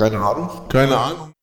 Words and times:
Keine 0.00 0.18
Ahnung. 0.18 0.68
Keine 0.70 0.96
Ahnung. 0.96 1.34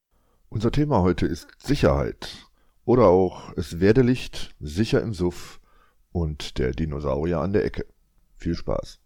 Unser 0.50 0.72
Thema 0.72 1.04
heute 1.04 1.28
ist 1.28 1.48
Sicherheit. 1.60 2.48
Oder 2.86 3.04
auch 3.06 3.54
es 3.56 3.80
werde 3.80 4.02
Licht, 4.02 4.56
sicher 4.60 5.00
im 5.04 5.14
Suff 5.14 5.60
und 6.12 6.58
der 6.58 6.72
Dinosaurier 6.72 7.40
an 7.40 7.54
der 7.54 7.66
Ecke. 7.66 7.86
Viel 8.36 8.56
Spaß. 8.56 9.00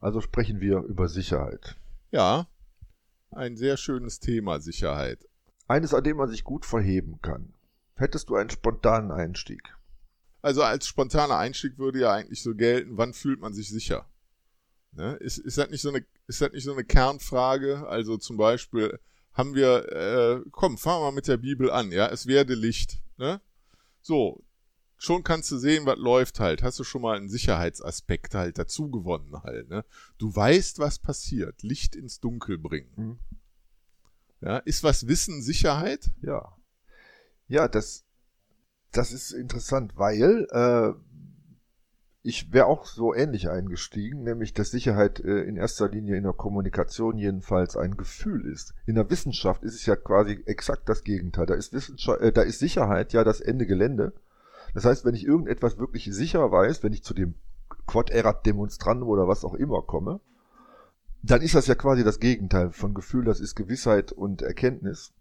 Also 0.00 0.20
sprechen 0.20 0.60
wir 0.60 0.78
über 0.78 1.08
Sicherheit. 1.08 1.76
Ja, 2.10 2.48
ein 3.30 3.56
sehr 3.56 3.76
schönes 3.76 4.18
Thema, 4.18 4.58
Sicherheit. 4.58 5.28
Eines, 5.68 5.94
an 5.94 6.02
dem 6.02 6.16
man 6.16 6.28
sich 6.28 6.42
gut 6.42 6.66
verheben 6.66 7.20
kann. 7.22 7.54
Hättest 7.94 8.28
du 8.28 8.34
einen 8.34 8.50
spontanen 8.50 9.12
Einstieg? 9.12 9.72
Also 10.42 10.64
als 10.64 10.88
spontaner 10.88 11.38
Einstieg 11.38 11.78
würde 11.78 12.00
ja 12.00 12.12
eigentlich 12.12 12.42
so 12.42 12.56
gelten, 12.56 12.98
wann 12.98 13.12
fühlt 13.12 13.40
man 13.40 13.54
sich 13.54 13.68
sicher? 13.68 14.04
Ne? 14.96 15.14
Ist, 15.14 15.38
ist, 15.38 15.58
das 15.58 15.70
nicht 15.70 15.82
so 15.82 15.90
eine, 15.90 16.04
ist 16.26 16.40
das 16.40 16.52
nicht 16.52 16.64
so 16.64 16.72
eine 16.72 16.84
Kernfrage? 16.84 17.86
Also 17.86 18.16
zum 18.16 18.36
Beispiel 18.36 18.98
haben 19.32 19.54
wir, 19.54 19.92
äh, 19.92 20.48
komm, 20.50 20.78
fangen 20.78 21.00
wir 21.00 21.06
mal 21.06 21.14
mit 21.14 21.28
der 21.28 21.36
Bibel 21.36 21.70
an, 21.70 21.90
ja, 21.90 22.08
es 22.08 22.26
werde 22.26 22.54
Licht. 22.54 23.02
Ne? 23.16 23.40
So, 24.00 24.44
schon 24.96 25.24
kannst 25.24 25.50
du 25.50 25.58
sehen, 25.58 25.86
was 25.86 25.98
läuft 25.98 26.40
halt. 26.40 26.62
Hast 26.62 26.78
du 26.78 26.84
schon 26.84 27.02
mal 27.02 27.16
einen 27.16 27.28
Sicherheitsaspekt 27.28 28.34
halt 28.34 28.58
dazu 28.58 28.90
gewonnen 28.90 29.42
halt. 29.42 29.68
Ne? 29.68 29.84
Du 30.18 30.34
weißt, 30.34 30.78
was 30.78 30.98
passiert. 30.98 31.62
Licht 31.62 31.96
ins 31.96 32.20
Dunkel 32.20 32.58
bringen. 32.58 32.92
Mhm. 32.96 33.18
Ja, 34.40 34.58
ist 34.58 34.84
was 34.84 35.08
Wissen 35.08 35.42
Sicherheit? 35.42 36.10
Ja. 36.22 36.56
Ja, 37.48 37.66
das, 37.66 38.04
das 38.92 39.12
ist 39.12 39.32
interessant, 39.32 39.96
weil 39.96 40.46
äh, 40.50 40.92
ich 42.26 42.54
wäre 42.54 42.66
auch 42.66 42.86
so 42.86 43.14
ähnlich 43.14 43.50
eingestiegen, 43.50 44.22
nämlich 44.22 44.54
dass 44.54 44.70
Sicherheit 44.70 45.20
äh, 45.20 45.42
in 45.42 45.56
erster 45.56 45.90
Linie 45.90 46.16
in 46.16 46.22
der 46.22 46.32
Kommunikation 46.32 47.18
jedenfalls 47.18 47.76
ein 47.76 47.98
Gefühl 47.98 48.46
ist. 48.50 48.72
In 48.86 48.94
der 48.94 49.10
Wissenschaft 49.10 49.62
ist 49.62 49.74
es 49.74 49.84
ja 49.84 49.94
quasi 49.94 50.42
exakt 50.46 50.88
das 50.88 51.04
Gegenteil. 51.04 51.44
Da 51.44 51.52
ist, 51.52 51.74
Wissenschaft, 51.74 52.22
äh, 52.22 52.32
da 52.32 52.40
ist 52.40 52.60
Sicherheit 52.60 53.12
ja 53.12 53.24
das 53.24 53.40
Ende 53.40 53.66
Gelände. 53.66 54.14
Das 54.72 54.86
heißt, 54.86 55.04
wenn 55.04 55.14
ich 55.14 55.26
irgendetwas 55.26 55.76
wirklich 55.76 56.08
sicher 56.14 56.50
weiß, 56.50 56.82
wenn 56.82 56.94
ich 56.94 57.04
zu 57.04 57.12
dem 57.12 57.34
Quad 57.86 58.08
Erat 58.08 58.46
Demonstrandum 58.46 59.10
oder 59.10 59.28
was 59.28 59.44
auch 59.44 59.54
immer 59.54 59.82
komme, 59.82 60.20
dann 61.22 61.42
ist 61.42 61.54
das 61.54 61.66
ja 61.66 61.74
quasi 61.74 62.04
das 62.04 62.20
Gegenteil 62.20 62.70
von 62.70 62.94
Gefühl, 62.94 63.26
das 63.26 63.38
ist 63.38 63.54
Gewissheit 63.54 64.12
und 64.12 64.40
Erkenntnis. 64.40 65.12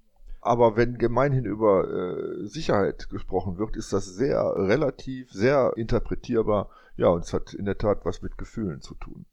Aber 0.43 0.75
wenn 0.75 0.97
gemeinhin 0.97 1.45
über 1.45 1.87
äh, 1.89 2.45
Sicherheit 2.47 3.09
gesprochen 3.09 3.57
wird, 3.57 3.77
ist 3.77 3.93
das 3.93 4.05
sehr 4.05 4.43
relativ, 4.57 5.31
sehr 5.31 5.73
interpretierbar. 5.77 6.69
Ja, 6.97 7.07
und 7.07 7.23
es 7.23 7.33
hat 7.33 7.53
in 7.53 7.65
der 7.65 7.77
Tat 7.77 8.03
was 8.03 8.21
mit 8.21 8.37
Gefühlen 8.37 8.81
zu 8.81 8.93
tun. 8.95 9.25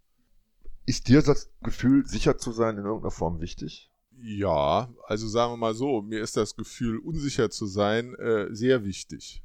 Ist 0.86 1.08
dir 1.08 1.22
das 1.22 1.50
Gefühl, 1.62 2.06
sicher 2.06 2.38
zu 2.38 2.52
sein, 2.52 2.78
in 2.78 2.84
irgendeiner 2.84 3.10
Form 3.10 3.40
wichtig? 3.40 3.90
Ja, 4.22 4.88
also 5.06 5.28
sagen 5.28 5.52
wir 5.52 5.56
mal 5.56 5.74
so, 5.74 6.02
mir 6.02 6.22
ist 6.22 6.36
das 6.36 6.54
Gefühl, 6.54 6.98
unsicher 6.98 7.50
zu 7.50 7.66
sein, 7.66 8.14
äh, 8.14 8.46
sehr 8.54 8.84
wichtig. 8.84 9.42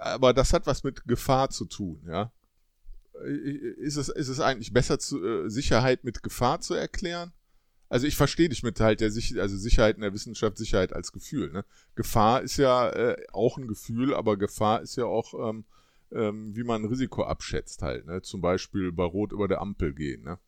Aber 0.00 0.34
das 0.34 0.52
hat 0.52 0.66
was 0.66 0.84
mit 0.84 1.04
Gefahr 1.06 1.50
zu 1.50 1.64
tun, 1.64 2.02
ja. 2.06 2.30
Ist 3.78 3.96
es, 3.96 4.08
ist 4.08 4.28
es 4.28 4.40
eigentlich 4.40 4.72
besser, 4.72 4.98
zu, 4.98 5.24
äh, 5.24 5.48
Sicherheit 5.48 6.04
mit 6.04 6.22
Gefahr 6.22 6.60
zu 6.60 6.74
erklären? 6.74 7.32
Also 7.88 8.06
ich 8.06 8.16
verstehe 8.16 8.48
dich 8.48 8.62
mit 8.62 8.80
halt 8.80 9.00
der 9.00 9.10
Sicherheit, 9.10 9.42
also 9.42 9.56
Sicherheit 9.56 9.96
in 9.96 10.02
der 10.02 10.14
Wissenschaft, 10.14 10.56
Sicherheit 10.56 10.92
als 10.92 11.12
Gefühl. 11.12 11.52
Ne? 11.52 11.64
Gefahr 11.94 12.42
ist 12.42 12.56
ja 12.56 12.90
äh, 12.90 13.26
auch 13.32 13.58
ein 13.58 13.68
Gefühl, 13.68 14.14
aber 14.14 14.36
Gefahr 14.36 14.80
ist 14.80 14.96
ja 14.96 15.04
auch, 15.04 15.34
ähm, 15.34 15.64
ähm, 16.10 16.56
wie 16.56 16.64
man 16.64 16.84
Risiko 16.84 17.24
abschätzt 17.24 17.82
halt. 17.82 18.06
Ne? 18.06 18.22
Zum 18.22 18.40
Beispiel 18.40 18.90
bei 18.90 19.04
Rot 19.04 19.32
über 19.32 19.48
der 19.48 19.60
Ampel 19.60 19.94
gehen. 19.94 20.22
Ne? 20.22 20.38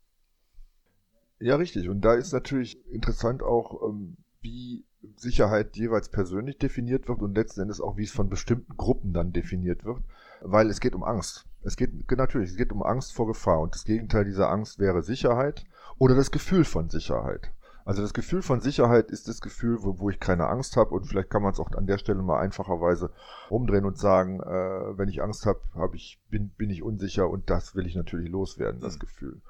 Ja, 1.38 1.56
richtig. 1.56 1.88
Und 1.88 2.00
da 2.00 2.14
ist 2.14 2.32
natürlich 2.32 2.84
interessant 2.86 3.42
auch, 3.42 3.88
ähm, 3.88 4.16
wie 4.40 4.84
Sicherheit 5.16 5.76
jeweils 5.76 6.08
persönlich 6.08 6.58
definiert 6.58 7.08
wird 7.08 7.20
und 7.20 7.36
letzten 7.36 7.60
Endes 7.60 7.80
auch, 7.80 7.96
wie 7.96 8.04
es 8.04 8.12
von 8.12 8.28
bestimmten 8.28 8.76
Gruppen 8.76 9.12
dann 9.12 9.32
definiert 9.32 9.84
wird, 9.84 10.02
weil 10.40 10.68
es 10.70 10.80
geht 10.80 10.94
um 10.94 11.04
Angst. 11.04 11.44
Es 11.62 11.76
geht 11.76 12.10
natürlich, 12.10 12.50
es 12.50 12.56
geht 12.56 12.72
um 12.72 12.82
Angst 12.82 13.12
vor 13.12 13.26
Gefahr 13.26 13.60
und 13.60 13.74
das 13.74 13.84
Gegenteil 13.84 14.24
dieser 14.24 14.50
Angst 14.50 14.78
wäre 14.78 15.02
Sicherheit 15.02 15.64
oder 15.98 16.14
das 16.14 16.30
Gefühl 16.30 16.64
von 16.64 16.90
Sicherheit. 16.90 17.52
Also 17.84 18.02
das 18.02 18.14
Gefühl 18.14 18.42
von 18.42 18.60
Sicherheit 18.60 19.12
ist 19.12 19.28
das 19.28 19.40
Gefühl, 19.40 19.78
wo, 19.82 20.00
wo 20.00 20.10
ich 20.10 20.18
keine 20.18 20.48
Angst 20.48 20.76
habe 20.76 20.90
und 20.90 21.06
vielleicht 21.06 21.30
kann 21.30 21.42
man 21.42 21.52
es 21.52 21.60
auch 21.60 21.70
an 21.70 21.86
der 21.86 21.98
Stelle 21.98 22.20
mal 22.20 22.40
einfacherweise 22.40 23.10
umdrehen 23.48 23.84
und 23.84 23.96
sagen, 23.96 24.40
äh, 24.40 24.98
wenn 24.98 25.08
ich 25.08 25.22
Angst 25.22 25.46
habe, 25.46 25.60
hab 25.74 25.94
ich, 25.94 26.20
bin, 26.28 26.48
bin 26.50 26.68
ich 26.68 26.82
unsicher 26.82 27.30
und 27.30 27.48
das 27.48 27.76
will 27.76 27.86
ich 27.86 27.94
natürlich 27.94 28.28
loswerden, 28.28 28.80
das 28.80 28.96
mhm. 28.96 28.98
Gefühl. 28.98 29.40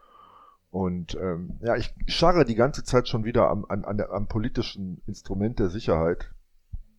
Und 0.71 1.15
ähm, 1.15 1.59
ja, 1.63 1.77
ich 1.77 1.95
scharre 2.09 2.45
die 2.45 2.57
ganze 2.57 2.85
Zeit 2.85 3.09
schon 3.09 3.25
wieder 3.25 3.49
am, 3.49 3.65
an, 3.71 3.87
an 3.87 3.97
der, 3.97 4.11
am 4.11 4.27
politischen 4.27 5.01
Instrument 5.07 5.59
der 5.59 5.71
Sicherheit. 5.71 6.31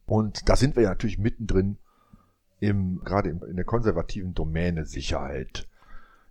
Und 0.07 0.49
da 0.49 0.55
sind 0.55 0.75
wir 0.75 0.81
ja 0.81 0.89
natürlich 0.89 1.19
mittendrin 1.19 1.77
im, 2.59 3.01
gerade 3.03 3.29
in, 3.29 3.41
in 3.43 3.55
der 3.55 3.65
konservativen 3.65 4.33
Domäne 4.33 4.85
Sicherheit. 4.85 5.67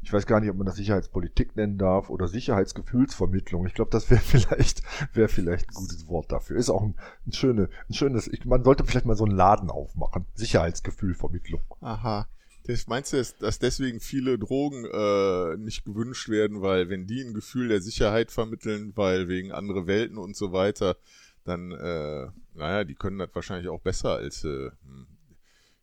Ich 0.02 0.12
weiß 0.12 0.26
gar 0.26 0.40
nicht, 0.40 0.50
ob 0.50 0.56
man 0.56 0.66
das 0.66 0.76
Sicherheitspolitik 0.76 1.56
nennen 1.56 1.78
darf 1.78 2.10
oder 2.10 2.28
Sicherheitsgefühlsvermittlung. 2.28 3.66
Ich 3.66 3.74
glaube, 3.74 3.90
das 3.90 4.10
wäre 4.10 4.20
vielleicht, 4.24 4.82
wäre 5.14 5.28
vielleicht 5.28 5.68
ein 5.70 5.74
gutes 5.74 6.06
Wort 6.08 6.30
dafür. 6.30 6.56
Ist 6.56 6.70
auch 6.70 6.82
ein, 6.82 6.94
ein, 7.26 7.32
schöne, 7.32 7.68
ein 7.88 7.94
schönes, 7.94 8.28
ich, 8.28 8.44
man 8.44 8.62
sollte 8.62 8.84
vielleicht 8.84 9.06
mal 9.06 9.16
so 9.16 9.24
einen 9.24 9.36
Laden 9.36 9.70
aufmachen. 9.70 10.26
Sicherheitsgefühlvermittlung. 10.34 11.62
Aha. 11.80 12.28
Das 12.66 12.88
meinst 12.88 13.12
du, 13.12 13.22
dass 13.38 13.58
deswegen 13.60 14.00
viele 14.00 14.38
Drogen 14.38 14.84
äh, 14.86 15.56
nicht 15.56 15.84
gewünscht 15.84 16.28
werden, 16.28 16.62
weil 16.62 16.88
wenn 16.88 17.06
die 17.06 17.22
ein 17.22 17.32
Gefühl 17.32 17.68
der 17.68 17.80
Sicherheit 17.80 18.32
vermitteln, 18.32 18.92
weil 18.96 19.28
wegen 19.28 19.52
andere 19.52 19.86
Welten 19.86 20.18
und 20.18 20.34
so 20.34 20.52
weiter, 20.52 20.96
dann, 21.44 21.70
äh, 21.70 22.26
naja, 22.54 22.82
die 22.84 22.96
können 22.96 23.18
das 23.18 23.30
wahrscheinlich 23.34 23.68
auch 23.68 23.80
besser 23.80 24.16
als 24.16 24.44
äh, 24.44 24.70
hm, 24.84 25.06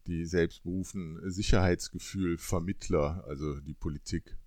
die 0.07 0.25
selbstberufen 0.25 1.19
Sicherheitsgefühl 1.29 2.37
Vermittler, 2.37 3.23
also 3.27 3.59
die 3.59 3.73
Politik. 3.73 4.37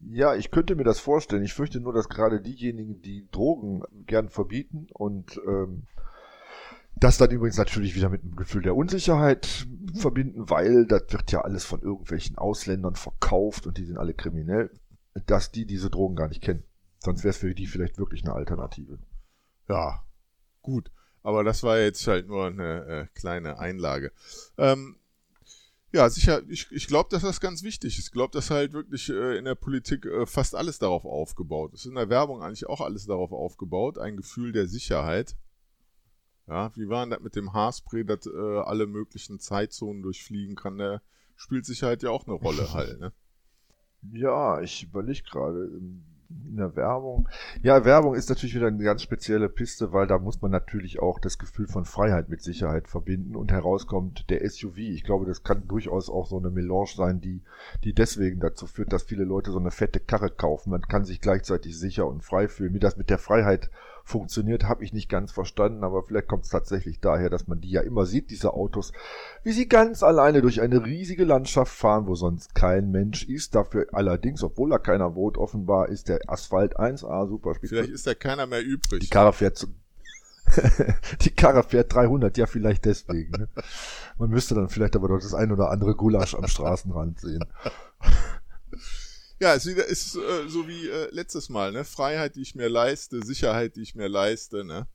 Ja, 0.00 0.34
ich 0.34 0.50
könnte 0.50 0.74
mir 0.74 0.84
das 0.84 1.00
vorstellen. 1.00 1.44
Ich 1.44 1.54
fürchte 1.54 1.80
nur, 1.80 1.92
dass 1.92 2.08
gerade 2.08 2.40
diejenigen, 2.40 3.00
die 3.00 3.28
Drogen 3.30 3.82
gern 4.06 4.28
verbieten 4.28 4.88
und 4.92 5.40
ähm, 5.46 5.84
das 6.96 7.18
dann 7.18 7.30
übrigens 7.30 7.56
natürlich 7.56 7.94
wieder 7.94 8.08
mit 8.08 8.22
einem 8.22 8.36
Gefühl 8.36 8.62
der 8.62 8.76
Unsicherheit 8.76 9.66
verbinden, 9.94 10.48
weil 10.48 10.86
das 10.86 11.04
wird 11.08 11.32
ja 11.32 11.40
alles 11.40 11.64
von 11.64 11.80
irgendwelchen 11.80 12.38
Ausländern 12.38 12.94
verkauft 12.94 13.66
und 13.66 13.78
die 13.78 13.84
sind 13.84 13.98
alle 13.98 14.14
kriminell, 14.14 14.70
dass 15.26 15.50
die 15.50 15.66
diese 15.66 15.90
Drogen 15.90 16.16
gar 16.16 16.28
nicht 16.28 16.42
kennen. 16.42 16.64
Sonst 16.98 17.24
wäre 17.24 17.30
es 17.30 17.38
für 17.38 17.54
die 17.54 17.66
vielleicht 17.66 17.98
wirklich 17.98 18.24
eine 18.24 18.34
Alternative. 18.34 18.98
Ja, 19.68 20.04
gut. 20.62 20.90
Aber 21.24 21.42
das 21.42 21.62
war 21.62 21.78
jetzt 21.78 22.06
halt 22.06 22.28
nur 22.28 22.46
eine 22.46 22.84
äh, 22.84 23.06
kleine 23.18 23.58
Einlage. 23.58 24.12
Ähm, 24.58 24.96
ja, 25.90 26.10
sicher, 26.10 26.42
ich, 26.48 26.70
ich 26.70 26.86
glaube, 26.86 27.08
dass 27.10 27.22
das 27.22 27.40
ganz 27.40 27.62
wichtig 27.62 27.98
ist. 27.98 28.06
Ich 28.06 28.12
glaube, 28.12 28.32
dass 28.32 28.50
halt 28.50 28.74
wirklich 28.74 29.08
äh, 29.08 29.38
in 29.38 29.46
der 29.46 29.54
Politik 29.54 30.04
äh, 30.04 30.26
fast 30.26 30.54
alles 30.54 30.78
darauf 30.78 31.06
aufgebaut 31.06 31.72
ist. 31.72 31.86
In 31.86 31.94
der 31.94 32.10
Werbung 32.10 32.42
eigentlich 32.42 32.66
auch 32.66 32.82
alles 32.82 33.06
darauf 33.06 33.32
aufgebaut. 33.32 33.96
Ein 33.96 34.18
Gefühl 34.18 34.52
der 34.52 34.68
Sicherheit. 34.68 35.34
Ja, 36.46 36.70
wie 36.76 36.90
war 36.90 37.04
denn 37.04 37.10
das 37.10 37.20
mit 37.20 37.36
dem 37.36 37.54
Haarspray, 37.54 38.04
das 38.04 38.26
äh, 38.26 38.58
alle 38.58 38.86
möglichen 38.86 39.40
Zeitzonen 39.40 40.02
durchfliegen 40.02 40.56
kann? 40.56 40.76
Der 40.76 41.00
spielt 41.36 41.64
Sicherheit 41.64 42.02
ja 42.02 42.10
auch 42.10 42.26
eine 42.26 42.34
Rolle 42.34 42.72
halt, 42.72 43.00
ne? 43.00 43.12
Ja, 44.12 44.60
ich 44.60 44.82
überlege 44.82 45.22
gerade. 45.22 45.70
In 46.30 46.56
der 46.56 46.74
Werbung. 46.76 47.28
Ja, 47.62 47.84
Werbung 47.84 48.14
ist 48.14 48.28
natürlich 48.28 48.54
wieder 48.54 48.68
eine 48.68 48.82
ganz 48.82 49.02
spezielle 49.02 49.48
Piste, 49.48 49.92
weil 49.92 50.06
da 50.06 50.18
muss 50.18 50.40
man 50.40 50.50
natürlich 50.50 51.00
auch 51.00 51.18
das 51.18 51.38
Gefühl 51.38 51.66
von 51.66 51.84
Freiheit 51.84 52.28
mit 52.28 52.42
Sicherheit 52.42 52.88
verbinden 52.88 53.36
und 53.36 53.52
herauskommt 53.52 54.30
der 54.30 54.48
SUV. 54.48 54.78
Ich 54.78 55.04
glaube, 55.04 55.26
das 55.26 55.42
kann 55.42 55.68
durchaus 55.68 56.08
auch 56.08 56.26
so 56.26 56.38
eine 56.38 56.50
Melange 56.50 56.92
sein, 56.94 57.20
die, 57.20 57.42
die 57.82 57.92
deswegen 57.92 58.40
dazu 58.40 58.66
führt, 58.66 58.92
dass 58.92 59.02
viele 59.02 59.24
Leute 59.24 59.50
so 59.50 59.58
eine 59.58 59.70
fette 59.70 60.00
Karre 60.00 60.30
kaufen. 60.30 60.70
Man 60.70 60.82
kann 60.82 61.04
sich 61.04 61.20
gleichzeitig 61.20 61.78
sicher 61.78 62.06
und 62.06 62.24
frei 62.24 62.48
fühlen. 62.48 62.74
Wie 62.74 62.80
das 62.80 62.96
mit 62.96 63.10
der 63.10 63.18
Freiheit 63.18 63.70
funktioniert, 64.04 64.64
habe 64.64 64.84
ich 64.84 64.92
nicht 64.92 65.08
ganz 65.08 65.32
verstanden, 65.32 65.82
aber 65.82 66.02
vielleicht 66.02 66.28
kommt 66.28 66.44
es 66.44 66.50
tatsächlich 66.50 67.00
daher, 67.00 67.30
dass 67.30 67.48
man 67.48 67.60
die 67.60 67.70
ja 67.70 67.80
immer 67.80 68.04
sieht, 68.04 68.30
diese 68.30 68.52
Autos, 68.52 68.92
wie 69.42 69.52
sie 69.52 69.66
ganz 69.66 70.02
alleine 70.02 70.42
durch 70.42 70.60
eine 70.60 70.84
riesige 70.84 71.24
Landschaft 71.24 71.72
fahren, 71.74 72.06
wo 72.06 72.14
sonst 72.14 72.54
kein 72.54 72.90
Mensch 72.90 73.24
ist. 73.24 73.54
Dafür 73.54 73.86
allerdings, 73.92 74.42
obwohl 74.42 74.70
da 74.70 74.78
keiner 74.78 75.14
wohnt, 75.14 75.38
offenbar 75.38 75.88
ist 75.88 76.08
der 76.08 76.20
Asphalt 76.28 76.78
1A 76.78 77.26
super 77.28 77.54
spitze. 77.54 77.76
Vielleicht 77.76 77.92
ist 77.92 78.06
da 78.06 78.14
keiner 78.14 78.46
mehr 78.46 78.62
übrig. 78.62 79.00
Die 79.00 79.08
Karre 79.08 79.32
fährt 79.32 79.56
zu 79.56 79.68
die 81.22 81.30
Karre 81.30 81.62
fährt 81.62 81.94
300, 81.94 82.36
ja 82.36 82.46
vielleicht 82.46 82.84
deswegen. 82.84 83.32
Ne? 83.32 83.48
Man 84.18 84.28
müsste 84.30 84.54
dann 84.54 84.68
vielleicht 84.68 84.94
aber 84.94 85.08
doch 85.08 85.18
das 85.18 85.34
ein 85.34 85.50
oder 85.50 85.70
andere 85.70 85.94
Gulasch 85.94 86.34
am 86.34 86.46
Straßenrand 86.46 87.18
sehen. 87.18 87.44
Ja, 89.40 89.54
es 89.54 89.66
ist 89.66 90.16
äh, 90.16 90.48
so 90.48 90.68
wie 90.68 90.88
äh, 90.88 91.08
letztes 91.10 91.48
Mal, 91.48 91.72
ne? 91.72 91.84
Freiheit, 91.84 92.36
die 92.36 92.42
ich 92.42 92.54
mir 92.54 92.68
leiste, 92.68 93.24
Sicherheit, 93.24 93.76
die 93.76 93.82
ich 93.82 93.94
mir 93.94 94.08
leiste, 94.08 94.64
ne? 94.64 94.86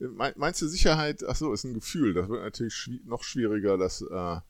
Meinst 0.00 0.62
du 0.62 0.68
Sicherheit, 0.68 1.24
ach 1.26 1.34
so, 1.34 1.52
ist 1.52 1.64
ein 1.64 1.74
Gefühl, 1.74 2.14
das 2.14 2.28
wird 2.28 2.42
natürlich 2.42 2.74
schwi 2.74 3.00
noch 3.04 3.24
schwieriger, 3.24 3.76
das, 3.76 4.00
äh, 4.00 4.40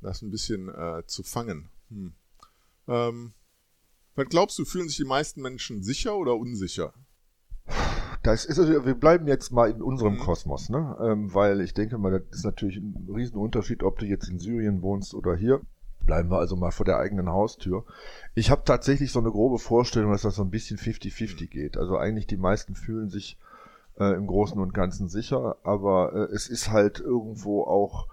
das 0.00 0.22
ein 0.22 0.30
bisschen 0.30 0.68
äh, 0.68 1.02
zu 1.06 1.24
fangen. 1.24 1.70
Hm. 1.88 2.14
Ähm, 2.86 3.32
was 4.14 4.28
glaubst 4.28 4.58
du, 4.58 4.64
fühlen 4.64 4.88
sich 4.88 4.98
die 4.98 5.04
meisten 5.04 5.42
Menschen 5.42 5.82
sicher 5.82 6.16
oder 6.16 6.36
unsicher? 6.36 6.94
das 8.22 8.44
ist, 8.44 8.58
also, 8.58 8.84
wir 8.84 8.94
bleiben 8.94 9.26
jetzt 9.28 9.50
mal 9.50 9.70
in 9.70 9.82
unserem 9.82 10.14
mhm. 10.14 10.18
Kosmos, 10.18 10.68
ne? 10.68 10.96
Ähm, 11.00 11.32
weil 11.32 11.60
ich 11.60 11.72
denke 11.72 11.96
mal, 11.96 12.10
das 12.10 12.38
ist 12.38 12.44
natürlich 12.44 12.76
ein 12.76 13.08
Riesenunterschied, 13.14 13.82
ob 13.82 13.98
du 13.98 14.06
jetzt 14.06 14.28
in 14.28 14.38
Syrien 14.38 14.82
wohnst 14.82 15.14
oder 15.14 15.34
hier. 15.34 15.60
Bleiben 16.10 16.28
wir 16.28 16.38
also 16.38 16.56
mal 16.56 16.72
vor 16.72 16.84
der 16.84 16.98
eigenen 16.98 17.28
Haustür. 17.28 17.84
Ich 18.34 18.50
habe 18.50 18.64
tatsächlich 18.64 19.12
so 19.12 19.20
eine 19.20 19.30
grobe 19.30 19.60
Vorstellung, 19.60 20.10
dass 20.10 20.22
das 20.22 20.34
so 20.34 20.42
ein 20.42 20.50
bisschen 20.50 20.76
50-50 20.76 21.46
geht. 21.46 21.76
Also 21.76 21.96
eigentlich 21.98 22.26
die 22.26 22.36
meisten 22.36 22.74
fühlen 22.74 23.10
sich 23.10 23.38
äh, 23.96 24.16
im 24.16 24.26
Großen 24.26 24.60
und 24.60 24.74
Ganzen 24.74 25.08
sicher, 25.08 25.58
aber 25.62 26.12
äh, 26.12 26.34
es 26.34 26.48
ist 26.48 26.72
halt 26.72 26.98
irgendwo 26.98 27.62
auch 27.62 28.08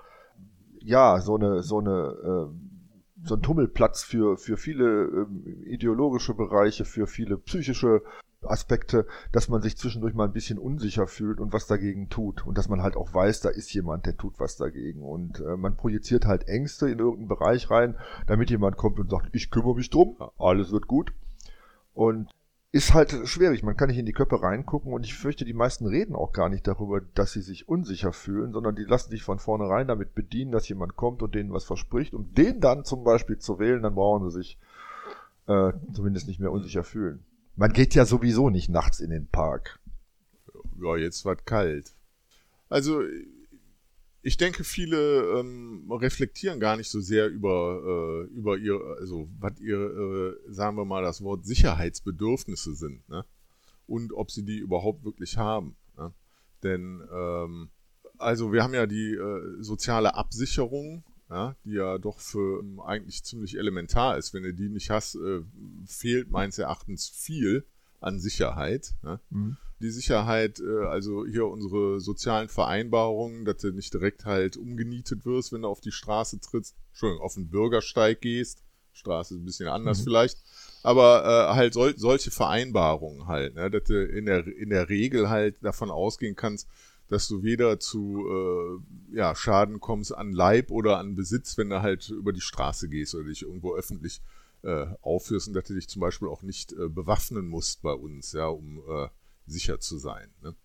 ja 0.80 1.20
so 1.22 1.38
eine 1.38 1.64
so 1.64 1.80
eine 1.80 2.52
äh, 2.52 3.28
so 3.28 3.34
ein 3.34 3.42
Tummelplatz 3.42 4.04
für, 4.04 4.38
für 4.38 4.58
viele 4.58 4.86
ähm, 4.86 5.64
ideologische 5.66 6.36
Bereiche, 6.36 6.86
für 6.86 7.08
viele 7.08 7.38
psychische 7.38 8.04
Aspekte, 8.44 9.08
dass 9.32 9.50
man 9.50 9.62
sich 9.62 9.78
zwischendurch 9.78 10.14
mal 10.14 10.26
ein 10.26 10.34
bisschen 10.34 10.60
unsicher 10.60 11.08
fühlt 11.08 11.40
und 11.40 11.54
was 11.54 11.68
dagegen 11.68 12.10
tut. 12.10 12.46
Und 12.46 12.58
dass 12.58 12.70
man 12.70 12.82
halt 12.82 12.96
auch 12.96 13.14
weiß, 13.14 13.42
da 13.42 13.50
ist 13.50 13.74
jemand, 13.74 14.06
der 14.06 14.18
tut 14.18 14.40
was 14.40 14.58
dagegen. 14.58 15.02
Und 15.02 15.40
äh, 15.40 15.58
man 15.58 15.76
projiziert 15.76 16.26
halt 16.26 16.48
Ängste 16.48 16.90
in 16.90 17.00
irgendeinen 17.00 17.28
Bereich 17.28 17.70
rein, 17.70 17.96
damit 18.28 18.50
jemand 18.50 18.78
kommt 18.78 19.00
und 19.00 19.10
sagt, 19.10 19.30
ich 19.34 19.50
kümmere 19.50 19.76
mich 19.76 19.90
drum, 19.90 20.18
alles 20.38 20.72
wird 20.72 20.88
gut. 20.88 21.14
Und 21.94 22.30
ist 22.72 22.94
halt 22.94 23.28
schwierig. 23.28 23.64
Man 23.64 23.78
kann 23.78 23.90
nicht 23.90 23.98
in 23.98 24.06
die 24.06 24.14
Köpfe 24.14 24.42
reingucken 24.42 24.94
und 24.94 25.06
ich 25.06 25.16
fürchte, 25.16 25.46
die 25.46 25.54
meisten 25.54 25.88
reden 25.88 26.16
auch 26.16 26.34
gar 26.34 26.50
nicht 26.50 26.68
darüber, 26.68 27.02
dass 27.02 27.32
sie 27.32 27.42
sich 27.42 27.68
unsicher 27.68 28.14
fühlen, 28.14 28.52
sondern 28.52 28.76
die 28.76 28.84
lassen 28.84 29.10
sich 29.10 29.24
von 29.24 29.40
vornherein 29.40 29.88
damit 29.88 30.14
bedienen, 30.14 30.52
dass 30.52 30.68
jemand 30.68 30.96
kommt 30.96 31.24
und 31.24 31.34
denen 31.34 31.54
was 31.54 31.64
verspricht. 31.64 32.14
Um 32.14 32.34
den 32.34 32.60
dann 32.60 32.84
zum 32.84 33.04
Beispiel 33.04 33.40
zu 33.40 33.58
wählen, 33.58 33.82
dann 33.82 33.96
brauchen 33.96 34.30
sie 34.30 34.38
sich 34.38 34.60
äh, 35.48 35.72
zumindest 35.94 36.28
nicht 36.28 36.40
mehr 36.40 36.52
unsicher 36.52 36.84
fühlen. 36.84 37.24
Man 37.58 37.74
geht 37.74 37.96
ja 37.96 38.06
sowieso 38.06 38.50
nicht 38.50 38.70
nachts 38.70 39.00
in 39.00 39.10
den 39.10 39.28
Park. 39.28 39.80
Ja, 40.80 40.96
jetzt 40.96 41.26
wird 41.26 41.46
kalt. 41.46 41.96
Also 42.70 43.02
ich 44.22 44.38
denke, 44.38 44.64
viele 44.64 45.40
ähm, 45.40 45.92
reflektieren 45.92 46.60
gar 46.60 46.78
nicht 46.78 46.90
so 46.90 47.02
sehr 47.02 47.28
über, 47.30 48.28
äh, 48.30 48.34
über 48.34 48.58
ihr, 48.58 48.80
also 49.00 49.28
was 49.40 49.60
ihr, 49.60 49.80
äh, 49.80 50.52
sagen 50.54 50.78
wir 50.78 50.86
mal, 50.86 51.02
das 51.02 51.24
Wort 51.24 51.46
Sicherheitsbedürfnisse 51.46 52.76
sind, 52.76 53.08
ne? 53.10 53.26
Und 53.88 54.14
ob 54.14 54.30
sie 54.32 54.44
die 54.44 54.58
überhaupt 54.58 55.04
wirklich 55.06 55.38
haben. 55.38 55.78
Ne? 55.98 56.14
Denn 56.62 57.02
ähm, 57.12 57.70
also 58.18 58.52
wir 58.52 58.64
haben 58.64 58.74
ja 58.74 58.86
die 58.86 59.14
äh, 59.14 59.64
soziale 59.64 60.14
Absicherung, 60.14 61.04
ja, 61.30 61.56
die 61.64 61.74
ja 61.74 61.98
doch 61.98 62.20
für 62.20 62.62
ähm, 62.62 62.80
eigentlich 62.80 63.24
ziemlich 63.24 63.58
elementar 63.58 64.18
ist. 64.18 64.34
Wenn 64.34 64.44
du 64.44 64.54
die 64.54 64.70
nicht 64.70 64.90
hast, 64.90 65.16
äh, 65.16 65.42
fehlt 65.86 66.32
meines 66.32 66.58
Erachtens 66.58 67.10
viel 67.10 67.66
an 68.00 68.20
Sicherheit. 68.20 68.94
Ne? 69.04 69.20
Mhm 69.30 69.58
die 69.80 69.92
Sicherheit, 69.92 70.60
äh, 70.60 70.86
also 70.86 71.26
hier 71.26 71.46
unsere 71.48 72.00
sozialen 72.00 72.50
Vereinbarungen, 72.50 73.46
dass 73.46 73.58
du 73.58 73.72
nicht 73.72 73.94
direkt 73.94 74.26
halt 74.26 74.58
umgenietet 74.58 75.26
wirst, 75.26 75.54
wenn 75.54 75.62
du 75.62 75.68
auf 75.68 75.82
die 75.82 75.92
Straße 75.92 76.40
trittst, 76.40 76.76
Entschuldigung, 76.90 77.24
auf 77.24 77.36
den 77.36 77.50
Bürgersteig 77.50 78.22
gehst. 78.22 78.64
Straße 78.94 79.36
ist 79.36 79.42
ein 79.42 79.46
bisschen 79.46 79.68
anders 79.68 80.00
mhm. 80.00 80.04
vielleicht. 80.06 80.38
Aber 80.82 81.24
äh, 81.52 81.56
halt 81.56 81.74
sol 81.74 81.94
solche 81.98 82.32
Vereinbarungen 82.32 83.28
halt, 83.28 83.54
ne, 83.54 83.70
dass 83.70 83.84
du 83.84 84.04
in 84.04 84.26
der, 84.26 84.48
in 84.48 84.70
der 84.70 84.90
Regel 84.90 85.30
halt 85.30 85.58
davon 85.62 85.92
ausgehen 85.92 86.36
kannst, 86.36 86.68
dass 87.10 87.28
du 87.28 87.44
weder 87.44 87.80
zu 87.80 88.26
äh, 88.28 89.16
ja, 89.16 89.34
Schaden 89.36 89.80
kommst 89.80 90.14
an 90.14 90.32
Leib 90.32 90.72
oder 90.72 90.98
an 90.98 91.16
Besitz, 91.16 91.58
wenn 91.58 91.70
du 91.70 91.82
halt 91.82 92.10
über 92.10 92.34
die 92.34 92.42
Straße 92.42 92.90
gehst 92.90 93.16
oder 93.16 93.26
dich 93.26 93.44
irgendwo 93.44 93.76
öffentlich 93.76 94.22
äh, 94.64 94.88
aufführst 95.02 95.48
und 95.48 95.54
dass 95.54 95.66
du 95.66 95.74
dich 95.74 95.88
zum 95.88 96.02
Beispiel 96.02 96.28
auch 96.28 96.42
nicht 96.42 96.74
äh, 96.74 96.90
bewaffnen 96.90 97.48
musst 97.48 97.82
bei 97.82 97.94
uns, 97.94 98.34
ja, 98.34 98.48
um 98.48 98.82
äh, 98.90 99.08
sicher 99.46 99.80
zu 99.80 99.98
sein. 99.98 100.30
Ne? 100.42 100.56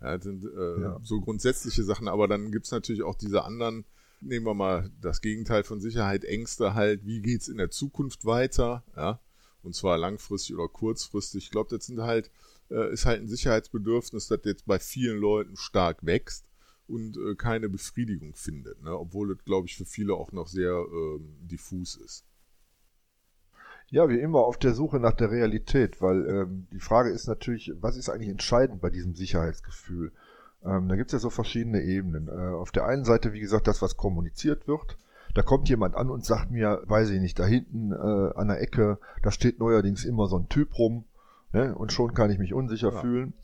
Ja, 0.00 0.16
das 0.16 0.24
sind 0.24 0.44
äh, 0.44 0.80
ja. 0.80 1.00
so 1.02 1.20
grundsätzliche 1.20 1.84
Sachen, 1.84 2.08
aber 2.08 2.28
dann 2.28 2.50
gibt's 2.50 2.70
natürlich 2.70 3.02
auch 3.02 3.14
diese 3.14 3.44
anderen, 3.44 3.84
nehmen 4.20 4.46
wir 4.46 4.54
mal 4.54 4.90
das 5.00 5.20
Gegenteil 5.20 5.64
von 5.64 5.80
Sicherheit, 5.80 6.24
Ängste 6.24 6.74
halt, 6.74 7.04
wie 7.04 7.20
geht's 7.20 7.48
in 7.48 7.58
der 7.58 7.70
Zukunft 7.70 8.24
weiter, 8.24 8.84
ja, 8.96 9.20
und 9.62 9.74
zwar 9.74 9.98
langfristig 9.98 10.54
oder 10.54 10.68
kurzfristig. 10.68 11.44
Ich 11.44 11.50
glaube, 11.50 11.76
das 11.76 11.86
sind 11.86 12.00
halt, 12.00 12.30
äh, 12.70 12.92
ist 12.92 13.06
halt 13.06 13.22
ein 13.22 13.28
Sicherheitsbedürfnis, 13.28 14.28
das 14.28 14.40
jetzt 14.44 14.66
bei 14.66 14.78
vielen 14.78 15.18
Leuten 15.18 15.56
stark 15.56 16.04
wächst 16.04 16.46
und 16.88 17.16
äh, 17.16 17.34
keine 17.34 17.68
Befriedigung 17.68 18.34
findet, 18.34 18.82
ne? 18.82 18.96
obwohl 18.96 19.34
das, 19.34 19.44
glaube 19.44 19.66
ich, 19.66 19.76
für 19.76 19.84
viele 19.84 20.14
auch 20.14 20.32
noch 20.32 20.46
sehr 20.46 20.72
ähm, 20.72 21.36
diffus 21.42 21.96
ist. 21.96 22.24
Ja, 23.88 24.08
wie 24.08 24.18
immer 24.18 24.40
auf 24.40 24.58
der 24.58 24.74
Suche 24.74 24.98
nach 24.98 25.12
der 25.12 25.30
Realität, 25.30 26.02
weil 26.02 26.26
ähm, 26.28 26.66
die 26.72 26.80
Frage 26.80 27.10
ist 27.10 27.28
natürlich, 27.28 27.72
was 27.80 27.96
ist 27.96 28.08
eigentlich 28.08 28.30
entscheidend 28.30 28.80
bei 28.80 28.90
diesem 28.90 29.14
Sicherheitsgefühl? 29.14 30.12
Ähm, 30.64 30.88
da 30.88 30.96
gibt 30.96 31.10
es 31.10 31.12
ja 31.12 31.18
so 31.20 31.30
verschiedene 31.30 31.82
Ebenen. 31.82 32.26
Äh, 32.28 32.54
auf 32.54 32.72
der 32.72 32.86
einen 32.86 33.04
Seite, 33.04 33.32
wie 33.32 33.40
gesagt, 33.40 33.68
das, 33.68 33.82
was 33.82 33.96
kommuniziert 33.96 34.66
wird. 34.66 34.98
Da 35.34 35.42
kommt 35.42 35.68
jemand 35.68 35.94
an 35.94 36.10
und 36.10 36.24
sagt 36.24 36.50
mir, 36.50 36.82
weiß 36.86 37.10
ich 37.10 37.20
nicht, 37.20 37.38
da 37.38 37.44
hinten 37.44 37.92
äh, 37.92 38.34
an 38.34 38.48
der 38.48 38.60
Ecke, 38.60 38.98
da 39.22 39.30
steht 39.30 39.60
neuerdings 39.60 40.04
immer 40.04 40.26
so 40.26 40.38
ein 40.38 40.48
Typ 40.48 40.76
rum, 40.78 41.04
ne? 41.52 41.74
und 41.74 41.92
schon 41.92 42.14
kann 42.14 42.30
ich 42.30 42.38
mich 42.38 42.54
unsicher 42.54 42.92
ja. 42.92 43.00
fühlen. 43.00 43.34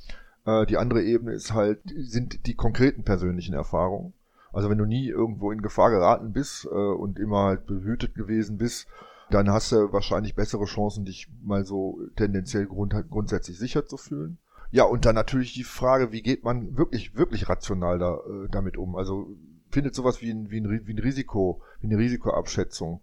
Äh, 0.44 0.66
die 0.66 0.76
andere 0.76 1.02
Ebene 1.02 1.32
ist 1.32 1.52
halt, 1.52 1.81
sind 1.96 2.46
die 2.46 2.54
konkreten 2.54 3.04
persönlichen 3.04 3.54
Erfahrungen. 3.54 4.12
Also 4.52 4.69
wenn 4.69 4.78
du 4.78 4.84
nie 4.84 5.08
irgendwo 5.08 5.50
in 5.50 5.62
Gefahr 5.62 5.90
geraten 5.90 6.32
bist 6.32 6.66
äh, 6.66 6.69
und 6.69 7.19
immer 7.19 7.44
halt 7.44 7.66
behütet 7.66 8.14
gewesen 8.14 8.58
bist, 8.58 8.87
dann 9.31 9.50
hast 9.50 9.72
du 9.72 9.93
wahrscheinlich 9.93 10.34
bessere 10.34 10.64
Chancen, 10.64 11.04
dich 11.04 11.28
mal 11.43 11.64
so 11.64 12.00
tendenziell 12.16 12.66
grund 12.66 12.94
grundsätzlich 13.10 13.58
sicher 13.58 13.87
zu 13.87 13.96
fühlen. 13.96 14.38
Ja, 14.70 14.84
und 14.84 15.04
dann 15.04 15.14
natürlich 15.14 15.52
die 15.52 15.64
Frage, 15.64 16.12
wie 16.12 16.22
geht 16.22 16.44
man 16.44 16.76
wirklich, 16.76 17.14
wirklich 17.14 17.49
rational 17.49 17.99
da, 17.99 18.16
äh, 18.16 18.49
damit 18.50 18.76
um? 18.76 18.96
Also 18.96 19.37
findet 19.70 19.94
sowas 19.94 20.20
wie 20.22 20.31
ein, 20.31 20.50
wie, 20.50 20.60
ein, 20.60 20.87
wie 20.87 20.93
ein 20.93 20.99
Risiko, 20.99 21.62
wie 21.81 21.87
eine 21.88 21.99
Risikoabschätzung 21.99 23.00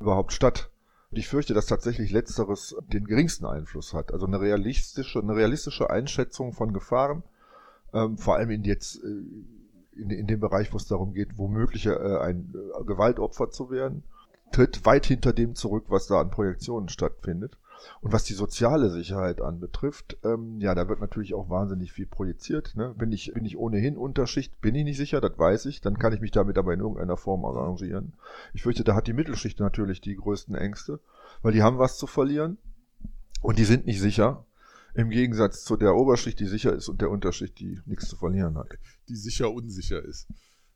überhaupt 0.00 0.32
statt? 0.32 0.71
Und 1.12 1.18
ich 1.18 1.28
fürchte, 1.28 1.54
dass 1.54 1.66
tatsächlich 1.66 2.10
letzteres 2.10 2.74
den 2.92 3.04
geringsten 3.04 3.46
Einfluss 3.46 3.94
hat. 3.94 4.12
Also 4.12 4.26
eine 4.26 4.40
realistische, 4.40 5.20
eine 5.20 5.36
realistische 5.36 5.90
Einschätzung 5.90 6.52
von 6.52 6.72
Gefahren, 6.72 7.22
ähm, 7.92 8.18
vor 8.18 8.36
allem 8.36 8.50
in 8.50 8.64
jetzt 8.64 8.96
äh, 8.96 10.00
in, 10.00 10.10
in 10.10 10.26
dem 10.26 10.40
Bereich, 10.40 10.72
wo 10.72 10.78
es 10.78 10.86
darum 10.86 11.12
geht, 11.12 11.36
womöglich 11.36 11.86
äh, 11.86 11.92
ein 11.92 12.54
äh, 12.54 12.84
Gewaltopfer 12.84 13.50
zu 13.50 13.70
werden 13.70 14.02
tritt 14.52 14.84
weit 14.84 15.06
hinter 15.06 15.32
dem 15.32 15.54
zurück, 15.54 15.86
was 15.88 16.06
da 16.06 16.20
an 16.20 16.30
Projektionen 16.30 16.88
stattfindet. 16.88 17.56
Und 18.00 18.12
was 18.12 18.24
die 18.24 18.34
soziale 18.34 18.90
Sicherheit 18.90 19.40
anbetrifft, 19.40 20.18
ähm, 20.24 20.60
ja, 20.60 20.74
da 20.74 20.88
wird 20.88 21.00
natürlich 21.00 21.34
auch 21.34 21.50
wahnsinnig 21.50 21.92
viel 21.92 22.06
projiziert. 22.06 22.74
Ne? 22.76 22.94
Bin 22.96 23.12
ich 23.12 23.32
bin 23.34 23.44
ich 23.44 23.56
ohnehin 23.56 23.96
Unterschicht, 23.96 24.60
bin 24.60 24.74
ich 24.74 24.84
nicht 24.84 24.96
sicher, 24.96 25.20
das 25.20 25.38
weiß 25.38 25.66
ich. 25.66 25.80
Dann 25.80 25.98
kann 25.98 26.12
ich 26.12 26.20
mich 26.20 26.30
damit 26.30 26.58
aber 26.58 26.74
in 26.74 26.80
irgendeiner 26.80 27.16
Form 27.16 27.44
arrangieren. 27.44 28.14
Ich 28.54 28.62
fürchte, 28.62 28.84
da 28.84 28.94
hat 28.94 29.06
die 29.06 29.12
Mittelschicht 29.12 29.60
natürlich 29.60 30.00
die 30.00 30.16
größten 30.16 30.54
Ängste, 30.54 31.00
weil 31.42 31.52
die 31.52 31.62
haben 31.62 31.78
was 31.78 31.98
zu 31.98 32.06
verlieren 32.06 32.58
und 33.40 33.58
die 33.58 33.64
sind 33.64 33.86
nicht 33.86 34.00
sicher. 34.00 34.46
Im 34.94 35.08
Gegensatz 35.08 35.64
zu 35.64 35.76
der 35.76 35.94
Oberschicht, 35.94 36.38
die 36.38 36.46
sicher 36.46 36.74
ist 36.74 36.88
und 36.88 37.00
der 37.00 37.10
Unterschicht, 37.10 37.58
die 37.58 37.80
nichts 37.86 38.08
zu 38.08 38.16
verlieren 38.16 38.58
hat. 38.58 38.68
Die 39.08 39.16
sicher 39.16 39.50
unsicher 39.50 40.04
ist. 40.04 40.28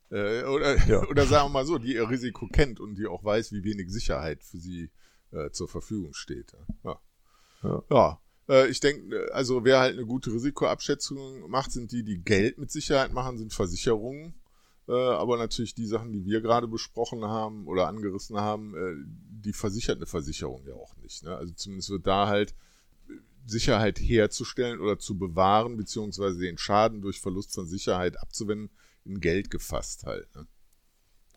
Äh, 0.09 0.43
oder, 0.43 0.75
ja. 0.87 1.05
oder 1.07 1.25
sagen 1.25 1.49
wir 1.49 1.53
mal 1.53 1.65
so, 1.65 1.77
die 1.77 1.93
ihr 1.93 2.09
Risiko 2.09 2.47
kennt 2.47 2.79
und 2.79 2.95
die 2.95 3.05
auch 3.05 3.23
weiß, 3.23 3.51
wie 3.51 3.63
wenig 3.63 3.91
Sicherheit 3.91 4.43
für 4.43 4.57
sie 4.57 4.85
äh, 4.85 5.06
zur 5.51 5.67
Verfügung 5.67 6.13
steht. 6.13 6.53
Ja. 6.83 6.99
Ja. 7.63 7.83
ja. 7.89 8.21
Äh, 8.49 8.67
ich 8.67 8.79
denke, 8.79 9.29
also 9.33 9.63
wer 9.63 9.79
halt 9.79 9.93
eine 9.93 10.05
gute 10.05 10.31
Risikoabschätzung 10.31 11.49
macht, 11.49 11.71
sind 11.71 11.91
die, 11.91 12.03
die 12.03 12.19
Geld 12.19 12.57
mit 12.57 12.71
Sicherheit 12.71 13.13
machen, 13.13 13.37
sind 13.37 13.53
Versicherungen. 13.53 14.33
Äh, 14.87 14.93
aber 14.93 15.37
natürlich 15.37 15.75
die 15.75 15.85
Sachen, 15.85 16.13
die 16.13 16.25
wir 16.25 16.41
gerade 16.41 16.67
besprochen 16.67 17.25
haben 17.25 17.67
oder 17.67 17.87
angerissen 17.87 18.37
haben, 18.37 18.73
äh, 18.75 18.95
die 19.43 19.53
versichert 19.53 19.97
eine 19.97 20.05
Versicherung 20.05 20.65
ja 20.65 20.75
auch 20.75 20.95
nicht. 20.97 21.23
Ne? 21.23 21.35
Also 21.35 21.53
zumindest 21.53 21.89
wird 21.89 22.07
da 22.07 22.27
halt 22.27 22.55
Sicherheit 23.45 23.99
herzustellen 23.99 24.79
oder 24.79 24.97
zu 24.99 25.17
bewahren, 25.17 25.77
beziehungsweise 25.77 26.39
den 26.39 26.57
Schaden 26.57 27.01
durch 27.01 27.19
Verlust 27.19 27.53
von 27.53 27.67
Sicherheit 27.67 28.19
abzuwenden, 28.19 28.69
in 29.03 29.19
Geld 29.19 29.51
gefasst 29.51 30.05
halt. 30.05 30.33
Ne? 30.35 30.47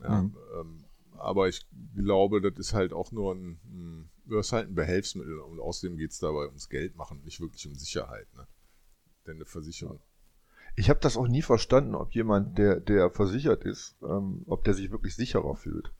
Ja, 0.01 0.23
mhm. 0.23 0.37
ähm, 0.59 0.85
aber 1.21 1.49
ich 1.49 1.67
glaube, 1.95 2.41
das 2.41 2.59
ist 2.59 2.75
halt 2.75 2.93
auch 2.93 3.13
nur 3.13 3.35
ein, 3.35 3.61
ein 3.65 4.11
das 4.27 4.47
ist 4.47 4.53
halt 4.53 4.69
ein 4.69 4.75
Behelfsmittel 4.75 5.39
und 5.41 5.61
außerdem 5.61 5.97
geht 5.97 6.13
es 6.13 6.19
dabei 6.19 6.47
ums 6.47 6.69
Geld 6.69 6.97
machen, 6.97 7.23
nicht 7.25 7.41
wirklich 7.41 7.67
um 7.67 7.75
Sicherheit. 7.75 8.27
Ne? 8.37 8.47
Denn 9.27 9.37
eine 9.37 9.45
Versicherung. 9.45 10.01
Ich 10.77 10.89
habe 10.89 11.01
das 11.01 11.17
auch 11.17 11.27
nie 11.27 11.43
verstanden, 11.43 11.95
ob 11.95 12.15
jemand, 12.15 12.57
der, 12.57 12.81
der 12.81 13.11
versichert 13.11 13.65
ist, 13.65 13.97
ähm, 14.03 14.45
ob 14.47 14.65
der 14.65 14.75
sich 14.75 14.91
wirklich 14.91 15.17
sicherer 15.17 15.57
fühlt. 15.57 15.93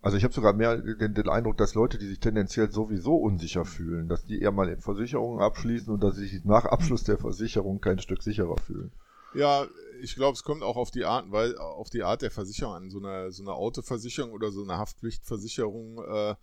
Also 0.00 0.16
ich 0.16 0.24
habe 0.24 0.34
sogar 0.34 0.52
mehr 0.52 0.78
den, 0.78 1.14
den, 1.14 1.28
Eindruck, 1.28 1.56
dass 1.58 1.74
Leute, 1.74 1.98
die 1.98 2.08
sich 2.08 2.18
tendenziell 2.18 2.72
sowieso 2.72 3.14
unsicher 3.16 3.64
fühlen, 3.64 4.08
dass 4.08 4.24
die 4.24 4.40
eher 4.40 4.50
mal 4.50 4.68
in 4.68 4.80
Versicherungen 4.80 5.40
abschließen 5.40 5.92
und 5.92 6.02
dass 6.02 6.16
sie 6.16 6.26
sich 6.26 6.44
nach 6.44 6.64
Abschluss 6.64 7.04
der 7.04 7.18
Versicherung 7.18 7.80
kein 7.80 8.00
Stück 8.00 8.22
sicherer 8.22 8.56
fühlen. 8.56 8.90
Ja, 9.34 9.66
ich 10.02 10.16
glaube, 10.16 10.34
es 10.34 10.42
kommt 10.42 10.62
auch 10.62 10.76
auf 10.76 10.90
die 10.90 11.04
Art, 11.04 11.30
weil 11.30 11.56
auf 11.56 11.88
die 11.88 12.02
Art 12.02 12.22
der 12.22 12.30
Versicherung 12.30 12.74
an. 12.74 12.90
So 12.90 12.98
eine, 12.98 13.30
so 13.30 13.42
eine 13.42 13.52
Autoversicherung 13.52 14.32
oder 14.32 14.50
so 14.50 14.62
eine 14.62 14.76
Haftpflichtversicherung, 14.76 15.98
äh, 15.98 16.34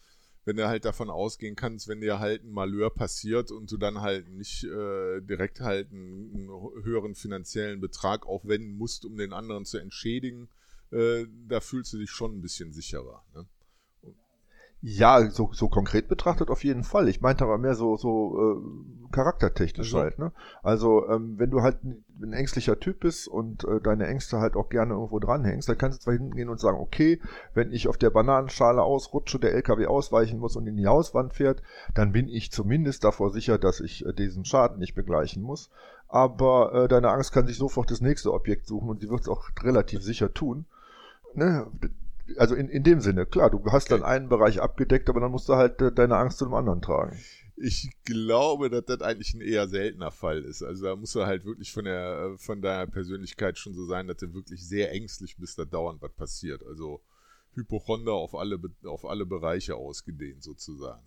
wenn 0.46 0.56
du 0.56 0.68
halt 0.68 0.86
davon 0.86 1.10
ausgehen 1.10 1.56
kannst, 1.56 1.88
wenn 1.88 2.02
dir 2.02 2.20
halt 2.20 2.44
ein 2.44 2.52
Malheur 2.52 2.90
passiert 2.90 3.52
und 3.52 3.72
du 3.72 3.78
dann 3.78 4.02
halt 4.02 4.30
nicht 4.30 4.64
äh, 4.64 5.22
direkt 5.22 5.60
halt 5.60 5.92
einen, 5.92 6.34
einen, 6.34 6.84
höheren 6.84 7.16
finanziellen 7.16 7.82
Betrag 7.82 8.26
aufwenden 8.26 8.78
musst, 8.78 9.06
um 9.06 9.18
den 9.18 9.34
anderen 9.34 9.66
zu 9.66 9.78
entschädigen, 9.78 10.50
äh, 10.92 11.26
da 11.48 11.60
fühlst 11.60 11.94
du 11.94 11.98
dich 11.98 12.10
schon 12.10 12.38
ein 12.38 12.42
bisschen 12.42 12.72
sicherer. 12.72 13.24
Ne? 13.36 13.46
Ja, 14.82 15.30
so, 15.30 15.50
so 15.52 15.68
konkret 15.68 16.08
betrachtet 16.08 16.50
auf 16.50 16.64
jeden 16.64 16.86
Fall. 16.86 17.10
Ich 17.10 17.20
meinte 17.20 17.44
aber 17.44 17.58
mehr 17.58 17.76
so, 17.76 17.98
so 17.98 18.40
äh, 18.40 19.12
charaktertechnisch 19.12 19.94
also. 19.94 20.00
halt. 20.00 20.20
Ne? 20.20 20.32
Also 20.64 21.06
ähm, 21.10 21.38
wenn 21.38 21.50
du 21.50 21.62
halt 21.62 21.80
ein 21.84 22.32
ängstlicher 22.32 22.80
Typ 22.80 23.02
bist 23.02 23.28
und 23.28 23.66
äh, 23.66 23.82
deine 23.82 24.08
Ängste 24.08 24.40
halt 24.40 24.56
auch 24.56 24.70
gerne 24.70 24.94
irgendwo 24.94 25.20
dranhängst, 25.20 25.68
dann 25.68 25.78
kannst 25.78 26.00
du 26.00 26.04
zwar 26.04 26.14
hingehen 26.14 26.48
und 26.48 26.62
sagen, 26.62 26.80
okay, 26.80 27.20
wenn 27.54 27.74
ich 27.74 27.90
auf 27.90 27.98
der 27.98 28.10
Bananenschale 28.10 28.82
ausrutsche, 28.82 29.38
der 29.38 29.54
LKW 29.54 29.88
ausweichen 29.88 30.40
muss 30.40 30.56
und 30.56 30.66
in 30.66 30.78
die 30.78 30.88
Hauswand 30.88 31.34
fährt, 31.34 31.62
dann 31.94 32.14
bin 32.14 32.30
ich 32.30 32.54
zumindest 32.54 33.04
davor 33.04 33.32
sicher, 33.32 33.58
dass 33.58 33.82
ich 33.82 34.06
äh, 34.06 34.14
diesen 34.14 34.46
Schaden 34.46 34.80
nicht 34.80 34.96
begleichen 34.96 35.44
muss. 35.44 35.70
Aber 36.08 36.74
äh, 36.74 36.88
deine 36.88 37.10
Angst 37.10 37.34
kann 37.34 37.48
sich 37.48 37.58
sofort 37.58 37.92
das 37.92 38.00
nächste 38.00 38.34
Objekt 38.34 38.66
suchen 38.66 38.88
und 38.88 39.02
sie 39.02 39.10
wird 39.10 39.22
es 39.22 39.30
auch 39.30 39.50
relativ 39.62 40.02
sicher 40.02 40.34
tun. 40.34 40.66
Ne? 41.34 41.68
Also 42.38 42.56
in, 42.56 42.70
in 42.70 42.84
dem 42.84 43.02
Sinne, 43.02 43.26
klar, 43.26 43.50
du 43.50 43.64
hast 43.72 43.92
dann 43.92 44.04
einen 44.04 44.30
Bereich 44.30 44.62
abgedeckt, 44.62 45.10
aber 45.10 45.20
dann 45.20 45.32
musst 45.32 45.50
du 45.50 45.56
halt 45.56 45.82
äh, 45.82 45.92
deine 45.92 46.18
Angst 46.18 46.38
zu 46.38 46.46
einem 46.46 46.54
anderen 46.54 46.82
tragen. 46.82 47.18
Ich 47.56 47.90
glaube, 48.06 48.70
dass 48.70 48.86
das 48.86 49.02
eigentlich 49.02 49.34
ein 49.34 49.42
eher 49.42 49.68
seltener 49.68 50.12
Fall 50.12 50.44
ist. 50.44 50.64
Also 50.64 50.86
da 50.86 50.96
musst 50.96 51.16
du 51.16 51.26
halt 51.26 51.44
wirklich 51.44 51.74
von 51.74 51.84
der 51.84 52.36
von 52.38 52.62
deiner 52.62 52.88
Persönlichkeit 52.88 53.58
schon 53.58 53.74
so 53.74 53.86
sein, 53.86 54.08
dass 54.08 54.18
du 54.18 54.34
wirklich 54.34 54.66
sehr 54.66 54.94
ängstlich 54.94 55.36
bist, 55.38 55.60
da 55.60 55.66
dauernd 55.66 56.02
was 56.02 56.14
passiert. 56.14 56.64
Also 56.66 57.02
Hypochonder 57.56 58.14
auf 58.14 58.34
alle 58.34 58.58
auf 58.86 59.04
alle 59.04 59.26
Bereiche 59.26 59.76
ausgedehnt 59.76 60.42
sozusagen. 60.42 61.06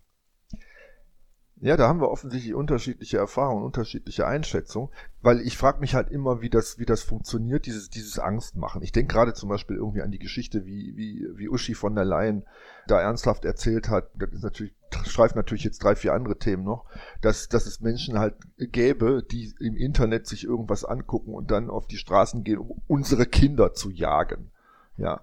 Ja, 1.62 1.76
da 1.76 1.86
haben 1.86 2.00
wir 2.00 2.10
offensichtlich 2.10 2.54
unterschiedliche 2.54 3.18
Erfahrungen, 3.18 3.64
unterschiedliche 3.64 4.26
Einschätzungen, 4.26 4.90
weil 5.20 5.40
ich 5.40 5.56
frage 5.56 5.78
mich 5.78 5.94
halt 5.94 6.10
immer, 6.10 6.42
wie 6.42 6.50
das, 6.50 6.80
wie 6.80 6.84
das 6.84 7.04
funktioniert, 7.04 7.66
dieses, 7.66 7.88
dieses 7.88 8.18
Angstmachen. 8.18 8.82
Ich 8.82 8.90
denke 8.90 9.14
gerade 9.14 9.32
zum 9.32 9.48
Beispiel 9.48 9.76
irgendwie 9.76 10.02
an 10.02 10.10
die 10.10 10.18
Geschichte, 10.18 10.66
wie, 10.66 10.96
wie, 10.96 11.24
wie 11.36 11.48
Uschi 11.48 11.74
von 11.74 11.94
der 11.94 12.04
Leyen 12.04 12.44
da 12.88 13.00
ernsthaft 13.00 13.44
erzählt 13.44 13.88
hat, 13.88 14.10
das 14.16 14.32
ist 14.32 14.42
natürlich, 14.42 14.74
streift 15.04 15.36
natürlich 15.36 15.62
jetzt 15.62 15.84
drei, 15.84 15.94
vier 15.94 16.14
andere 16.14 16.36
Themen 16.36 16.64
noch, 16.64 16.84
dass, 17.20 17.48
dass 17.48 17.66
es 17.66 17.80
Menschen 17.80 18.18
halt 18.18 18.34
gäbe, 18.58 19.22
die 19.22 19.54
im 19.60 19.76
Internet 19.76 20.26
sich 20.26 20.42
irgendwas 20.42 20.84
angucken 20.84 21.32
und 21.32 21.52
dann 21.52 21.70
auf 21.70 21.86
die 21.86 21.96
Straßen 21.96 22.42
gehen, 22.42 22.58
um 22.58 22.82
unsere 22.88 23.24
Kinder 23.24 23.72
zu 23.72 23.88
jagen. 23.90 24.50
Ja. 24.96 25.20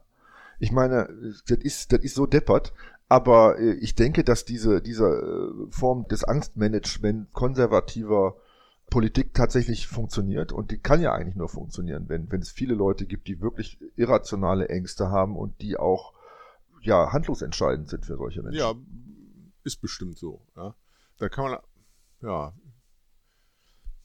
Ich 0.57 0.71
meine, 0.71 1.09
das 1.47 1.57
ist, 1.57 1.91
das 1.91 1.99
ist 1.99 2.15
so 2.15 2.25
deppert, 2.25 2.73
aber 3.09 3.59
äh, 3.59 3.73
ich 3.73 3.95
denke, 3.95 4.23
dass 4.23 4.45
diese, 4.45 4.81
diese 4.81 5.05
äh, 5.05 5.71
Form 5.71 6.07
des 6.07 6.23
Angstmanagement 6.23 7.33
konservativer 7.33 8.37
Politik 8.89 9.33
tatsächlich 9.33 9.87
funktioniert 9.87 10.51
und 10.51 10.71
die 10.71 10.79
kann 10.79 11.01
ja 11.01 11.13
eigentlich 11.13 11.35
nur 11.35 11.49
funktionieren, 11.49 12.07
wenn, 12.07 12.31
wenn 12.31 12.41
es 12.41 12.51
viele 12.51 12.73
Leute 12.73 13.05
gibt, 13.05 13.27
die 13.27 13.41
wirklich 13.41 13.77
irrationale 13.95 14.69
Ängste 14.69 15.09
haben 15.09 15.35
und 15.35 15.61
die 15.61 15.77
auch 15.77 16.13
ja 16.81 17.11
handlungsentscheidend 17.11 17.89
sind 17.89 18.05
für 18.05 18.17
solche 18.17 18.41
Menschen. 18.41 18.59
Ja, 18.59 18.73
ist 19.63 19.81
bestimmt 19.81 20.17
so. 20.17 20.41
Ja. 20.55 20.75
Da 21.17 21.29
kann 21.29 21.51
man 21.51 21.59
ja 22.21 22.53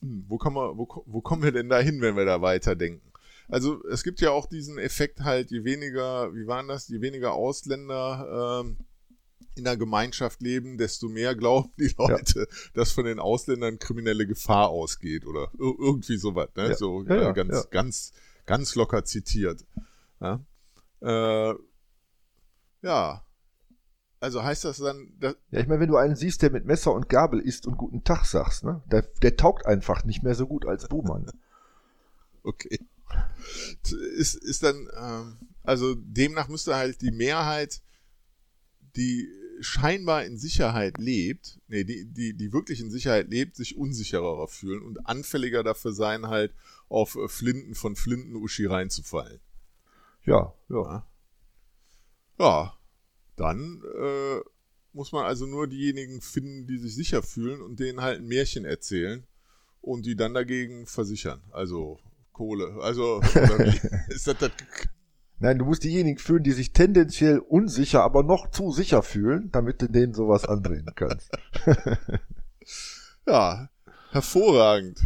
hm, 0.01 0.25
wo, 0.27 0.37
kann 0.37 0.53
man, 0.53 0.77
wo, 0.77 1.03
wo 1.05 1.21
kommen 1.21 1.43
wir 1.43 1.51
denn 1.51 1.69
da 1.69 1.79
hin, 1.79 2.01
wenn 2.01 2.15
wir 2.15 2.25
da 2.25 2.41
weiterdenken? 2.41 3.11
Also 3.47 3.83
es 3.87 4.03
gibt 4.03 4.21
ja 4.21 4.31
auch 4.31 4.47
diesen 4.47 4.77
Effekt 4.77 5.21
halt, 5.21 5.51
je 5.51 5.63
weniger, 5.63 6.33
wie 6.33 6.47
waren 6.47 6.67
das, 6.67 6.87
je 6.87 7.01
weniger 7.01 7.33
Ausländer 7.33 8.61
ähm, 8.63 8.77
in 9.55 9.63
der 9.63 9.77
Gemeinschaft 9.77 10.41
leben, 10.41 10.77
desto 10.77 11.07
mehr 11.07 11.35
glauben 11.35 11.71
die 11.79 11.93
Leute, 11.97 12.39
ja. 12.39 12.45
dass 12.73 12.91
von 12.91 13.05
den 13.05 13.19
Ausländern 13.19 13.79
kriminelle 13.79 14.27
Gefahr 14.27 14.69
ausgeht 14.69 15.25
oder 15.25 15.49
irgendwie 15.57 16.17
sowas, 16.17 16.49
ne? 16.55 16.69
Ja. 16.69 16.75
So 16.75 17.03
ja, 17.03 17.31
ganz, 17.31 17.69
ganz, 17.69 18.11
ganz 18.45 18.75
locker 18.75 19.05
zitiert. 19.05 19.65
Ja. 20.19 20.45
Äh, 21.01 21.55
ja. 22.81 23.21
Also 24.19 24.43
heißt 24.43 24.65
das 24.65 24.77
dann. 24.77 25.13
Dass 25.19 25.35
ja, 25.51 25.59
ich 25.59 25.67
meine, 25.67 25.81
wenn 25.81 25.89
du 25.89 25.97
einen 25.97 26.15
siehst, 26.15 26.41
der 26.41 26.51
mit 26.51 26.65
Messer 26.65 26.93
und 26.93 27.09
Gabel 27.09 27.39
isst 27.39 27.67
und 27.67 27.77
guten 27.77 28.03
Tag 28.03 28.25
sagst, 28.25 28.63
ne? 28.63 28.81
Der, 28.87 29.03
der 29.21 29.35
taugt 29.35 29.65
einfach 29.65 30.03
nicht 30.03 30.23
mehr 30.23 30.35
so 30.35 30.47
gut 30.47 30.65
als 30.65 30.87
Buhmann. 30.87 31.29
okay. 32.43 32.79
Ist, 34.17 34.35
ist 34.35 34.63
dann, 34.63 34.89
ähm, 34.97 35.37
also 35.63 35.95
demnach 35.95 36.47
müsste 36.47 36.75
halt 36.75 37.01
die 37.01 37.11
Mehrheit, 37.11 37.81
die 38.95 39.29
scheinbar 39.61 40.25
in 40.25 40.37
Sicherheit 40.37 40.97
lebt, 40.97 41.59
nee, 41.67 41.83
die, 41.83 42.05
die, 42.05 42.33
die 42.33 42.53
wirklich 42.53 42.81
in 42.81 42.91
Sicherheit 42.91 43.29
lebt, 43.29 43.55
sich 43.55 43.77
unsicherer 43.77 44.47
fühlen 44.47 44.83
und 44.83 45.07
anfälliger 45.07 45.63
dafür 45.63 45.93
sein, 45.93 46.27
halt 46.27 46.53
auf 46.89 47.15
äh, 47.15 47.27
Flinten 47.27 47.75
von 47.75 47.95
Flinten-Uschi 47.95 48.65
reinzufallen. 48.65 49.39
Ja, 50.25 50.53
ja. 50.69 51.07
Ja, 52.37 52.73
dann 53.37 53.81
äh, 53.97 54.39
muss 54.93 55.11
man 55.11 55.25
also 55.25 55.45
nur 55.45 55.67
diejenigen 55.67 56.21
finden, 56.21 56.67
die 56.67 56.77
sich 56.77 56.95
sicher 56.95 57.23
fühlen 57.23 57.61
und 57.61 57.79
denen 57.79 58.01
halt 58.01 58.19
ein 58.19 58.27
Märchen 58.27 58.65
erzählen 58.65 59.25
und 59.81 60.05
die 60.05 60.15
dann 60.15 60.33
dagegen 60.33 60.85
versichern. 60.85 61.41
Also 61.51 61.99
Kohle. 62.35 62.75
Also, 62.81 63.21
ist 64.09 64.27
das, 64.27 64.37
das 64.37 64.51
Nein, 65.39 65.59
du 65.59 65.65
musst 65.65 65.83
diejenigen 65.83 66.17
fühlen, 66.17 66.43
die 66.43 66.53
sich 66.53 66.71
tendenziell 66.71 67.39
unsicher, 67.39 68.03
aber 68.03 68.23
noch 68.23 68.49
zu 68.51 68.71
sicher 68.71 69.03
fühlen, 69.03 69.49
damit 69.51 69.81
du 69.81 69.89
denen 69.89 70.13
sowas 70.13 70.45
andrehen 70.45 70.89
kannst. 70.95 71.29
ja, 73.27 73.69
hervorragend. 74.11 75.01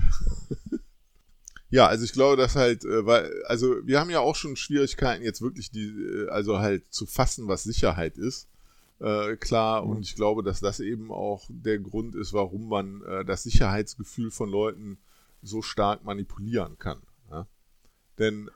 ja, 1.72 1.88
also 1.88 2.06
ich 2.06 2.14
glaube, 2.14 2.38
dass 2.38 2.56
halt, 2.56 2.86
äh, 2.86 3.06
weil, 3.06 3.32
also 3.46 3.76
wir 3.86 4.00
haben 4.00 4.12
ja 4.12 4.20
auch 4.20 4.36
schon 4.36 4.56
Schwierigkeiten, 4.56 5.24
jetzt 5.24 5.42
wirklich 5.42 5.72
die, 5.72 5.88
äh, 5.88 6.30
also 6.30 6.60
halt 6.60 6.94
zu 6.94 7.08
fassen, 7.08 7.48
was 7.48 7.64
Sicherheit 7.64 8.18
ist. 8.18 8.48
Äh, 9.00 9.36
klar, 9.38 9.84
mhm. 9.84 9.92
und 9.92 10.02
ich 10.02 10.16
glaube, 10.16 10.44
dass 10.44 10.60
das 10.60 10.80
eben 10.80 11.12
auch 11.12 11.46
der 11.50 11.80
Grund 11.80 12.16
ist, 12.16 12.34
warum 12.34 12.70
man 12.70 13.02
äh, 13.04 13.26
das 13.26 13.44
Sicherheitsgefühl 13.44 14.30
von 14.30 14.50
Leuten 14.50 15.00
so 15.42 15.64
stark 15.64 16.04
manipulieren 16.04 16.78
kann. 16.78 17.02
Ja? 17.32 17.48
Denn 18.20 18.52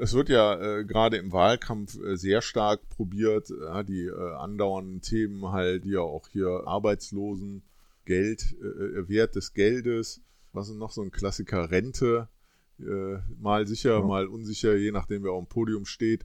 es 0.00 0.14
wird 0.14 0.30
ja 0.30 0.58
äh, 0.58 0.84
gerade 0.84 1.18
im 1.18 1.30
Wahlkampf 1.30 1.98
äh, 2.02 2.16
sehr 2.16 2.40
stark 2.40 2.88
probiert, 2.88 3.50
äh, 3.50 3.84
die 3.84 4.06
äh, 4.06 4.34
andauernden 4.34 5.02
Themen 5.02 5.52
halt, 5.52 5.84
die 5.84 5.90
ja 5.90 6.00
auch 6.00 6.26
hier 6.28 6.62
Arbeitslosen, 6.66 7.62
Geld, 8.06 8.56
äh, 8.62 8.66
äh, 8.66 9.08
Wert 9.08 9.36
des 9.36 9.52
Geldes, 9.52 10.22
was 10.52 10.70
ist 10.70 10.76
noch 10.76 10.90
so 10.90 11.02
ein 11.02 11.12
Klassiker, 11.12 11.70
Rente, 11.70 12.28
mal 13.38 13.66
sicher, 13.66 13.98
ja. 13.98 14.00
mal 14.00 14.26
unsicher, 14.26 14.74
je 14.74 14.90
nachdem 14.90 15.22
wer 15.22 15.32
auf 15.32 15.44
dem 15.44 15.48
Podium 15.50 15.84
steht 15.84 16.24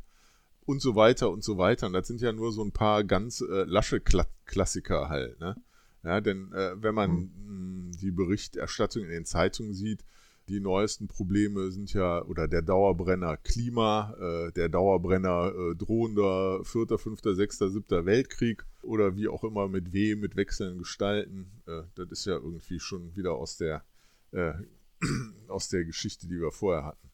und 0.65 0.81
so 0.81 0.95
weiter 0.95 1.29
und 1.29 1.43
so 1.43 1.57
weiter. 1.57 1.87
Und 1.87 1.93
das 1.93 2.07
sind 2.07 2.21
ja 2.21 2.31
nur 2.31 2.53
so 2.53 2.63
ein 2.63 2.71
paar 2.71 3.03
ganz 3.03 3.43
lasche 3.45 3.99
Kla 3.99 4.25
Klassiker 4.45 5.09
halt, 5.09 5.37
ne? 5.41 5.57
Ja, 6.03 6.21
denn 6.21 6.51
wenn 6.53 6.95
man 6.95 7.11
mhm. 7.11 7.91
die 7.99 8.11
Berichterstattung 8.11 9.03
in 9.03 9.09
den 9.09 9.25
Zeitungen 9.25 9.73
sieht, 9.73 10.05
die 10.47 10.59
neuesten 10.59 11.07
Probleme 11.07 11.71
sind 11.71 11.93
ja, 11.93 12.23
oder 12.23 12.47
der 12.47 12.61
Dauerbrenner 12.61 13.37
Klima, 13.37 14.15
äh, 14.19 14.51
der 14.51 14.69
Dauerbrenner 14.69 15.51
äh, 15.53 15.75
drohender 15.75 16.63
vierter, 16.63 16.97
fünfter, 16.97 17.35
sechster, 17.35 17.69
siebter 17.69 18.05
Weltkrieg 18.05 18.65
oder 18.81 19.15
wie 19.15 19.27
auch 19.27 19.43
immer 19.43 19.67
mit 19.67 19.91
wem, 19.91 20.19
mit 20.19 20.35
wechselnden 20.35 20.79
Gestalten. 20.79 21.51
Äh, 21.67 21.83
das 21.95 22.11
ist 22.11 22.25
ja 22.25 22.35
irgendwie 22.35 22.79
schon 22.79 23.15
wieder 23.15 23.33
aus 23.33 23.57
der, 23.57 23.83
äh, 24.31 24.53
aus 25.47 25.69
der 25.69 25.83
Geschichte, 25.85 26.27
die 26.27 26.39
wir 26.39 26.51
vorher 26.51 26.85
hatten. 26.85 27.09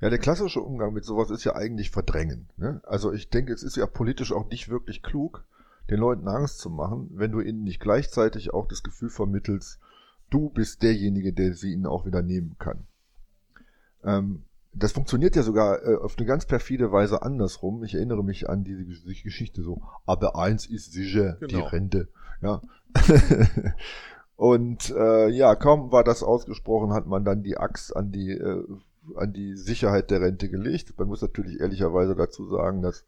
Ja, 0.00 0.08
der 0.08 0.18
klassische 0.18 0.60
Umgang 0.60 0.94
mit 0.94 1.04
sowas 1.04 1.30
ist 1.30 1.44
ja 1.44 1.54
eigentlich 1.54 1.90
verdrängen. 1.90 2.48
Ne? 2.56 2.80
Also 2.84 3.12
ich 3.12 3.28
denke, 3.28 3.52
es 3.52 3.62
ist 3.62 3.76
ja 3.76 3.86
politisch 3.86 4.32
auch 4.32 4.48
nicht 4.48 4.70
wirklich 4.70 5.02
klug, 5.02 5.44
den 5.90 6.00
Leuten 6.00 6.28
Angst 6.28 6.58
zu 6.58 6.70
machen, 6.70 7.10
wenn 7.12 7.32
du 7.32 7.40
ihnen 7.40 7.64
nicht 7.64 7.80
gleichzeitig 7.80 8.54
auch 8.54 8.66
das 8.66 8.82
Gefühl 8.82 9.10
vermittelst, 9.10 9.78
du 10.30 10.48
bist 10.48 10.82
derjenige, 10.82 11.32
der 11.32 11.54
sie 11.54 11.72
ihnen 11.72 11.86
auch 11.86 12.06
wieder 12.06 12.22
nehmen 12.22 12.56
kann. 12.58 12.86
Ähm, 14.04 14.44
das 14.72 14.92
funktioniert 14.92 15.34
ja 15.36 15.42
sogar 15.42 15.84
äh, 15.84 15.96
auf 15.96 16.16
eine 16.16 16.26
ganz 16.26 16.46
perfide 16.46 16.92
Weise 16.92 17.22
andersrum. 17.22 17.82
Ich 17.82 17.94
erinnere 17.94 18.22
mich 18.22 18.48
an 18.48 18.64
diese 18.64 18.84
Geschichte 18.84 19.62
so, 19.62 19.82
aber 20.06 20.36
eins 20.36 20.66
ist 20.66 20.92
sicher, 20.92 21.36
genau. 21.40 21.48
die 21.48 21.76
Rente. 21.76 22.08
Ja. 22.40 22.62
Und 24.36 24.90
äh, 24.96 25.28
ja, 25.28 25.54
kaum 25.54 25.92
war 25.92 26.02
das 26.02 26.22
ausgesprochen, 26.22 26.94
hat 26.94 27.06
man 27.06 27.24
dann 27.24 27.42
die 27.42 27.58
Axt 27.58 27.94
an 27.94 28.10
die, 28.10 28.30
äh, 28.30 28.64
an 29.16 29.32
die 29.32 29.54
Sicherheit 29.56 30.10
der 30.10 30.22
Rente 30.22 30.48
gelegt. 30.48 30.94
Man 30.98 31.08
muss 31.08 31.20
natürlich 31.20 31.60
ehrlicherweise 31.60 32.14
dazu 32.14 32.46
sagen, 32.46 32.80
dass 32.80 33.04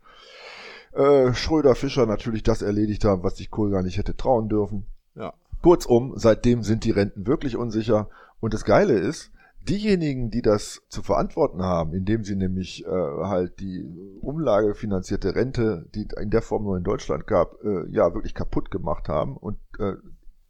äh, 0.92 1.32
Schröder 1.32 1.74
Fischer 1.74 2.04
natürlich 2.04 2.42
das 2.42 2.60
erledigt 2.60 3.04
haben, 3.04 3.22
was 3.22 3.38
sich 3.38 3.50
Kohl 3.50 3.70
gar 3.70 3.82
nicht 3.82 3.96
hätte 3.96 4.16
trauen 4.16 4.50
dürfen. 4.50 4.84
Ja. 5.14 5.32
Kurzum, 5.62 6.14
seitdem 6.16 6.62
sind 6.62 6.84
die 6.84 6.90
Renten 6.90 7.26
wirklich 7.26 7.56
unsicher. 7.56 8.08
Und 8.40 8.54
das 8.54 8.64
Geile 8.64 8.94
ist, 8.94 9.32
Diejenigen, 9.68 10.32
die 10.32 10.42
das 10.42 10.82
zu 10.88 11.02
verantworten 11.02 11.62
haben, 11.62 11.94
indem 11.94 12.24
sie 12.24 12.34
nämlich 12.34 12.84
äh, 12.84 12.88
halt 12.88 13.60
die 13.60 13.86
umlagefinanzierte 14.20 15.36
Rente, 15.36 15.86
die 15.94 16.08
in 16.20 16.30
der 16.30 16.42
Form 16.42 16.64
nur 16.64 16.76
in 16.76 16.82
Deutschland 16.82 17.28
gab, 17.28 17.62
äh, 17.62 17.86
ja 17.88 18.12
wirklich 18.12 18.34
kaputt 18.34 18.72
gemacht 18.72 19.08
haben 19.08 19.36
und 19.36 19.58
äh, 19.78 19.94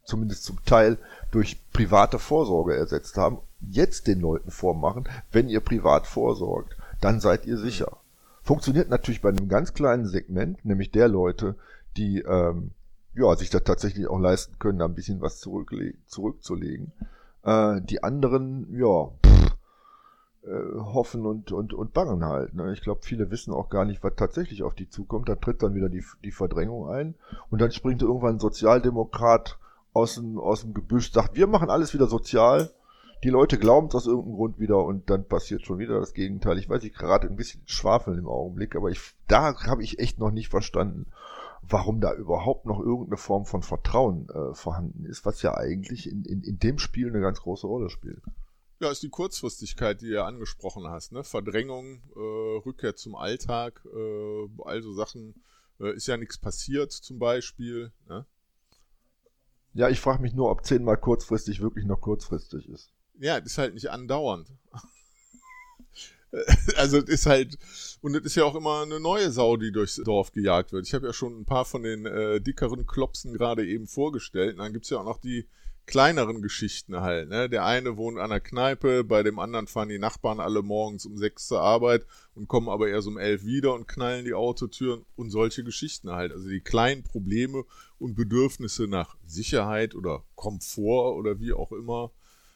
zumindest 0.03 0.45
zum 0.45 0.65
Teil 0.65 0.97
durch 1.29 1.61
private 1.73 2.17
Vorsorge 2.17 2.75
ersetzt 2.75 3.15
haben, 3.15 3.37
jetzt 3.59 4.07
den 4.07 4.19
Leuten 4.19 4.49
vormachen, 4.49 5.07
wenn 5.31 5.47
ihr 5.47 5.59
privat 5.59 6.07
vorsorgt, 6.07 6.75
dann 6.99 7.19
seid 7.19 7.45
ihr 7.45 7.57
sicher. 7.57 7.97
Funktioniert 8.41 8.89
natürlich 8.89 9.21
bei 9.21 9.29
einem 9.29 9.47
ganz 9.47 9.75
kleinen 9.75 10.07
Segment, 10.07 10.65
nämlich 10.65 10.89
der 10.89 11.07
Leute, 11.07 11.55
die 11.97 12.19
ähm, 12.21 12.71
ja, 13.15 13.35
sich 13.35 13.49
da 13.49 13.59
tatsächlich 13.59 14.07
auch 14.07 14.19
leisten 14.19 14.57
können, 14.59 14.79
da 14.79 14.85
ein 14.85 14.95
bisschen 14.95 15.21
was 15.21 15.39
zurückzulegen. 15.39 16.91
Äh, 17.43 17.81
die 17.81 18.03
anderen, 18.03 18.67
ja, 18.75 19.09
pff, 19.25 19.55
äh, 20.45 20.79
hoffen 20.79 21.25
und, 21.25 21.51
und, 21.51 21.73
und 21.73 21.93
bangen 21.93 22.25
halt. 22.25 22.53
Ne? 22.53 22.73
Ich 22.73 22.81
glaube, 22.81 23.01
viele 23.03 23.31
wissen 23.31 23.53
auch 23.53 23.69
gar 23.69 23.85
nicht, 23.85 24.03
was 24.03 24.15
tatsächlich 24.15 24.63
auf 24.63 24.75
die 24.75 24.89
zukommt. 24.89 25.29
Da 25.29 25.35
tritt 25.35 25.63
dann 25.63 25.75
wieder 25.75 25.89
die, 25.89 26.03
die 26.23 26.31
Verdrängung 26.31 26.89
ein. 26.89 27.15
Und 27.49 27.61
dann 27.61 27.71
springt 27.71 28.01
irgendwann 28.01 28.35
ein 28.35 28.39
Sozialdemokrat 28.39 29.57
aus 29.93 30.15
dem, 30.15 30.39
aus 30.39 30.61
dem 30.61 30.73
Gebüsch, 30.73 31.11
sagt, 31.11 31.35
wir 31.35 31.47
machen 31.47 31.69
alles 31.69 31.93
wieder 31.93 32.07
sozial. 32.07 32.71
Die 33.23 33.29
Leute 33.29 33.57
glauben 33.57 33.87
es 33.87 33.95
aus 33.95 34.07
irgendeinem 34.07 34.35
Grund 34.35 34.59
wieder 34.59 34.83
und 34.83 35.09
dann 35.09 35.25
passiert 35.25 35.65
schon 35.65 35.79
wieder 35.79 35.97
das 35.97 36.13
Gegenteil. 36.13 36.57
Ich 36.57 36.67
weiß, 36.67 36.83
ich 36.83 36.93
gerade 36.93 37.27
ein 37.27 37.37
bisschen 37.37 37.61
schwafeln 37.65 38.17
im 38.17 38.27
Augenblick, 38.27 38.75
aber 38.75 38.89
ich, 38.89 38.99
da 39.29 39.55
habe 39.65 39.81
ich 39.81 39.99
echt 39.99 40.19
noch 40.19 40.31
nicht 40.31 40.49
verstanden, 40.49 41.05
warum 41.69 42.01
da 42.01 42.13
überhaupt 42.13 42.65
noch 42.65 42.79
irgendeine 42.79 43.17
Form 43.17 43.45
von 43.45 43.63
Vertrauen 43.63 44.29
äh, 44.29 44.53
vorhanden 44.53 45.05
ist, 45.05 45.25
was 45.25 45.41
ja 45.41 45.55
eigentlich 45.55 46.09
in, 46.09 46.23
in, 46.25 46.41
in 46.41 46.59
dem 46.59 46.79
Spiel 46.79 47.07
eine 47.07 47.21
ganz 47.21 47.41
große 47.41 47.67
Rolle 47.67 47.89
spielt. 47.89 48.21
Ja, 48.79 48.91
ist 48.91 49.03
die 49.03 49.09
Kurzfristigkeit, 49.09 50.01
die 50.01 50.07
du 50.07 50.15
ja 50.15 50.25
angesprochen 50.25 50.87
hast, 50.87 51.13
ne? 51.13 51.23
Verdrängung, 51.23 52.01
äh, 52.15 52.57
Rückkehr 52.65 52.95
zum 52.95 53.15
Alltag, 53.15 53.81
äh, 53.85 54.47
also 54.65 54.93
Sachen, 54.93 55.35
äh, 55.79 55.95
ist 55.95 56.07
ja 56.07 56.17
nichts 56.17 56.37
passiert 56.37 56.91
zum 56.91 57.17
Beispiel, 57.17 57.93
ne? 58.07 58.25
Ja, 59.73 59.89
ich 59.89 59.99
frage 59.99 60.21
mich 60.21 60.33
nur, 60.33 60.51
ob 60.51 60.65
zehnmal 60.65 60.97
kurzfristig 60.97 61.61
wirklich 61.61 61.85
noch 61.85 62.01
kurzfristig 62.01 62.67
ist. 62.69 62.91
Ja, 63.19 63.37
ist 63.37 63.57
halt 63.57 63.73
nicht 63.73 63.89
andauernd. 63.89 64.51
also 66.77 66.97
es 66.97 67.09
ist 67.09 67.25
halt, 67.25 67.57
und 68.01 68.15
es 68.15 68.23
ist 68.23 68.35
ja 68.35 68.43
auch 68.43 68.55
immer 68.55 68.81
eine 68.81 68.99
neue 68.99 69.31
Sau, 69.31 69.57
die 69.57 69.71
durchs 69.71 69.95
Dorf 69.97 70.31
gejagt 70.31 70.73
wird. 70.73 70.87
Ich 70.87 70.93
habe 70.93 71.07
ja 71.07 71.13
schon 71.13 71.39
ein 71.39 71.45
paar 71.45 71.65
von 71.65 71.83
den 71.83 72.05
äh, 72.05 72.41
dickeren 72.41 72.85
Klopsen 72.85 73.33
gerade 73.33 73.65
eben 73.65 73.87
vorgestellt. 73.87 74.53
Und 74.53 74.59
dann 74.59 74.73
gibt's 74.73 74.89
ja 74.89 74.99
auch 74.99 75.05
noch 75.05 75.19
die 75.19 75.47
kleineren 75.85 76.41
Geschichten 76.41 77.01
halt. 77.01 77.29
Ne? 77.29 77.49
Der 77.49 77.65
eine 77.65 77.97
wohnt 77.97 78.17
an 78.17 78.29
der 78.29 78.39
Kneipe, 78.39 79.03
bei 79.03 79.21
dem 79.21 79.37
anderen 79.37 79.67
fahren 79.67 79.89
die 79.89 79.99
Nachbarn 79.99 80.39
alle 80.39 80.61
morgens 80.61 81.05
um 81.05 81.17
sechs 81.17 81.47
zur 81.47 81.59
Arbeit 81.59 82.05
und 82.35 82.47
kommen 82.47 82.69
aber 82.69 82.87
erst 82.87 83.07
um 83.07 83.17
elf 83.17 83.43
wieder 83.43 83.73
und 83.73 83.87
knallen 83.87 84.25
die 84.25 84.33
Autotüren 84.33 85.05
und 85.15 85.29
solche 85.29 85.63
Geschichten 85.63 86.09
halt. 86.11 86.31
Also 86.31 86.47
die 86.47 86.61
kleinen 86.61 87.03
Probleme 87.03 87.65
und 87.99 88.15
Bedürfnisse 88.15 88.87
nach 88.87 89.17
Sicherheit 89.25 89.93
oder 89.93 90.23
Komfort 90.35 91.15
oder 91.17 91.39
wie 91.39 91.53
auch 91.53 91.73
immer, 91.73 92.11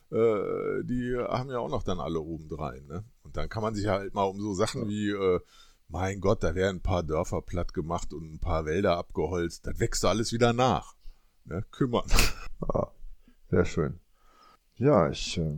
äh, 0.10 0.84
die 0.84 1.17
haben 1.17 1.50
ja 1.50 1.60
auch 1.60 1.69
noch 1.69 1.84
dann 1.84 2.00
alle 2.00 2.22
obendrein. 2.22 2.86
Ne? 2.88 3.03
Und 3.27 3.36
dann 3.36 3.50
kann 3.50 3.62
man 3.62 3.75
sich 3.75 3.88
halt 3.88 4.13
mal 4.13 4.24
um 4.24 4.39
so 4.39 4.53
Sachen 4.53 4.88
wie, 4.88 5.10
äh, 5.10 5.41
mein 5.89 6.22
Gott, 6.22 6.43
da 6.43 6.55
werden 6.55 6.77
ein 6.77 6.81
paar 6.81 7.03
Dörfer 7.03 7.41
platt 7.41 7.74
gemacht 7.74 8.13
und 8.13 8.36
ein 8.36 8.39
paar 8.39 8.65
Wälder 8.65 8.96
abgeholzt, 8.98 9.67
das 9.67 9.81
wächst 9.81 10.05
alles 10.05 10.31
wieder 10.31 10.53
nach. 10.53 10.96
Ne? 11.46 11.63
Kümmern. 11.72 12.10
Ah, 12.60 12.88
sehr 13.51 13.65
schön. 13.65 14.00
Ja, 14.77 15.10
ich, 15.10 15.38
äh, 15.38 15.57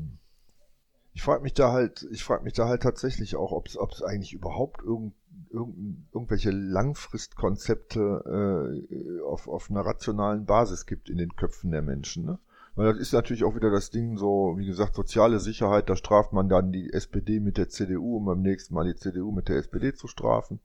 ich 1.14 1.22
frage 1.22 1.44
mich 1.44 1.54
da 1.54 1.72
halt, 1.72 2.06
ich 2.12 2.26
frage 2.26 2.44
mich 2.44 2.52
da 2.52 2.68
halt 2.68 2.84
tatsächlich 2.84 3.38
auch, 3.38 3.54
ob 3.54 3.68
es 3.68 4.04
eigentlich 4.04 4.34
überhaupt 4.34 4.84
irgend, 4.84 5.14
irgend, 5.50 6.06
irgendwelche 6.14 6.52
Langfristkonzepte 6.52 8.84
äh, 8.92 9.22
auf, 9.22 9.48
auf 9.48 9.70
einer 9.70 9.86
rationalen 9.86 10.46
Basis 10.46 10.86
gibt 10.86 11.10
in 11.10 11.18
den 11.18 11.38
Köpfen 11.38 11.72
der 11.72 11.82
Menschen. 11.82 12.26
Ne? 12.26 12.38
Weil 12.76 12.88
das 12.88 12.98
ist 12.98 13.14
natürlich 13.14 13.44
auch 13.44 13.56
wieder 13.56 13.72
das 13.72 13.90
Ding 13.90 14.18
so, 14.18 14.56
wie 14.58 14.66
gesagt, 14.66 14.96
soziale 14.96 15.40
Sicherheit, 15.40 15.90
da 15.90 15.96
straft 15.96 16.34
man 16.34 16.50
dann 16.50 16.72
die 16.72 16.94
SPD 16.94 17.40
mit 17.40 17.58
der 17.58 17.70
CDU, 17.70 18.18
um 18.18 18.26
beim 18.26 18.42
nächsten 18.42 18.74
Mal 18.74 18.86
die 18.86 18.96
CDU 18.96 19.32
mit 19.32 19.50
der 19.50 19.58
SPD 19.58 19.94
zu 19.94 20.08
strafen. 20.08 20.60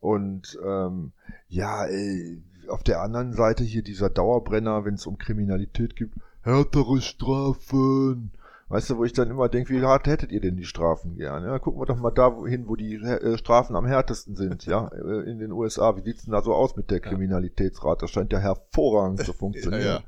Und 0.00 0.58
ähm, 0.64 1.12
ja, 1.48 1.84
ey, 1.84 2.42
auf 2.68 2.82
der 2.82 3.00
anderen 3.00 3.32
Seite 3.32 3.64
hier 3.64 3.82
dieser 3.82 4.10
Dauerbrenner, 4.10 4.84
wenn 4.84 4.94
es 4.94 5.06
um 5.06 5.18
Kriminalität 5.18 5.96
geht, 5.96 6.10
härtere 6.42 7.00
Strafen. 7.00 8.32
Weißt 8.68 8.90
du, 8.90 8.96
wo 8.96 9.04
ich 9.04 9.12
dann 9.12 9.30
immer 9.30 9.48
denke, 9.48 9.72
wie 9.72 9.82
hart 9.84 10.08
hättet 10.08 10.32
ihr 10.32 10.40
denn 10.40 10.56
die 10.56 10.64
Strafen 10.64 11.16
gern? 11.16 11.44
Ja, 11.44 11.60
gucken 11.60 11.80
wir 11.80 11.86
doch 11.86 11.96
mal 11.96 12.10
da 12.10 12.34
hin, 12.46 12.64
wo 12.66 12.74
die 12.74 12.96
äh, 12.96 13.38
Strafen 13.38 13.76
am 13.76 13.86
härtesten 13.86 14.34
sind, 14.34 14.66
ja, 14.66 14.88
äh, 14.88 15.30
in 15.30 15.38
den 15.38 15.52
USA. 15.52 15.96
Wie 15.96 16.02
sieht's 16.02 16.24
denn 16.24 16.32
da 16.32 16.42
so 16.42 16.52
aus 16.52 16.74
mit 16.74 16.90
der 16.90 16.98
Kriminalitätsrate? 16.98 18.00
Das 18.00 18.10
scheint 18.10 18.32
ja 18.32 18.40
hervorragend 18.40 19.24
zu 19.24 19.32
funktionieren. 19.32 19.82
Ja, 19.86 19.98
ja. 19.98 20.02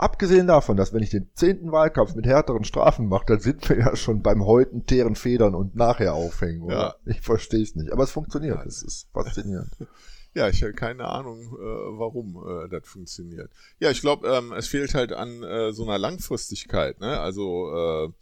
Abgesehen 0.00 0.46
davon, 0.46 0.78
dass 0.78 0.94
wenn 0.94 1.02
ich 1.02 1.10
den 1.10 1.28
zehnten 1.34 1.72
Wahlkampf 1.72 2.14
mit 2.14 2.24
härteren 2.24 2.64
Strafen 2.64 3.06
mache, 3.06 3.26
dann 3.26 3.40
sind 3.40 3.68
wir 3.68 3.76
ja 3.78 3.96
schon 3.96 4.22
beim 4.22 4.46
Häuten, 4.46 4.86
Teeren, 4.86 5.14
Federn 5.14 5.54
und 5.54 5.76
nachher 5.76 6.14
aufhängen. 6.14 6.62
Oder? 6.62 6.74
Ja. 6.74 6.94
Ich 7.04 7.20
verstehe 7.20 7.62
es 7.62 7.76
nicht. 7.76 7.92
Aber 7.92 8.04
es 8.04 8.10
funktioniert. 8.10 8.64
Es 8.64 8.82
ist 8.82 9.08
faszinierend. 9.12 9.70
Ja, 10.32 10.48
ich 10.48 10.62
habe 10.62 10.74
keine 10.74 11.06
Ahnung, 11.06 11.40
äh, 11.40 11.98
warum 11.98 12.36
äh, 12.36 12.68
das 12.68 12.86
funktioniert. 12.88 13.50
Ja, 13.80 13.90
ich 13.90 14.00
glaube, 14.00 14.28
ähm, 14.28 14.52
es 14.52 14.68
fehlt 14.68 14.94
halt 14.94 15.12
an 15.12 15.42
äh, 15.42 15.72
so 15.72 15.82
einer 15.82 15.98
Langfristigkeit. 15.98 17.00
Ne? 17.00 17.18
Also 17.18 17.68
äh, 17.74 18.12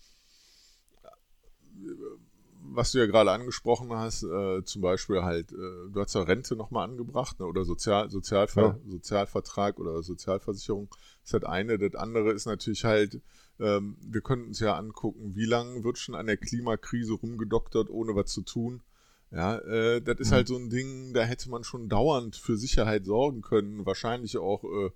was 2.70 2.92
du 2.92 2.98
ja 2.98 3.06
gerade 3.06 3.30
angesprochen 3.30 3.92
hast, 3.92 4.22
äh, 4.22 4.64
zum 4.64 4.82
Beispiel 4.82 5.22
halt, 5.22 5.52
äh, 5.52 5.90
du 5.92 6.00
hast 6.00 6.14
ja 6.14 6.22
Rente 6.22 6.56
nochmal 6.56 6.88
angebracht, 6.88 7.40
ne, 7.40 7.46
oder 7.46 7.64
Sozial, 7.64 8.10
Sozialver 8.10 8.62
ja. 8.62 8.78
Sozialvertrag 8.86 9.78
oder 9.78 10.02
Sozialversicherung, 10.02 10.88
das 10.90 10.98
ist 11.24 11.32
halt 11.32 11.46
eine. 11.46 11.78
Das 11.78 11.94
andere 11.94 12.32
ist 12.32 12.46
natürlich 12.46 12.84
halt, 12.84 13.20
ähm, 13.60 13.96
wir 14.00 14.20
könnten 14.20 14.48
uns 14.48 14.60
ja 14.60 14.76
angucken, 14.76 15.34
wie 15.34 15.46
lange 15.46 15.84
wird 15.84 15.98
schon 15.98 16.14
an 16.14 16.26
der 16.26 16.36
Klimakrise 16.36 17.14
rumgedoktert, 17.14 17.90
ohne 17.90 18.14
was 18.14 18.32
zu 18.32 18.42
tun. 18.42 18.82
Ja, 19.30 19.58
äh, 19.58 20.00
das 20.00 20.20
ist 20.20 20.30
mhm. 20.30 20.34
halt 20.34 20.48
so 20.48 20.56
ein 20.56 20.70
Ding, 20.70 21.12
da 21.12 21.22
hätte 21.22 21.50
man 21.50 21.64
schon 21.64 21.88
dauernd 21.88 22.36
für 22.36 22.56
Sicherheit 22.56 23.04
sorgen 23.04 23.42
können, 23.42 23.84
wahrscheinlich 23.84 24.38
auch 24.38 24.64
äh, 24.64 24.90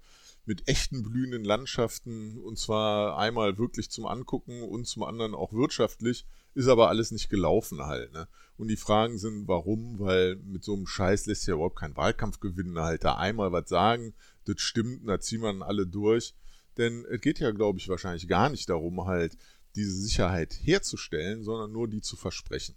mit 0.47 0.69
echten 0.69 1.03
blühenden 1.03 1.45
Landschaften 1.45 2.39
und 2.39 2.59
zwar 2.59 3.19
einmal 3.19 3.59
wirklich 3.59 3.91
zum 3.91 4.07
Angucken 4.07 4.63
und 4.63 4.87
zum 4.87 5.03
anderen 5.03 5.35
auch 5.35 5.53
wirtschaftlich 5.53 6.25
ist 6.55 6.69
aber 6.69 6.89
alles 6.89 7.11
nicht 7.11 7.31
gelaufen 7.31 7.83
halt, 7.83 8.13
ne? 8.13 8.29
Und 8.57 8.69
die 8.69 8.77
Fragen 8.77 9.19
sind, 9.19 9.49
warum? 9.49 9.99
Weil 9.99 10.37
mit 10.37 10.63
so 10.63 10.75
einem 10.75 10.87
Scheiß 10.87 11.27
lässt 11.27 11.47
ja 11.47 11.55
überhaupt 11.55 11.79
kein 11.79 11.97
Wahlkampf 11.97 12.39
gewinnen, 12.41 12.79
halt 12.79 13.05
da 13.05 13.17
einmal 13.17 13.51
was 13.51 13.69
sagen, 13.69 14.15
das 14.45 14.61
stimmt, 14.61 15.09
da 15.09 15.19
ziehen 15.21 15.41
wir 15.41 15.53
dann 15.53 15.63
alle 15.63 15.87
durch. 15.87 16.35
Denn 16.77 17.05
es 17.11 17.21
geht 17.21 17.39
ja, 17.39 17.51
glaube 17.51 17.79
ich, 17.79 17.89
wahrscheinlich 17.89 18.29
gar 18.29 18.49
nicht 18.49 18.69
darum, 18.69 19.05
halt 19.05 19.37
diese 19.75 19.95
Sicherheit 19.95 20.55
herzustellen, 20.63 21.43
sondern 21.43 21.73
nur 21.73 21.89
die 21.89 22.03
zu 22.03 22.17
versprechen. 22.17 22.77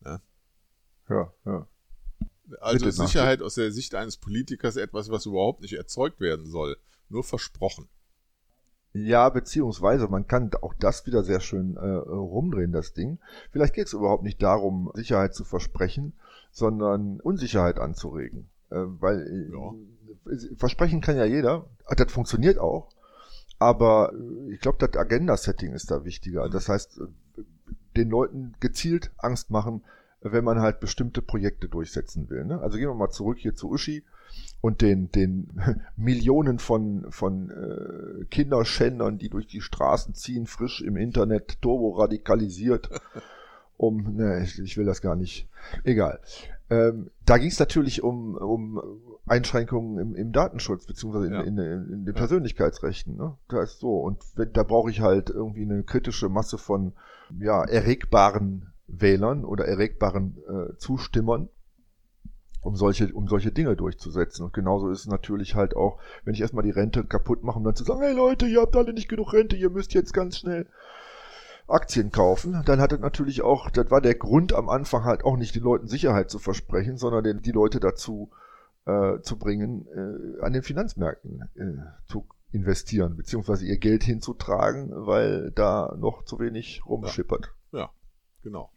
Ne? 0.00 0.20
Ja, 1.08 1.32
ja. 1.44 1.68
Also 2.60 2.84
Bitte 2.84 2.92
Sicherheit 2.92 3.42
aus 3.42 3.54
der 3.54 3.72
Sicht 3.72 3.94
eines 3.94 4.16
Politikers 4.16 4.76
etwas, 4.76 5.08
was 5.10 5.26
überhaupt 5.26 5.60
nicht 5.60 5.74
erzeugt 5.74 6.20
werden 6.20 6.46
soll. 6.46 6.76
Nur 7.08 7.24
versprochen. 7.24 7.88
Ja, 8.92 9.28
beziehungsweise 9.28 10.08
man 10.08 10.26
kann 10.26 10.50
auch 10.62 10.74
das 10.74 11.06
wieder 11.06 11.22
sehr 11.22 11.40
schön 11.40 11.76
äh, 11.76 11.80
rumdrehen, 11.80 12.72
das 12.72 12.92
Ding. 12.92 13.18
Vielleicht 13.52 13.74
geht 13.74 13.86
es 13.86 13.92
überhaupt 13.92 14.24
nicht 14.24 14.42
darum, 14.42 14.90
Sicherheit 14.94 15.34
zu 15.34 15.44
versprechen, 15.44 16.12
sondern 16.50 17.20
Unsicherheit 17.20 17.78
anzuregen. 17.78 18.48
Äh, 18.70 18.76
weil 18.78 19.20
äh, 19.20 19.52
ja. 19.52 20.56
versprechen 20.56 21.00
kann 21.00 21.16
ja 21.16 21.24
jeder, 21.24 21.66
das 21.96 22.10
funktioniert 22.10 22.58
auch, 22.58 22.88
aber 23.60 24.12
äh, 24.12 24.52
ich 24.52 24.60
glaube, 24.60 24.78
das 24.78 24.96
Agenda-Setting 25.00 25.72
ist 25.72 25.90
da 25.92 26.04
wichtiger. 26.04 26.48
Mhm. 26.48 26.50
Das 26.50 26.68
heißt, 26.68 27.00
äh, 27.00 27.42
den 27.96 28.10
Leuten 28.10 28.54
gezielt 28.58 29.12
Angst 29.18 29.50
machen, 29.50 29.84
wenn 30.20 30.44
man 30.44 30.60
halt 30.60 30.80
bestimmte 30.80 31.22
Projekte 31.22 31.68
durchsetzen 31.68 32.28
will. 32.28 32.44
Ne? 32.44 32.60
Also 32.60 32.76
gehen 32.76 32.88
wir 32.88 32.94
mal 32.94 33.10
zurück 33.10 33.38
hier 33.38 33.54
zu 33.54 33.70
Uschi 33.70 34.04
und 34.60 34.82
den, 34.82 35.10
den 35.10 35.60
Millionen 35.96 36.58
von, 36.58 37.06
von 37.10 37.50
äh, 37.50 38.24
Kinderschändern, 38.26 39.18
die 39.18 39.28
durch 39.28 39.46
die 39.46 39.60
Straßen 39.60 40.14
ziehen, 40.14 40.46
frisch 40.46 40.80
im 40.80 40.96
Internet, 40.96 41.60
turbo 41.62 41.90
radikalisiert, 41.90 42.90
um, 43.76 44.16
ne, 44.16 44.42
ich, 44.42 44.58
ich 44.58 44.76
will 44.76 44.84
das 44.84 45.00
gar 45.00 45.16
nicht, 45.16 45.48
egal. 45.84 46.20
Ähm, 46.68 47.10
da 47.26 47.36
ging 47.38 47.48
es 47.48 47.58
natürlich 47.58 48.02
um, 48.02 48.36
um 48.36 48.80
Einschränkungen 49.26 49.98
im, 49.98 50.14
im 50.14 50.32
Datenschutz, 50.32 50.86
beziehungsweise 50.86 51.26
in, 51.26 51.32
ja. 51.32 51.40
in, 51.40 51.58
in, 51.58 51.92
in 51.92 52.04
den 52.04 52.14
Persönlichkeitsrechten. 52.14 53.16
Ne? 53.16 53.36
Da 53.48 53.62
ist 53.62 53.80
so. 53.80 53.98
Und 53.98 54.22
wenn, 54.36 54.52
da 54.52 54.62
brauche 54.62 54.90
ich 54.90 55.00
halt 55.00 55.30
irgendwie 55.30 55.62
eine 55.62 55.82
kritische 55.82 56.28
Masse 56.28 56.58
von 56.58 56.92
ja, 57.38 57.64
erregbaren 57.64 58.72
Wählern 58.86 59.44
oder 59.44 59.66
erregbaren 59.66 60.38
äh, 60.48 60.76
Zustimmern, 60.76 61.48
um 62.62 62.76
solche, 62.76 63.12
um 63.12 63.28
solche 63.28 63.52
Dinge 63.52 63.76
durchzusetzen. 63.76 64.44
Und 64.44 64.52
genauso 64.52 64.90
ist 64.90 65.00
es 65.00 65.06
natürlich 65.06 65.54
halt 65.54 65.74
auch, 65.76 65.98
wenn 66.24 66.34
ich 66.34 66.40
erstmal 66.40 66.64
die 66.64 66.70
Rente 66.70 67.04
kaputt 67.04 67.42
mache, 67.42 67.58
um 67.58 67.64
dann 67.64 67.74
zu 67.74 67.84
sagen, 67.84 68.00
hey 68.02 68.14
Leute, 68.14 68.46
ihr 68.46 68.60
habt 68.60 68.76
alle 68.76 68.92
nicht 68.92 69.08
genug 69.08 69.32
Rente, 69.32 69.56
ihr 69.56 69.70
müsst 69.70 69.94
jetzt 69.94 70.12
ganz 70.12 70.38
schnell 70.38 70.66
Aktien 71.68 72.10
kaufen, 72.10 72.62
dann 72.66 72.80
hat 72.80 72.92
es 72.92 72.98
natürlich 72.98 73.42
auch, 73.42 73.70
das 73.70 73.90
war 73.90 74.00
der 74.00 74.16
Grund 74.16 74.52
am 74.52 74.68
Anfang 74.68 75.04
halt 75.04 75.24
auch 75.24 75.36
nicht 75.36 75.54
den 75.54 75.62
Leuten 75.62 75.86
Sicherheit 75.86 76.28
zu 76.28 76.38
versprechen, 76.38 76.96
sondern 76.96 77.24
den, 77.24 77.42
die 77.42 77.52
Leute 77.52 77.78
dazu 77.78 78.30
äh, 78.86 79.20
zu 79.20 79.38
bringen, 79.38 79.86
äh, 79.86 80.44
an 80.44 80.52
den 80.52 80.62
Finanzmärkten 80.62 81.42
äh, 81.54 82.10
zu 82.10 82.26
investieren, 82.52 83.16
beziehungsweise 83.16 83.64
ihr 83.66 83.78
Geld 83.78 84.02
hinzutragen, 84.02 84.90
weil 84.92 85.52
da 85.52 85.94
noch 85.98 86.24
zu 86.24 86.40
wenig 86.40 86.82
rumschippert. 86.86 87.52
Ja, 87.72 87.78
ja 87.78 87.90
genau. 88.42 88.70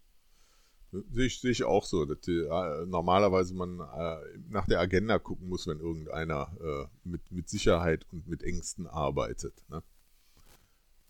Sehe 1.11 1.25
ich, 1.25 1.39
sehe 1.39 1.51
ich 1.51 1.63
auch 1.63 1.85
so, 1.85 2.05
dass 2.05 2.21
die, 2.21 2.39
äh, 2.39 2.85
normalerweise 2.85 3.53
man 3.55 3.79
äh, 3.79 4.17
nach 4.49 4.67
der 4.67 4.79
Agenda 4.79 5.19
gucken 5.19 5.49
muss, 5.49 5.67
wenn 5.67 5.79
irgendeiner 5.79 6.55
äh, 6.61 6.85
mit, 7.03 7.31
mit 7.31 7.49
Sicherheit 7.49 8.05
und 8.11 8.27
mit 8.27 8.43
Ängsten 8.43 8.87
arbeitet. 8.87 9.53
Ne? 9.69 9.83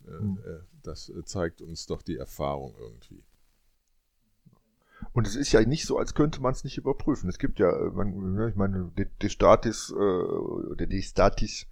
Mhm. 0.06 0.38
das 0.82 1.10
zeigt 1.24 1.62
uns 1.62 1.86
doch 1.86 2.02
die 2.02 2.18
Erfahrung 2.18 2.76
irgendwie. 2.78 3.24
Und 5.12 5.28
es 5.28 5.36
ist 5.36 5.52
ja 5.52 5.62
nicht 5.62 5.86
so, 5.86 5.98
als 5.98 6.14
könnte 6.14 6.42
man 6.42 6.54
es 6.54 6.64
nicht 6.64 6.78
überprüfen. 6.78 7.30
Es 7.30 7.40
gibt 7.40 7.60
ja, 7.60 7.72
man, 7.94 8.34
ne, 8.34 8.50
ich 8.50 8.56
meine, 8.56 8.92
die 9.22 9.30
Statis, 9.30 9.94
äh, 9.98 10.86
die 10.86 11.02
Statis 11.02 11.68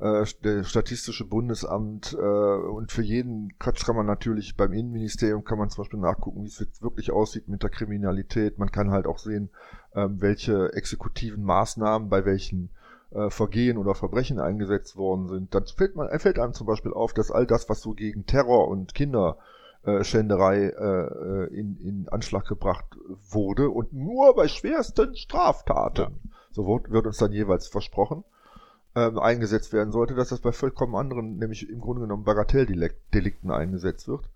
äh, 0.00 0.24
der 0.42 0.64
Statistische 0.64 1.26
Bundesamt 1.26 2.16
äh, 2.18 2.24
und 2.24 2.90
für 2.90 3.02
jeden 3.02 3.58
Quatsch 3.58 3.84
kann 3.84 3.96
man 3.96 4.06
natürlich 4.06 4.56
beim 4.56 4.72
Innenministerium 4.72 5.44
kann 5.44 5.58
man 5.58 5.68
zum 5.68 5.84
Beispiel 5.84 6.00
nachgucken, 6.00 6.42
wie 6.42 6.48
es 6.48 6.66
wirklich 6.80 7.10
aussieht 7.10 7.48
mit 7.48 7.62
der 7.62 7.70
Kriminalität. 7.70 8.58
Man 8.58 8.72
kann 8.72 8.90
halt 8.90 9.06
auch 9.06 9.18
sehen, 9.18 9.50
ähm, 9.94 10.20
welche 10.20 10.72
exekutiven 10.72 11.44
Maßnahmen 11.44 12.08
bei 12.08 12.24
welchen 12.24 12.70
äh, 13.10 13.28
Vergehen 13.28 13.76
oder 13.76 13.94
Verbrechen 13.94 14.40
eingesetzt 14.40 14.96
worden 14.96 15.28
sind. 15.28 15.54
Dann 15.54 15.66
fällt, 15.66 15.96
man, 15.96 16.08
fällt 16.18 16.38
einem 16.38 16.54
zum 16.54 16.66
Beispiel 16.66 16.94
auf, 16.94 17.12
dass 17.12 17.30
all 17.30 17.46
das, 17.46 17.68
was 17.68 17.82
so 17.82 17.92
gegen 17.92 18.24
Terror 18.24 18.68
und 18.68 18.94
Kinderschänderei 18.94 20.68
äh, 20.68 21.54
in, 21.54 21.76
in 21.82 22.08
Anschlag 22.08 22.46
gebracht 22.46 22.86
wurde 23.30 23.68
und 23.68 23.92
nur 23.92 24.34
bei 24.34 24.48
schwersten 24.48 25.14
Straftaten, 25.14 26.20
ja. 26.22 26.30
so 26.52 26.66
wird, 26.66 26.90
wird 26.90 27.06
uns 27.06 27.18
dann 27.18 27.32
jeweils 27.32 27.68
versprochen, 27.68 28.24
ähm, 28.94 29.18
eingesetzt 29.18 29.72
werden 29.72 29.92
sollte, 29.92 30.14
dass 30.14 30.30
das 30.30 30.40
bei 30.40 30.52
vollkommen 30.52 30.96
anderen, 30.96 31.38
nämlich 31.38 31.68
im 31.68 31.80
Grunde 31.80 32.02
genommen 32.02 32.24
Bagatelldelikten 32.24 33.50
eingesetzt 33.50 34.08
wird. 34.08 34.28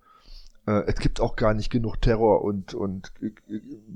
Äh, 0.66 0.82
es 0.86 0.96
gibt 0.96 1.20
auch 1.20 1.36
gar 1.36 1.54
nicht 1.54 1.70
genug 1.70 2.00
Terror 2.00 2.42
und, 2.42 2.74
und 2.74 3.12
äh, 3.20 3.32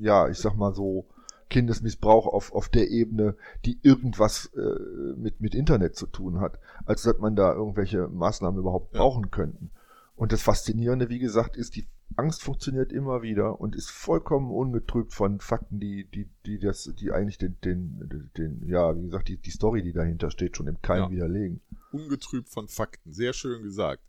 ja, 0.00 0.28
ich 0.28 0.38
sag 0.38 0.54
mal 0.56 0.74
so, 0.74 1.06
Kindesmissbrauch 1.48 2.26
auf, 2.26 2.52
auf 2.52 2.68
der 2.68 2.90
Ebene, 2.90 3.34
die 3.64 3.78
irgendwas 3.82 4.52
äh, 4.54 5.14
mit, 5.16 5.40
mit 5.40 5.54
Internet 5.54 5.96
zu 5.96 6.06
tun 6.06 6.40
hat, 6.40 6.58
als 6.84 7.02
dass 7.02 7.18
man 7.18 7.36
da 7.36 7.52
irgendwelche 7.52 8.08
Maßnahmen 8.08 8.60
überhaupt 8.60 8.92
ja. 8.92 9.00
brauchen 9.00 9.30
könnten. 9.30 9.70
Und 10.18 10.32
das 10.32 10.42
Faszinierende, 10.42 11.08
wie 11.08 11.20
gesagt, 11.20 11.56
ist, 11.56 11.76
die 11.76 11.86
Angst 12.16 12.42
funktioniert 12.42 12.92
immer 12.92 13.22
wieder 13.22 13.60
und 13.60 13.76
ist 13.76 13.88
vollkommen 13.88 14.50
ungetrübt 14.50 15.14
von 15.14 15.38
Fakten, 15.38 15.78
die, 15.78 16.10
die, 16.10 16.28
die 16.44 16.58
das, 16.58 16.92
die 16.98 17.12
eigentlich 17.12 17.38
den, 17.38 17.56
den, 17.60 18.28
den, 18.36 18.66
ja, 18.66 18.96
wie 18.96 19.04
gesagt, 19.04 19.28
die, 19.28 19.36
die 19.36 19.52
Story, 19.52 19.80
die 19.80 19.92
dahinter 19.92 20.32
steht, 20.32 20.56
schon 20.56 20.66
im 20.66 20.82
Keim 20.82 21.04
ja. 21.04 21.10
widerlegen. 21.12 21.60
Ungetrübt 21.92 22.48
von 22.48 22.66
Fakten, 22.66 23.12
sehr 23.12 23.32
schön 23.32 23.62
gesagt. 23.62 24.02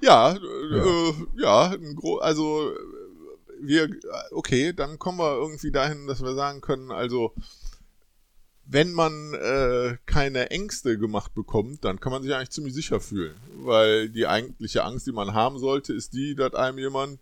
ja, 0.00 0.32
ja, 0.32 0.34
äh, 0.34 1.12
ja, 1.36 1.76
also 2.20 2.72
wir, 3.60 3.90
okay, 4.30 4.72
dann 4.72 4.98
kommen 4.98 5.18
wir 5.18 5.36
irgendwie 5.36 5.70
dahin, 5.70 6.06
dass 6.06 6.22
wir 6.22 6.34
sagen 6.34 6.62
können, 6.62 6.90
also 6.90 7.34
wenn 8.64 8.92
man 8.92 9.34
äh, 9.34 9.96
keine 10.06 10.50
Ängste 10.50 10.98
gemacht 10.98 11.34
bekommt, 11.34 11.84
dann 11.84 12.00
kann 12.00 12.12
man 12.12 12.22
sich 12.22 12.34
eigentlich 12.34 12.50
ziemlich 12.50 12.74
sicher 12.74 13.00
fühlen. 13.00 13.34
Weil 13.56 14.08
die 14.08 14.26
eigentliche 14.26 14.84
Angst, 14.84 15.06
die 15.06 15.12
man 15.12 15.34
haben 15.34 15.58
sollte, 15.58 15.92
ist 15.92 16.14
die, 16.14 16.34
dass 16.34 16.54
einem 16.54 16.78
jemand 16.78 17.20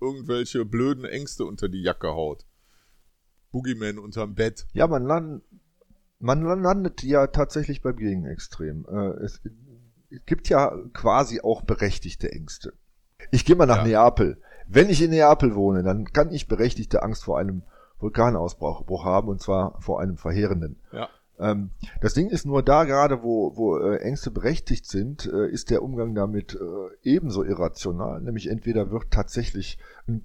irgendwelche 0.00 0.64
blöden 0.64 1.04
Ängste 1.04 1.44
unter 1.44 1.68
die 1.68 1.82
Jacke 1.82 2.08
haut. 2.08 2.44
Boogeyman 3.52 3.98
unterm 3.98 4.34
Bett. 4.34 4.66
Ja, 4.72 4.86
man, 4.86 5.04
land, 5.04 5.42
man 6.18 6.42
landet 6.42 7.02
ja 7.02 7.26
tatsächlich 7.26 7.82
beim 7.82 7.96
Gegenextrem. 7.96 8.86
Äh, 8.90 9.24
es, 9.24 9.40
es 10.10 10.24
gibt 10.26 10.48
ja 10.48 10.76
quasi 10.92 11.40
auch 11.40 11.62
berechtigte 11.62 12.32
Ängste. 12.32 12.74
Ich 13.30 13.44
gehe 13.44 13.56
mal 13.56 13.66
nach 13.66 13.78
ja. 13.78 13.84
Neapel. 13.84 14.40
Wenn 14.66 14.90
ich 14.90 15.02
in 15.02 15.10
Neapel 15.10 15.54
wohne, 15.54 15.82
dann 15.82 16.12
kann 16.12 16.32
ich 16.32 16.48
berechtigte 16.48 17.02
Angst 17.02 17.24
vor 17.24 17.38
einem 17.38 17.62
Vulkanausbruch 18.02 19.04
haben 19.04 19.28
und 19.28 19.40
zwar 19.40 19.80
vor 19.80 20.00
einem 20.00 20.16
verheerenden. 20.16 20.76
Ja. 20.92 21.08
Ähm, 21.38 21.70
das 22.00 22.14
Ding 22.14 22.28
ist 22.28 22.44
nur 22.46 22.62
da 22.62 22.84
gerade, 22.84 23.22
wo, 23.22 23.56
wo 23.56 23.78
äh, 23.78 23.98
Ängste 23.98 24.30
berechtigt 24.30 24.86
sind, 24.86 25.26
äh, 25.26 25.48
ist 25.48 25.70
der 25.70 25.82
Umgang 25.82 26.14
damit 26.14 26.54
äh, 26.54 26.58
ebenso 27.02 27.42
irrational. 27.42 28.20
Nämlich 28.20 28.48
entweder 28.48 28.90
wird 28.90 29.10
tatsächlich 29.10 29.78
ein 30.06 30.24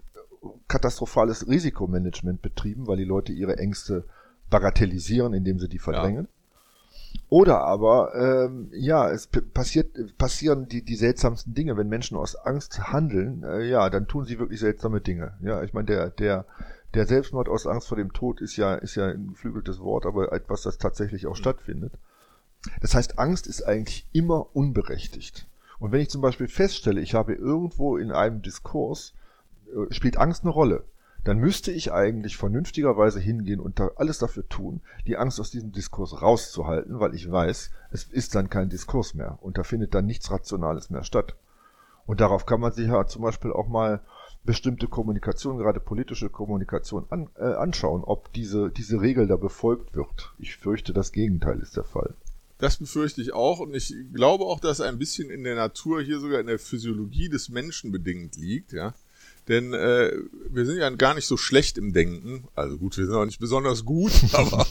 katastrophales 0.68 1.48
Risikomanagement 1.48 2.42
betrieben, 2.42 2.88
weil 2.88 2.98
die 2.98 3.04
Leute 3.04 3.32
ihre 3.32 3.58
Ängste 3.58 4.06
bagatellisieren, 4.50 5.34
indem 5.34 5.60
sie 5.60 5.68
die 5.68 5.80
verdrängen. 5.80 6.26
Ja. 6.26 7.22
Oder 7.30 7.62
aber, 7.62 8.14
ähm, 8.16 8.70
ja, 8.72 9.10
es 9.10 9.28
passiert, 9.28 10.18
passieren 10.18 10.68
die, 10.68 10.84
die 10.84 10.96
seltsamsten 10.96 11.54
Dinge. 11.54 11.76
Wenn 11.76 11.90
Menschen 11.90 12.16
aus 12.16 12.36
Angst 12.36 12.92
handeln, 12.92 13.44
äh, 13.44 13.68
ja, 13.68 13.90
dann 13.90 14.08
tun 14.08 14.26
sie 14.26 14.40
wirklich 14.40 14.60
seltsame 14.60 15.02
Dinge. 15.02 15.34
Ja, 15.42 15.64
ich 15.64 15.74
meine, 15.74 15.88
der, 15.88 16.10
der 16.10 16.46
der 16.98 17.06
Selbstmord 17.06 17.48
aus 17.48 17.68
Angst 17.68 17.88
vor 17.88 17.98
dem 17.98 18.12
Tod 18.12 18.42
ist 18.42 18.58
ja, 18.58 18.74
ist 18.74 18.96
ja 18.96 19.06
ein 19.06 19.28
geflügeltes 19.28 19.80
Wort, 19.80 20.08
aber 20.08 20.32
etwas, 20.32 20.64
das 20.64 20.80
tatsächlich 20.80 21.28
auch 21.28 21.36
stattfindet. 21.36 21.94
Das 22.82 22.96
heißt, 22.96 23.20
Angst 23.20 23.46
ist 23.46 23.62
eigentlich 23.62 24.08
immer 24.14 24.56
unberechtigt. 24.56 25.48
Und 25.78 25.92
wenn 25.92 26.02
ich 26.02 26.10
zum 26.10 26.22
Beispiel 26.22 26.48
feststelle, 26.48 27.00
ich 27.00 27.14
habe 27.14 27.36
irgendwo 27.36 27.98
in 27.98 28.12
einem 28.12 28.42
Diskurs, 28.42 29.14
äh, 29.68 29.94
spielt 29.94 30.18
Angst 30.18 30.42
eine 30.42 30.50
Rolle, 30.50 30.86
dann 31.24 31.38
müsste 31.38 31.72
ich 31.72 31.92
eigentlich 31.92 32.36
vernünftigerweise 32.36 33.20
hingehen 33.20 33.60
und 33.60 33.80
da 33.80 33.92
alles 33.98 34.18
dafür 34.18 34.50
tun, 34.50 34.82
die 35.06 35.18
Angst 35.18 35.40
aus 35.40 35.52
diesem 35.52 35.72
Diskurs 35.72 36.24
rauszuhalten, 36.24 37.00
weil 37.00 37.14
ich 37.14 37.30
weiß, 37.32 37.70
es 37.92 38.04
ist 38.06 38.34
dann 38.34 38.50
kein 38.50 38.70
Diskurs 38.70 39.14
mehr 39.14 39.38
und 39.42 39.60
da 39.60 39.64
findet 39.64 39.94
dann 39.94 40.08
nichts 40.08 40.32
Rationales 40.32 40.90
mehr 40.90 41.04
statt. 41.04 41.36
Und 42.08 42.22
darauf 42.22 42.48
kann 42.48 42.62
man 42.62 42.72
sich 42.72 42.88
ja 42.88 43.06
zum 43.06 43.22
Beispiel 43.22 43.52
auch 43.52 43.68
mal 43.68 44.02
bestimmte 44.44 44.88
Kommunikation, 44.88 45.58
gerade 45.58 45.80
politische 45.80 46.30
Kommunikation, 46.30 47.06
an, 47.10 47.30
äh, 47.38 47.44
anschauen, 47.44 48.04
ob 48.04 48.32
diese, 48.34 48.70
diese 48.70 49.02
Regel 49.02 49.28
da 49.28 49.36
befolgt 49.36 49.96
wird. 49.96 50.34
Ich 50.40 50.56
fürchte, 50.56 50.94
das 50.94 51.12
Gegenteil 51.12 51.60
ist 51.60 51.76
der 51.76 51.84
Fall. 51.84 52.14
Das 52.60 52.78
befürchte 52.78 53.22
ich 53.22 53.34
auch 53.34 53.60
und 53.60 53.76
ich 53.76 53.94
glaube 54.14 54.46
auch, 54.46 54.60
dass 54.60 54.82
ein 54.82 54.98
bisschen 54.98 55.30
in 55.30 55.44
der 55.44 55.56
Natur, 55.56 56.02
hier 56.02 56.20
sogar 56.20 56.40
in 56.40 56.48
der 56.48 56.60
Physiologie 56.60 57.30
des 57.30 57.50
Menschen 57.50 57.92
bedingt 57.92 58.36
liegt, 58.36 58.74
ja. 58.74 58.96
Denn 59.48 59.74
äh, 59.74 60.12
wir 60.50 60.66
sind 60.66 60.78
ja 60.78 60.90
gar 60.90 61.14
nicht 61.14 61.26
so 61.26 61.38
schlecht 61.38 61.78
im 61.78 61.94
Denken. 61.94 62.48
Also 62.56 62.78
gut, 62.78 62.98
wir 62.98 63.06
sind 63.06 63.16
auch 63.16 63.26
nicht 63.26 63.40
besonders 63.40 63.86
gut, 63.86 64.12
aber 64.34 64.66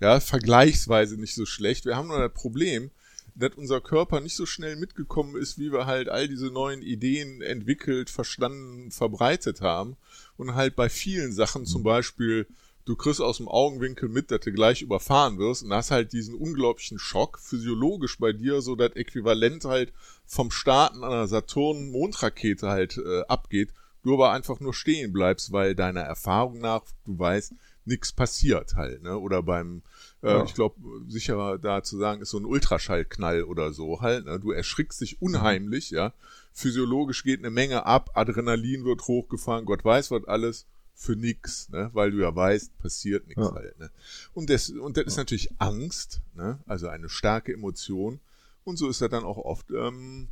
ja, 0.00 0.20
vergleichsweise 0.20 1.16
nicht 1.16 1.34
so 1.34 1.46
schlecht. 1.46 1.86
Wir 1.86 1.96
haben 1.96 2.08
nur 2.08 2.18
das 2.18 2.32
Problem, 2.32 2.90
dass 3.36 3.54
unser 3.54 3.80
Körper 3.80 4.20
nicht 4.20 4.34
so 4.34 4.46
schnell 4.46 4.76
mitgekommen 4.76 5.36
ist, 5.36 5.58
wie 5.58 5.70
wir 5.70 5.86
halt 5.86 6.08
all 6.08 6.26
diese 6.26 6.46
neuen 6.46 6.82
Ideen 6.82 7.42
entwickelt, 7.42 8.08
verstanden, 8.08 8.90
verbreitet 8.90 9.60
haben. 9.60 9.96
Und 10.36 10.54
halt 10.54 10.74
bei 10.74 10.88
vielen 10.88 11.32
Sachen 11.32 11.66
zum 11.66 11.82
Beispiel, 11.82 12.46
du 12.86 12.96
kriegst 12.96 13.20
aus 13.20 13.36
dem 13.36 13.48
Augenwinkel 13.48 14.08
mit, 14.08 14.30
dass 14.30 14.40
du 14.40 14.52
gleich 14.52 14.80
überfahren 14.80 15.38
wirst 15.38 15.62
und 15.62 15.72
hast 15.72 15.90
halt 15.90 16.14
diesen 16.14 16.34
unglaublichen 16.34 16.98
Schock 16.98 17.38
physiologisch 17.38 18.18
bei 18.18 18.32
dir, 18.32 18.62
so 18.62 18.74
das 18.74 18.96
Äquivalent 18.96 19.64
halt 19.66 19.92
vom 20.24 20.50
Starten 20.50 21.04
einer 21.04 21.28
Saturn-Mondrakete 21.28 22.68
halt 22.68 22.96
äh, 22.96 23.22
abgeht, 23.28 23.70
du 24.02 24.14
aber 24.14 24.32
einfach 24.32 24.60
nur 24.60 24.72
stehen 24.72 25.12
bleibst, 25.12 25.52
weil 25.52 25.74
deiner 25.74 26.02
Erfahrung 26.02 26.58
nach, 26.58 26.82
du 27.04 27.18
weißt, 27.18 27.52
nichts 27.84 28.12
passiert 28.12 28.74
halt, 28.74 29.02
ne? 29.02 29.18
Oder 29.18 29.42
beim 29.42 29.82
ja. 30.22 30.44
Ich 30.44 30.54
glaube, 30.54 30.76
sicherer 31.08 31.58
da 31.58 31.82
zu 31.82 31.98
sagen, 31.98 32.22
ist 32.22 32.30
so 32.30 32.38
ein 32.38 32.46
Ultraschallknall 32.46 33.44
oder 33.44 33.72
so 33.72 34.00
halt. 34.00 34.24
Ne? 34.24 34.40
Du 34.40 34.50
erschrickst 34.50 35.00
dich 35.00 35.20
unheimlich, 35.20 35.90
ja. 35.90 36.12
Physiologisch 36.52 37.22
geht 37.22 37.40
eine 37.40 37.50
Menge 37.50 37.84
ab, 37.84 38.10
Adrenalin 38.14 38.84
wird 38.84 39.06
hochgefahren, 39.06 39.66
Gott 39.66 39.84
weiß 39.84 40.10
was 40.10 40.24
alles 40.24 40.66
für 40.94 41.14
nix, 41.14 41.68
ne? 41.68 41.90
weil 41.92 42.10
du 42.10 42.18
ja 42.18 42.34
weißt, 42.34 42.78
passiert 42.78 43.26
nichts 43.26 43.44
ja. 43.44 43.54
halt. 43.54 43.78
Ne? 43.78 43.90
Und 44.32 44.48
das, 44.48 44.70
und 44.70 44.96
das 44.96 45.04
ist 45.04 45.16
natürlich 45.18 45.50
Angst, 45.58 46.22
ne? 46.34 46.58
also 46.66 46.88
eine 46.88 47.10
starke 47.10 47.52
Emotion. 47.52 48.20
Und 48.64 48.78
so 48.78 48.88
ist 48.88 49.02
er 49.02 49.10
dann 49.10 49.22
auch 49.22 49.36
oft 49.36 49.70
ähm, 49.70 50.28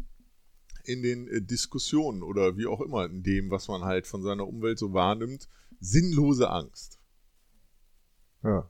in 0.85 1.03
den 1.03 1.29
äh, 1.29 1.42
Diskussionen 1.42 2.23
oder 2.23 2.57
wie 2.57 2.66
auch 2.66 2.81
immer, 2.81 3.05
in 3.05 3.23
dem, 3.23 3.51
was 3.51 3.68
man 3.68 3.85
halt 3.85 4.07
von 4.07 4.23
seiner 4.23 4.49
Umwelt 4.49 4.79
so 4.79 4.94
wahrnimmt, 4.94 5.49
sinnlose 5.81 6.51
Angst. 6.51 6.99
Ja. 8.42 8.68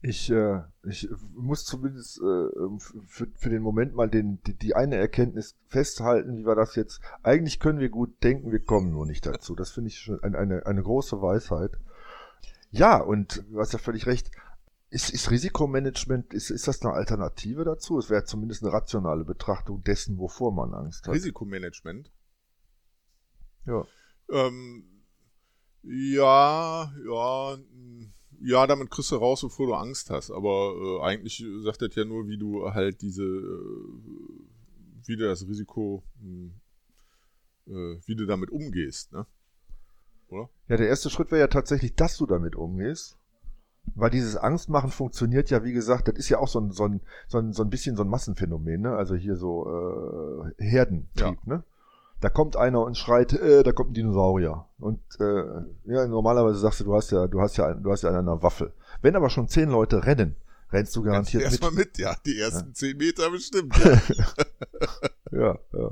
Ich, 0.00 0.30
äh, 0.30 0.60
ich 0.84 1.08
muss 1.34 1.64
zumindest 1.64 2.18
äh, 2.18 2.78
für, 3.08 3.26
für 3.34 3.50
den 3.50 3.62
Moment 3.62 3.94
mal 3.94 4.08
den, 4.08 4.40
die, 4.44 4.54
die 4.54 4.76
eine 4.76 4.94
Erkenntnis 4.94 5.56
festhalten, 5.66 6.38
wie 6.38 6.46
wir 6.46 6.54
das 6.54 6.76
jetzt. 6.76 7.00
Eigentlich 7.24 7.58
können 7.58 7.80
wir 7.80 7.88
gut 7.88 8.22
denken, 8.22 8.52
wir 8.52 8.64
kommen 8.64 8.92
nur 8.92 9.06
nicht 9.06 9.26
dazu. 9.26 9.56
Das 9.56 9.70
finde 9.72 9.88
ich 9.88 9.98
schon 9.98 10.22
eine, 10.22 10.38
eine, 10.38 10.66
eine 10.66 10.82
große 10.82 11.20
Weisheit. 11.20 11.72
Ja, 12.70 12.98
und 12.98 13.44
du 13.50 13.58
hast 13.58 13.72
ja 13.72 13.78
völlig 13.78 14.06
recht. 14.06 14.30
Ist, 14.90 15.10
ist 15.10 15.30
Risikomanagement, 15.30 16.32
ist, 16.32 16.50
ist 16.50 16.68
das 16.68 16.80
eine 16.80 16.94
Alternative 16.94 17.64
dazu? 17.64 17.98
Es 17.98 18.08
wäre 18.08 18.24
zumindest 18.24 18.62
eine 18.62 18.72
rationale 18.72 19.24
Betrachtung 19.24 19.82
dessen, 19.82 20.16
wovor 20.16 20.52
man 20.52 20.72
Angst 20.74 21.06
hat. 21.06 21.14
Risikomanagement? 21.14 22.10
Ja. 23.66 23.84
Ähm, 24.30 24.84
ja, 25.82 26.92
ja, 27.04 27.58
ja, 28.40 28.66
damit 28.66 28.90
kriegst 28.90 29.10
du 29.10 29.16
raus, 29.16 29.42
bevor 29.42 29.66
du 29.66 29.74
Angst 29.74 30.10
hast. 30.10 30.30
Aber 30.30 30.74
äh, 30.76 31.04
eigentlich 31.04 31.44
sagt 31.62 31.82
das 31.82 31.94
ja 31.94 32.04
nur, 32.04 32.28
wie 32.28 32.38
du 32.38 32.70
halt 32.72 33.02
diese, 33.02 33.24
äh, 33.24 33.84
wie 35.06 35.16
du 35.16 35.26
das 35.26 35.46
Risiko, 35.46 36.02
hm, 36.20 36.52
äh, 37.66 37.96
wie 38.06 38.16
du 38.16 38.26
damit 38.26 38.50
umgehst, 38.50 39.12
ne? 39.12 39.26
Oder? 40.28 40.50
Ja, 40.68 40.76
der 40.76 40.88
erste 40.88 41.10
Schritt 41.10 41.30
wäre 41.30 41.40
ja 41.40 41.46
tatsächlich, 41.48 41.94
dass 41.94 42.16
du 42.16 42.26
damit 42.26 42.54
umgehst. 42.54 43.16
Weil 43.94 44.10
dieses 44.10 44.36
Angstmachen 44.36 44.90
funktioniert 44.90 45.48
ja, 45.48 45.64
wie 45.64 45.72
gesagt, 45.72 46.08
das 46.08 46.16
ist 46.16 46.28
ja 46.28 46.38
auch 46.38 46.48
so 46.48 46.60
ein, 46.60 46.72
so 46.72 46.84
ein, 46.84 47.00
so 47.26 47.38
ein, 47.38 47.54
so 47.54 47.62
ein 47.62 47.70
bisschen 47.70 47.96
so 47.96 48.02
ein 48.02 48.08
Massenphänomen, 48.08 48.82
ne? 48.82 48.94
Also 48.94 49.14
hier 49.14 49.36
so 49.36 50.52
äh, 50.58 50.62
Herdentrieb, 50.62 51.16
ja. 51.16 51.36
ne? 51.46 51.64
Da 52.20 52.28
kommt 52.28 52.56
einer 52.56 52.82
und 52.82 52.96
schreit, 52.96 53.32
äh, 53.32 53.62
da 53.62 53.72
kommt 53.72 53.90
ein 53.90 53.94
Dinosaurier. 53.94 54.66
Und 54.78 55.00
äh, 55.20 55.92
ja, 55.92 56.06
normalerweise 56.06 56.58
sagst 56.58 56.80
du, 56.80 56.84
du 56.84 56.94
hast 56.94 57.10
ja, 57.12 57.26
du 57.26 57.40
hast 57.40 57.56
ja, 57.56 57.72
du 57.74 57.90
hast 57.90 58.02
ja 58.02 58.10
eine 58.10 58.42
Waffe. 58.42 58.72
Wenn 59.02 59.14
aber 59.14 59.30
schon 59.30 59.48
zehn 59.48 59.68
Leute 59.70 60.04
rennen, 60.04 60.36
rennst 60.72 60.96
du 60.96 61.02
garantiert 61.02 61.44
Erst 61.44 61.54
mit. 61.54 61.62
Erstmal 61.62 61.84
mit, 61.84 61.98
ja. 61.98 62.16
Die 62.26 62.38
ersten 62.38 62.68
ja. 62.68 62.74
zehn 62.74 62.96
Meter 62.96 63.30
bestimmt. 63.30 63.74
Ja. 65.30 65.38
ja, 65.38 65.58
ja. 65.72 65.90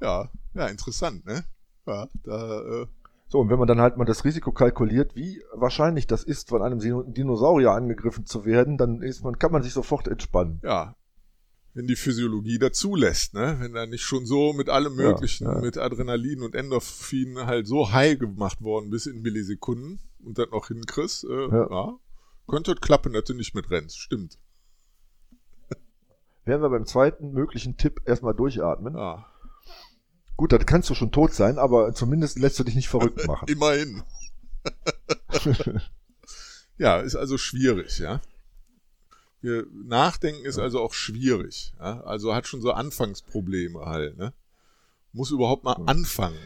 Ja, 0.00 0.28
ja, 0.54 0.66
interessant, 0.66 1.24
ne? 1.26 1.44
Ja, 1.86 2.08
da, 2.24 2.60
äh, 2.60 2.86
so, 3.28 3.40
und 3.40 3.50
wenn 3.50 3.58
man 3.58 3.68
dann 3.68 3.80
halt 3.80 3.98
mal 3.98 4.06
das 4.06 4.24
Risiko 4.24 4.52
kalkuliert, 4.52 5.14
wie 5.14 5.42
wahrscheinlich 5.52 6.06
das 6.06 6.24
ist, 6.24 6.48
von 6.48 6.62
einem 6.62 6.80
Dinosaurier 7.12 7.72
angegriffen 7.72 8.24
zu 8.24 8.46
werden, 8.46 8.78
dann 8.78 9.02
ist 9.02 9.22
man, 9.22 9.38
kann 9.38 9.52
man 9.52 9.62
sich 9.62 9.74
sofort 9.74 10.08
entspannen. 10.08 10.60
Ja. 10.64 10.96
Wenn 11.78 11.86
die 11.86 11.94
Physiologie 11.94 12.58
dazulässt, 12.58 13.34
ne? 13.34 13.56
Wenn 13.60 13.72
da 13.72 13.86
nicht 13.86 14.02
schon 14.02 14.26
so 14.26 14.52
mit 14.52 14.68
allem 14.68 14.96
Möglichen, 14.96 15.44
ja, 15.44 15.54
ja. 15.54 15.60
mit 15.60 15.78
Adrenalin 15.78 16.42
und 16.42 16.56
Endorphin 16.56 17.46
halt 17.46 17.68
so 17.68 17.92
high 17.92 18.18
gemacht 18.18 18.60
worden 18.60 18.90
bis 18.90 19.06
in 19.06 19.22
Millisekunden 19.22 20.00
und 20.24 20.38
dann 20.38 20.50
noch 20.50 20.66
hinkriegst, 20.66 21.22
äh, 21.22 21.48
ja. 21.48 21.70
ja. 21.70 21.98
Könnte 22.48 22.74
klappen, 22.74 23.12
dass 23.12 23.22
du 23.26 23.34
nicht 23.34 23.54
mit 23.54 23.70
rennst. 23.70 23.96
Stimmt. 23.96 24.40
Werden 26.44 26.62
wir 26.62 26.68
beim 26.68 26.84
zweiten 26.84 27.30
möglichen 27.30 27.76
Tipp 27.76 28.00
erstmal 28.06 28.34
durchatmen. 28.34 28.96
Ja. 28.96 29.26
Gut, 30.36 30.50
dann 30.50 30.66
kannst 30.66 30.90
du 30.90 30.96
schon 30.96 31.12
tot 31.12 31.32
sein, 31.32 31.58
aber 31.58 31.94
zumindest 31.94 32.40
lässt 32.40 32.58
du 32.58 32.64
dich 32.64 32.74
nicht 32.74 32.88
verrückt 32.88 33.24
machen. 33.28 33.46
Immerhin. 33.46 34.02
ja, 36.76 36.98
ist 36.98 37.14
also 37.14 37.38
schwierig, 37.38 38.00
ja. 38.00 38.20
Wir, 39.40 39.66
Nachdenken 39.72 40.44
ist 40.44 40.58
also 40.58 40.80
auch 40.80 40.92
schwierig. 40.92 41.74
Ja? 41.78 42.00
Also 42.00 42.34
hat 42.34 42.46
schon 42.46 42.60
so 42.60 42.72
Anfangsprobleme 42.72 43.80
halt. 43.86 44.18
Ne? 44.18 44.32
Muss 45.12 45.30
überhaupt 45.30 45.64
mal 45.64 45.76
anfangen. 45.86 46.38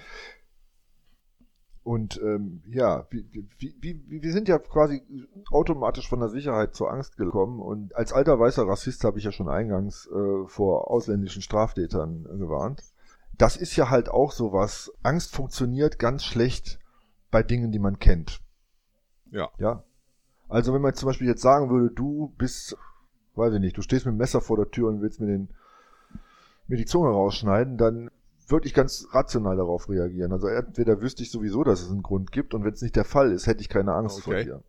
Und 1.84 2.20
ähm, 2.22 2.62
ja, 2.68 3.08
wie, 3.10 3.26
wie, 3.58 3.74
wie, 3.80 4.22
wir 4.22 4.32
sind 4.32 4.46
ja 4.46 4.58
quasi 4.58 5.02
automatisch 5.50 6.08
von 6.08 6.20
der 6.20 6.28
Sicherheit 6.28 6.76
zur 6.76 6.92
Angst 6.92 7.16
gekommen. 7.16 7.60
Und 7.60 7.96
als 7.96 8.12
alter 8.12 8.38
weißer 8.38 8.68
Rassist 8.68 9.02
habe 9.04 9.18
ich 9.18 9.24
ja 9.24 9.32
schon 9.32 9.48
eingangs 9.48 10.06
äh, 10.06 10.46
vor 10.46 10.90
ausländischen 10.90 11.42
Straftätern 11.42 12.22
gewarnt 12.38 12.82
das 13.42 13.56
ist 13.56 13.76
ja 13.76 13.90
halt 13.90 14.08
auch 14.08 14.32
sowas. 14.32 14.92
Angst 15.02 15.34
funktioniert 15.34 15.98
ganz 15.98 16.24
schlecht 16.24 16.78
bei 17.30 17.42
Dingen, 17.42 17.72
die 17.72 17.78
man 17.78 17.98
kennt. 17.98 18.40
Ja. 19.30 19.50
Ja. 19.58 19.84
Also 20.52 20.74
wenn 20.74 20.82
man 20.82 20.92
zum 20.92 21.06
Beispiel 21.06 21.28
jetzt 21.28 21.40
sagen 21.40 21.70
würde, 21.70 21.88
du 21.94 22.34
bist, 22.36 22.76
weiß 23.36 23.54
ich 23.54 23.60
nicht, 23.60 23.78
du 23.78 23.80
stehst 23.80 24.04
mit 24.04 24.12
dem 24.12 24.18
Messer 24.18 24.42
vor 24.42 24.58
der 24.58 24.70
Tür 24.70 24.88
und 24.88 25.00
willst 25.00 25.18
mir 25.18 25.26
den, 25.26 25.48
mir 26.68 26.76
die 26.76 26.84
Zunge 26.84 27.08
rausschneiden, 27.08 27.78
dann 27.78 28.10
würde 28.48 28.66
ich 28.66 28.74
ganz 28.74 29.06
rational 29.12 29.56
darauf 29.56 29.88
reagieren. 29.88 30.30
Also 30.30 30.48
entweder 30.48 31.00
wüsste 31.00 31.22
ich 31.22 31.30
sowieso, 31.30 31.64
dass 31.64 31.80
es 31.80 31.90
einen 31.90 32.02
Grund 32.02 32.32
gibt 32.32 32.52
und 32.52 32.64
wenn 32.64 32.74
es 32.74 32.82
nicht 32.82 32.96
der 32.96 33.06
Fall 33.06 33.32
ist, 33.32 33.46
hätte 33.46 33.62
ich 33.62 33.70
keine 33.70 33.94
Angst 33.94 34.18
okay. 34.18 34.24
vor 34.24 34.44
dir. 34.44 34.62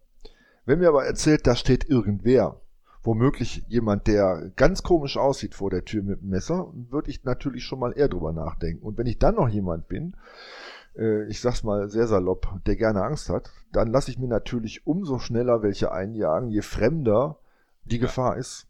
Wenn 0.65 0.80
mir 0.80 0.88
aber 0.88 1.04
erzählt, 1.04 1.46
da 1.48 1.54
steht 1.54 1.89
irgendwer, 1.89 2.62
womöglich 3.04 3.65
jemand, 3.67 4.08
der 4.08 4.52
ganz 4.56 4.84
komisch 4.84 5.17
aussieht 5.17 5.54
vor 5.54 5.69
der 5.69 5.84
Tür 5.84 6.04
mit 6.04 6.22
dem 6.22 6.30
Messer, 6.30 6.72
würde 6.91 7.10
ich 7.10 7.26
natürlich 7.26 7.65
schon 7.65 7.80
mal 7.80 7.91
eher 7.91 8.08
drüber 8.08 8.32
nachdenken. 8.32 8.86
Und 8.86 8.98
wenn 8.98 9.08
ich 9.08 9.19
dann 9.19 9.36
noch 9.36 9.50
jemand 9.50 9.89
bin, 9.89 10.15
äh, 10.95 11.25
ich 11.27 11.41
sag's 11.41 11.63
mal 11.63 11.89
sehr 11.89 12.08
salopp, 12.08 12.60
der 12.65 12.75
gerne 12.75 13.03
Angst 13.03 13.29
hat, 13.29 13.51
dann 13.71 13.89
lasse 13.89 14.12
ich 14.12 14.19
mir 14.19 14.27
natürlich 14.27 14.86
umso 14.86 15.19
schneller 15.19 15.62
welche 15.62 15.91
einjagen, 15.91 16.49
je 16.49 16.62
fremder 16.62 17.39
die 17.84 17.97
ja. 17.97 18.03
Gefahr 18.03 18.38
ist. 18.38 18.67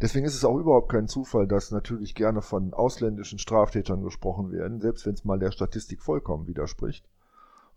Deswegen 0.00 0.26
ist 0.26 0.34
es 0.34 0.44
auch 0.44 0.58
überhaupt 0.58 0.90
kein 0.90 1.08
Zufall, 1.08 1.46
dass 1.46 1.70
natürlich 1.70 2.14
gerne 2.14 2.42
von 2.42 2.74
ausländischen 2.74 3.38
Straftätern 3.38 4.02
gesprochen 4.02 4.50
werden, 4.50 4.80
selbst 4.80 5.06
wenn 5.06 5.14
es 5.14 5.24
mal 5.24 5.38
der 5.38 5.52
Statistik 5.52 6.02
vollkommen 6.02 6.46
widerspricht. 6.46 7.08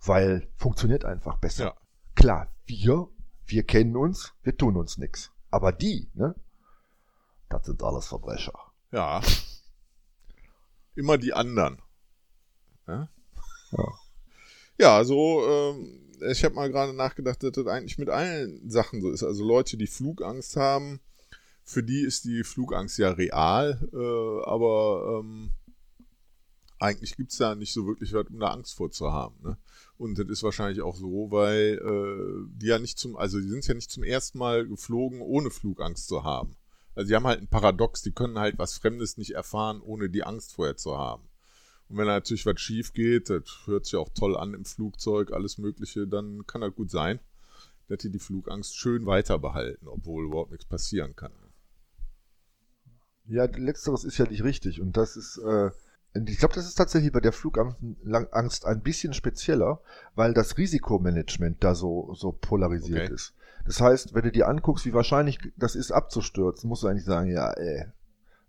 Weil 0.03 0.47
funktioniert 0.55 1.05
einfach 1.05 1.37
besser. 1.37 1.63
Ja. 1.63 1.73
Klar, 2.15 2.47
wir 2.65 3.07
wir 3.47 3.63
kennen 3.63 3.95
uns, 3.95 4.33
wir 4.43 4.57
tun 4.57 4.75
uns 4.75 4.97
nix. 4.97 5.31
Aber 5.49 5.71
die, 5.71 6.09
ne? 6.13 6.35
Das 7.49 7.65
sind 7.65 7.81
alles 7.81 8.07
Verbrecher. 8.07 8.59
Ja. 8.91 9.21
Immer 10.95 11.17
die 11.17 11.33
anderen. 11.33 11.81
Ja. 12.87 13.07
Ja, 13.71 13.99
ja 14.77 15.03
so, 15.03 15.45
ähm, 15.47 15.99
ich 16.32 16.43
habe 16.43 16.56
mal 16.56 16.71
gerade 16.71 16.93
nachgedacht, 16.93 17.43
dass 17.43 17.51
das 17.51 17.67
eigentlich 17.67 17.97
mit 17.97 18.10
allen 18.10 18.69
Sachen 18.69 19.01
so 19.01 19.12
ist. 19.12 19.23
Also 19.23 19.45
Leute, 19.45 19.77
die 19.77 19.88
Flugangst 19.88 20.56
haben, 20.56 20.99
für 21.63 21.84
die 21.84 22.01
ist 22.01 22.25
die 22.25 22.43
Flugangst 22.43 22.97
ja 22.97 23.12
real, 23.12 23.89
äh, 23.93 24.49
aber 24.49 25.19
ähm, 25.19 25.51
eigentlich 26.80 27.17
gibt's 27.17 27.38
da 27.38 27.56
nicht 27.56 27.73
so 27.73 27.88
wirklich 27.88 28.13
was, 28.13 28.27
um 28.27 28.39
da 28.39 28.49
Angst 28.49 28.75
vorzuhaben. 28.75 29.38
Ne? 29.43 29.58
Und 29.97 30.17
das 30.19 30.27
ist 30.27 30.43
wahrscheinlich 30.43 30.82
auch 30.82 30.95
so, 30.95 31.32
weil 31.32 31.80
äh, 31.84 32.47
die 32.56 32.67
ja 32.67 32.80
nicht 32.80 32.99
zum, 32.99 33.15
also 33.15 33.39
die 33.39 33.49
sind 33.49 33.67
ja 33.67 33.73
nicht 33.73 33.91
zum 33.91 34.03
ersten 34.03 34.38
Mal 34.38 34.67
geflogen, 34.67 35.21
ohne 35.21 35.49
Flugangst 35.49 36.08
zu 36.08 36.23
haben. 36.23 36.56
Also 36.95 37.10
die 37.10 37.15
haben 37.15 37.27
halt 37.27 37.41
ein 37.41 37.47
Paradox, 37.47 38.01
die 38.01 38.12
können 38.12 38.39
halt 38.39 38.58
was 38.58 38.77
Fremdes 38.77 39.17
nicht 39.17 39.32
erfahren, 39.32 39.82
ohne 39.82 40.10
die 40.10 40.23
Angst 40.23 40.53
vorher 40.53 40.77
zu 40.77 40.97
haben. 40.97 41.23
Und 41.89 41.97
wenn 41.97 42.08
da 42.08 42.13
natürlich 42.13 42.45
was 42.45 42.60
schief 42.60 42.93
geht, 42.93 43.30
das 43.30 43.43
hört 43.65 43.86
sich 43.86 43.95
auch 43.95 44.10
toll 44.10 44.36
an 44.36 44.54
im 44.54 44.65
Flugzeug, 44.65 45.32
alles 45.32 45.58
Mögliche, 45.58 46.08
dann 46.08 46.45
kann 46.45 46.62
das 46.62 46.76
gut 46.76 46.91
sein, 46.91 47.19
dass 47.88 48.00
die 48.00 48.10
die 48.10 48.19
Flugangst 48.19 48.76
schön 48.76 49.06
weiter 49.06 49.39
behalten, 49.39 49.88
obwohl 49.88 50.26
überhaupt 50.26 50.52
nichts 50.52 50.65
passieren 50.65 51.15
kann. 51.15 51.32
Ja, 53.26 53.45
letzteres 53.45 54.04
ist 54.04 54.17
ja 54.17 54.26
nicht 54.26 54.43
richtig. 54.43 54.82
Und 54.82 54.95
das 54.95 55.17
ist, 55.17 55.38
äh, 55.38 55.69
ich 56.13 56.38
glaube, 56.39 56.56
das 56.56 56.65
ist 56.65 56.76
tatsächlich 56.76 57.12
bei 57.12 57.19
der 57.19 57.34
Flugangst 57.34 58.65
ein 58.65 58.82
bisschen 58.82 59.13
spezieller, 59.13 59.82
weil 60.15 60.34
das 60.34 60.58
Risikomanagement 60.58 61.63
da 61.63 61.76
so, 61.76 62.13
so 62.15 62.32
polarisiert 62.32 63.06
okay. 63.06 63.13
ist. 63.13 63.34
Das 63.65 63.82
heißt, 63.82 64.13
wenn 64.13 64.23
du 64.23 64.32
dir 64.32 64.47
anguckst, 64.47 64.86
wie 64.86 64.93
wahrscheinlich 64.93 65.39
das 65.58 65.76
ist 65.76 65.91
abzustürzen, 65.91 66.69
musst 66.69 66.84
du 66.84 66.88
eigentlich 66.88 67.06
sagen, 67.06 67.30
ja, 67.30 67.52
ey, 67.52 67.86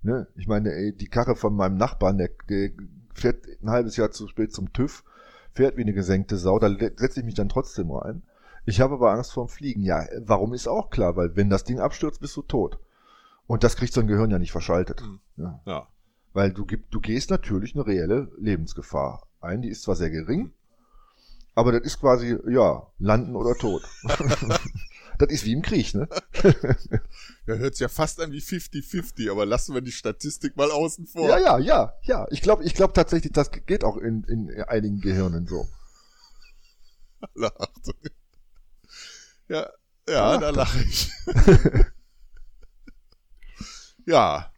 ne? 0.02 0.26
Ich 0.37 0.46
meine, 0.46 0.72
ey, 0.72 0.92
die 0.92 1.08
Karre 1.08 1.37
von 1.37 1.54
meinem 1.54 1.76
Nachbarn, 1.76 2.18
der, 2.18 2.30
der 2.48 2.70
fährt 3.14 3.46
ein 3.62 3.70
halbes 3.70 3.96
Jahr 3.96 4.11
zu 4.11 4.28
spät 4.28 4.52
zum 4.52 4.72
TÜV, 4.72 5.04
fährt 5.52 5.76
wie 5.76 5.82
eine 5.82 5.92
gesenkte 5.92 6.37
Sau, 6.37 6.58
da 6.58 6.68
setze 6.68 7.20
ich 7.20 7.26
mich 7.26 7.34
dann 7.34 7.48
trotzdem 7.48 7.90
rein. 7.90 8.22
Ich 8.64 8.80
habe 8.80 8.94
aber 8.94 9.12
Angst 9.12 9.32
vorm 9.32 9.48
Fliegen. 9.48 9.82
Ja, 9.82 10.04
warum 10.20 10.52
ist 10.52 10.68
auch 10.68 10.90
klar, 10.90 11.16
weil 11.16 11.37
wenn 11.37 11.48
das 11.48 11.64
Ding 11.64 11.80
abstürzt, 11.80 12.20
bist 12.20 12.37
du 12.37 12.42
tot. 12.42 12.78
Und 13.46 13.64
das 13.64 13.76
kriegt 13.76 13.94
so 13.94 14.00
ein 14.00 14.06
Gehirn 14.06 14.30
ja 14.30 14.38
nicht 14.38 14.52
verschaltet. 14.52 15.00
Hm. 15.00 15.20
Ja. 15.37 15.61
ja. 15.64 15.88
Weil 16.34 16.52
du, 16.52 16.66
du 16.66 17.00
gehst 17.00 17.30
natürlich 17.30 17.74
eine 17.74 17.87
reelle 17.87 18.30
Lebensgefahr 18.38 19.26
ein. 19.40 19.62
Die 19.62 19.68
ist 19.68 19.82
zwar 19.82 19.96
sehr 19.96 20.11
gering, 20.11 20.52
aber 21.54 21.72
das 21.72 21.82
ist 21.82 22.00
quasi, 22.00 22.38
ja, 22.48 22.87
landen 22.98 23.34
oder 23.34 23.54
tot. 23.54 23.82
das 25.18 25.31
ist 25.31 25.44
wie 25.44 25.52
im 25.52 25.62
Krieg, 25.62 25.94
ne? 25.94 26.09
ja, 27.46 27.54
hört 27.54 27.74
sich 27.74 27.81
ja 27.81 27.88
fast 27.88 28.20
an 28.20 28.33
wie 28.33 28.40
50-50, 28.40 29.31
aber 29.31 29.46
lassen 29.46 29.74
wir 29.74 29.81
die 29.81 29.92
Statistik 29.92 30.57
mal 30.57 30.70
außen 30.70 31.07
vor. 31.07 31.28
Ja, 31.28 31.38
ja, 31.38 31.59
ja, 31.59 31.94
ja. 32.02 32.26
Ich 32.31 32.40
glaube 32.40 32.64
ich 32.64 32.74
glaub 32.74 32.94
tatsächlich, 32.94 33.33
das 33.33 33.50
geht 33.50 33.85
auch 33.85 33.96
in, 33.96 34.24
in 34.24 34.62
einigen 34.62 35.00
Gehirnen 35.00 35.46
so. 35.46 35.68
Lacht. 37.35 37.94
Ja, 39.48 39.68
ja, 40.09 40.38
da 40.38 40.50
lache 40.50 40.83
ich. 40.83 41.11
ja, 44.07 44.52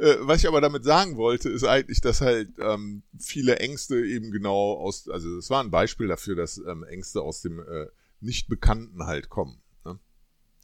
äh, 0.00 0.16
was 0.20 0.40
ich 0.40 0.48
aber 0.48 0.60
damit 0.60 0.84
sagen 0.84 1.16
wollte, 1.16 1.50
ist 1.50 1.64
eigentlich, 1.64 2.00
dass 2.00 2.22
halt 2.22 2.48
ähm, 2.58 3.02
viele 3.18 3.58
Ängste 3.58 4.04
eben 4.04 4.30
genau 4.30 4.74
aus, 4.74 5.08
also 5.08 5.36
es 5.36 5.50
war 5.50 5.62
ein 5.62 5.70
Beispiel 5.70 6.08
dafür, 6.08 6.36
dass 6.36 6.56
ähm, 6.56 6.84
Ängste 6.84 7.20
aus 7.20 7.42
dem 7.42 7.60
äh, 7.60 7.86
Nicht-Bekannten 8.20 9.04
halt 9.04 9.28
kommen. 9.28 9.60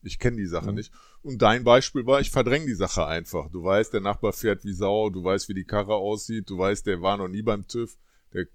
Ich 0.06 0.18
kenne 0.18 0.36
die 0.36 0.46
Sache 0.46 0.68
mhm. 0.68 0.76
nicht. 0.76 0.92
Und 1.22 1.42
dein 1.42 1.64
Beispiel 1.64 2.06
war, 2.06 2.20
ich 2.20 2.30
verdränge 2.30 2.66
die 2.66 2.74
Sache 2.74 3.06
einfach. 3.06 3.50
Du 3.50 3.62
weißt, 3.62 3.92
der 3.92 4.00
Nachbar 4.00 4.32
fährt 4.32 4.64
wie 4.64 4.72
Sau, 4.72 5.10
du 5.10 5.22
weißt, 5.22 5.48
wie 5.48 5.54
die 5.54 5.64
Karre 5.64 5.94
aussieht, 5.94 6.48
du 6.48 6.58
weißt, 6.58 6.86
der 6.86 7.02
war 7.02 7.16
noch 7.16 7.28
nie 7.28 7.42
beim 7.42 7.66
TÜV, 7.66 7.96
der, 8.32 8.46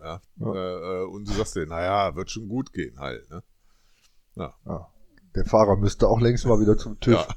ja, 0.00 0.20
ja. 0.36 0.54
Äh, 0.54 1.02
äh 1.02 1.06
und 1.06 1.28
du 1.28 1.32
sagst 1.32 1.56
dir, 1.56 1.66
naja, 1.66 2.16
wird 2.16 2.30
schon 2.30 2.48
gut 2.48 2.72
gehen 2.72 2.98
halt. 2.98 3.28
Ne? 3.30 3.42
Ja. 4.36 4.54
ja 4.64 4.88
Der 5.34 5.44
Fahrer 5.44 5.76
müsste 5.76 6.08
auch 6.08 6.20
längst 6.20 6.46
mal 6.46 6.60
wieder 6.60 6.76
zum 6.76 6.98
TÜV. 7.00 7.14
Ja. 7.14 7.28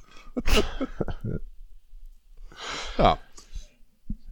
ja. 2.98 3.20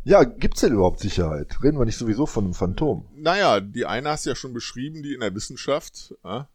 Ja, 0.07 0.23
gibt's 0.23 0.61
denn 0.61 0.71
überhaupt 0.71 1.01
Sicherheit? 1.01 1.61
Reden 1.61 1.77
wir 1.77 1.83
nicht 1.83 1.97
sowieso 1.97 2.25
von 2.25 2.45
einem 2.45 2.53
Phantom? 2.53 3.09
Naja, 3.13 3.59
die 3.59 3.85
eine 3.85 4.07
hast 4.07 4.25
du 4.25 4.29
ja 4.29 4.37
schon 4.37 4.53
beschrieben, 4.53 5.03
die 5.03 5.13
in 5.13 5.19
der 5.19 5.35
Wissenschaft. 5.35 6.15
Ja? 6.23 6.47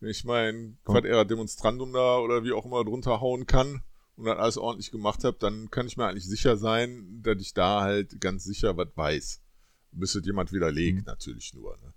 Wenn 0.00 0.10
ich 0.10 0.24
mein 0.24 0.78
Quadera 0.84 1.24
Demonstrandum 1.24 1.92
da 1.92 2.18
oder 2.18 2.44
wie 2.44 2.52
auch 2.52 2.64
immer 2.64 2.84
drunter 2.84 3.20
hauen 3.20 3.46
kann 3.46 3.82
und 4.16 4.26
dann 4.26 4.38
alles 4.38 4.56
ordentlich 4.56 4.90
gemacht 4.90 5.24
habe, 5.24 5.36
dann 5.40 5.70
kann 5.70 5.86
ich 5.86 5.96
mir 5.96 6.06
eigentlich 6.06 6.26
sicher 6.26 6.56
sein, 6.56 7.20
dass 7.22 7.40
ich 7.40 7.52
da 7.54 7.80
halt 7.82 8.20
ganz 8.20 8.44
sicher 8.44 8.76
was 8.76 8.88
weiß. 8.94 9.40
Müsste 9.92 10.20
jemand 10.20 10.52
widerlegt, 10.52 10.98
mhm. 10.98 11.04
natürlich 11.06 11.52
nur. 11.54 11.76
Ne? 11.78 11.92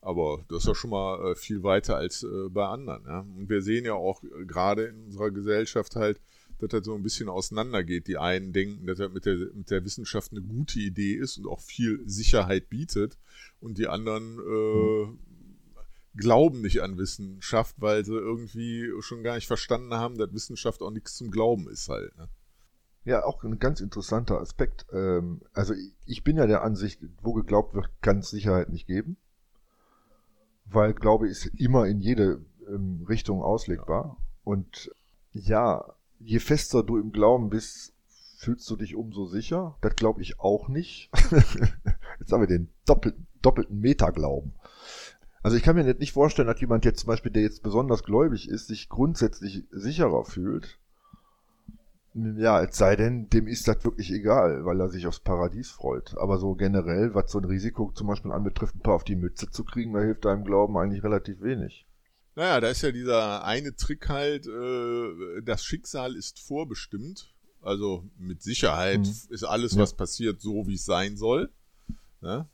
Aber 0.00 0.44
das 0.48 0.58
ist 0.58 0.68
ja 0.68 0.74
schon 0.74 0.90
mal 0.90 1.32
äh, 1.32 1.34
viel 1.34 1.62
weiter 1.62 1.96
als 1.96 2.22
äh, 2.22 2.48
bei 2.50 2.66
anderen. 2.66 3.04
Ja? 3.06 3.20
Und 3.20 3.48
wir 3.48 3.62
sehen 3.62 3.84
ja 3.84 3.94
auch 3.94 4.22
äh, 4.22 4.44
gerade 4.46 4.84
in 4.84 5.06
unserer 5.06 5.30
Gesellschaft 5.30 5.96
halt, 5.96 6.20
dass 6.58 6.70
das 6.70 6.84
so 6.84 6.94
ein 6.94 7.02
bisschen 7.02 7.28
auseinandergeht. 7.28 8.06
Die 8.06 8.18
einen 8.18 8.52
denken, 8.52 8.86
dass 8.86 8.98
das 8.98 9.12
mit 9.12 9.26
der, 9.26 9.36
mit 9.54 9.70
der 9.70 9.84
Wissenschaft 9.84 10.32
eine 10.32 10.42
gute 10.42 10.80
Idee 10.80 11.14
ist 11.14 11.38
und 11.38 11.46
auch 11.46 11.60
viel 11.60 12.02
Sicherheit 12.08 12.68
bietet. 12.68 13.18
Und 13.60 13.78
die 13.78 13.86
anderen 13.86 14.38
äh, 14.38 15.08
glauben 16.18 16.60
nicht 16.60 16.82
an 16.82 16.98
Wissenschaft, 16.98 17.76
weil 17.78 18.04
sie 18.04 18.14
irgendwie 18.14 18.90
schon 19.00 19.22
gar 19.22 19.36
nicht 19.36 19.46
verstanden 19.46 19.94
haben, 19.94 20.18
dass 20.18 20.32
Wissenschaft 20.32 20.82
auch 20.82 20.90
nichts 20.90 21.16
zum 21.16 21.30
Glauben 21.30 21.68
ist 21.70 21.88
halt. 21.88 22.14
Ne? 22.18 22.28
Ja, 23.04 23.24
auch 23.24 23.42
ein 23.42 23.58
ganz 23.58 23.80
interessanter 23.80 24.40
Aspekt. 24.40 24.84
Ähm, 24.92 25.40
also 25.54 25.72
ich 26.04 26.24
bin 26.24 26.36
ja 26.36 26.46
der 26.46 26.62
Ansicht, 26.62 27.00
wo 27.22 27.32
geglaubt 27.32 27.74
wird, 27.74 27.88
kann 28.02 28.18
es 28.18 28.30
Sicherheit 28.30 28.68
nicht 28.68 28.86
geben. 28.86 29.16
Weil 30.66 30.92
Glaube 30.92 31.28
ist 31.28 31.46
immer 31.46 31.86
in 31.86 32.00
jede 32.00 32.44
ähm, 32.68 33.06
Richtung 33.08 33.42
auslegbar. 33.42 34.18
Und 34.44 34.90
ja, 35.32 35.94
je 36.18 36.40
fester 36.40 36.82
du 36.82 36.98
im 36.98 37.12
Glauben 37.12 37.48
bist, 37.48 37.94
fühlst 38.36 38.68
du 38.68 38.76
dich 38.76 38.94
umso 38.94 39.24
sicher. 39.24 39.76
Das 39.80 39.96
glaube 39.96 40.20
ich 40.20 40.38
auch 40.38 40.68
nicht. 40.68 41.10
jetzt 42.20 42.32
haben 42.32 42.40
wir 42.40 42.46
den 42.46 42.68
doppelten, 42.84 43.26
doppelten 43.40 43.80
Metaglauben. 43.80 44.52
Also 45.42 45.56
ich 45.56 45.62
kann 45.62 45.76
mir 45.76 45.84
nicht 45.94 46.12
vorstellen, 46.12 46.48
dass 46.48 46.60
jemand 46.60 46.84
jetzt 46.84 47.00
zum 47.00 47.08
Beispiel, 47.08 47.32
der 47.32 47.42
jetzt 47.42 47.62
besonders 47.62 48.02
gläubig 48.02 48.48
ist, 48.48 48.66
sich 48.66 48.88
grundsätzlich 48.88 49.64
sicherer 49.70 50.24
fühlt. 50.24 50.78
Ja, 52.14 52.62
es 52.62 52.76
sei 52.76 52.96
denn, 52.96 53.28
dem 53.30 53.46
ist 53.46 53.68
das 53.68 53.84
wirklich 53.84 54.10
egal, 54.10 54.64
weil 54.64 54.80
er 54.80 54.88
sich 54.88 55.06
aufs 55.06 55.20
Paradies 55.20 55.70
freut. 55.70 56.16
Aber 56.18 56.38
so 56.38 56.54
generell, 56.54 57.14
was 57.14 57.30
so 57.30 57.38
ein 57.38 57.44
Risiko 57.44 57.92
zum 57.94 58.08
Beispiel 58.08 58.32
anbetrifft, 58.32 58.74
ein 58.74 58.80
paar 58.80 58.94
auf 58.94 59.04
die 59.04 59.14
Mütze 59.14 59.50
zu 59.50 59.62
kriegen, 59.62 59.92
da 59.92 60.00
hilft 60.00 60.24
deinem 60.24 60.44
Glauben 60.44 60.76
eigentlich 60.76 61.04
relativ 61.04 61.40
wenig. 61.42 61.86
Naja, 62.34 62.60
da 62.60 62.68
ist 62.68 62.82
ja 62.82 62.90
dieser 62.90 63.44
eine 63.44 63.74
Trick 63.76 64.08
halt, 64.08 64.46
äh, 64.46 65.42
das 65.42 65.64
Schicksal 65.64 66.16
ist 66.16 66.40
vorbestimmt. 66.40 67.32
Also 67.62 68.04
mit 68.18 68.42
Sicherheit 68.42 69.00
mhm. 69.00 69.34
ist 69.34 69.44
alles, 69.44 69.76
was 69.76 69.90
ja. 69.90 69.96
passiert, 69.96 70.40
so 70.40 70.66
wie 70.66 70.74
es 70.74 70.84
sein 70.84 71.16
soll. 71.16 71.50
Ne? 72.20 72.46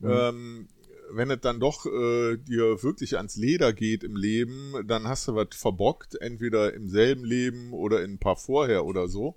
Mhm. 0.00 0.10
Ähm, 0.10 0.68
wenn 1.10 1.30
es 1.30 1.40
dann 1.40 1.60
doch 1.60 1.86
äh, 1.86 2.36
dir 2.36 2.82
wirklich 2.82 3.16
ans 3.16 3.36
Leder 3.36 3.72
geht 3.72 4.04
im 4.04 4.16
Leben, 4.16 4.74
dann 4.86 5.08
hast 5.08 5.28
du 5.28 5.34
was 5.34 5.48
verbockt, 5.52 6.20
entweder 6.20 6.74
im 6.74 6.88
selben 6.88 7.24
Leben 7.24 7.72
oder 7.72 8.02
in 8.02 8.14
ein 8.14 8.18
paar 8.18 8.36
vorher 8.36 8.84
oder 8.84 9.08
so. 9.08 9.36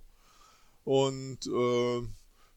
Und 0.84 1.48
äh, 1.48 2.02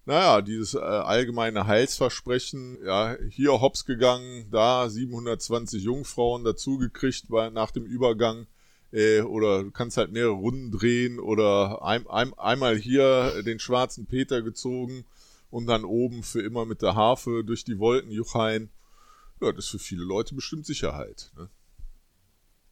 naja, 0.07 0.43
dieses 0.43 0.75
äh, 0.75 0.79
allgemeine 0.79 1.67
Heilsversprechen, 1.67 2.79
ja, 2.85 3.17
hier 3.31 3.61
hops 3.61 3.85
gegangen, 3.87 4.47
da 4.51 4.89
720 4.89 5.83
Jungfrauen 5.83 6.45
dazugekriegt 6.45 7.31
nach 7.31 7.71
dem 7.71 7.85
Übergang, 7.85 8.47
äh, 8.93 9.23
oder 9.23 9.65
du 9.65 9.71
kannst 9.71 9.97
halt 9.97 10.13
mehrere 10.13 10.33
Runden 10.33 10.71
drehen 10.71 11.19
oder 11.19 11.83
ein, 11.83 12.07
ein, 12.07 12.33
einmal 12.35 12.77
hier 12.77 13.43
den 13.43 13.59
schwarzen 13.59 14.07
Peter 14.07 14.43
gezogen 14.43 15.05
und 15.51 15.67
dann 15.67 15.85
oben 15.85 16.23
für 16.23 16.43
immer 16.43 16.65
mit 16.65 16.83
der 16.83 16.95
Harfe 16.95 17.43
durch 17.45 17.65
die 17.65 17.79
Wolken 17.79 18.11
juchein. 18.11 18.71
Ja, 19.45 19.53
das 19.53 19.67
ist 19.67 19.71
für 19.73 19.79
viele 19.79 20.05
Leute 20.05 20.35
bestimmt 20.35 20.65
Sicherheit. 20.65 21.31
Ne? 21.37 21.51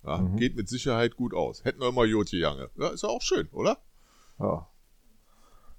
Ja, 0.04 0.18
mhm. 0.18 0.36
Geht 0.36 0.56
mit 0.56 0.70
Sicherheit 0.70 1.16
gut 1.16 1.34
aus. 1.34 1.64
Hätten 1.64 1.80
wir 1.80 1.88
immer 1.88 2.06
Jotje 2.06 2.40
Jange. 2.40 2.70
Ja, 2.76 2.88
ist 2.88 3.02
ja 3.02 3.10
auch 3.10 3.20
schön, 3.20 3.46
oder? 3.52 3.76
Ja. 4.38 4.68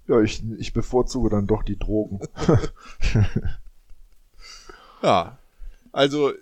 Ja, 0.06 0.20
ich, 0.20 0.44
ich 0.58 0.72
bevorzuge 0.72 1.30
dann 1.30 1.48
doch 1.48 1.64
die 1.64 1.78
Drogen. 1.78 2.20
ja, 5.02 5.38
also, 5.90 6.32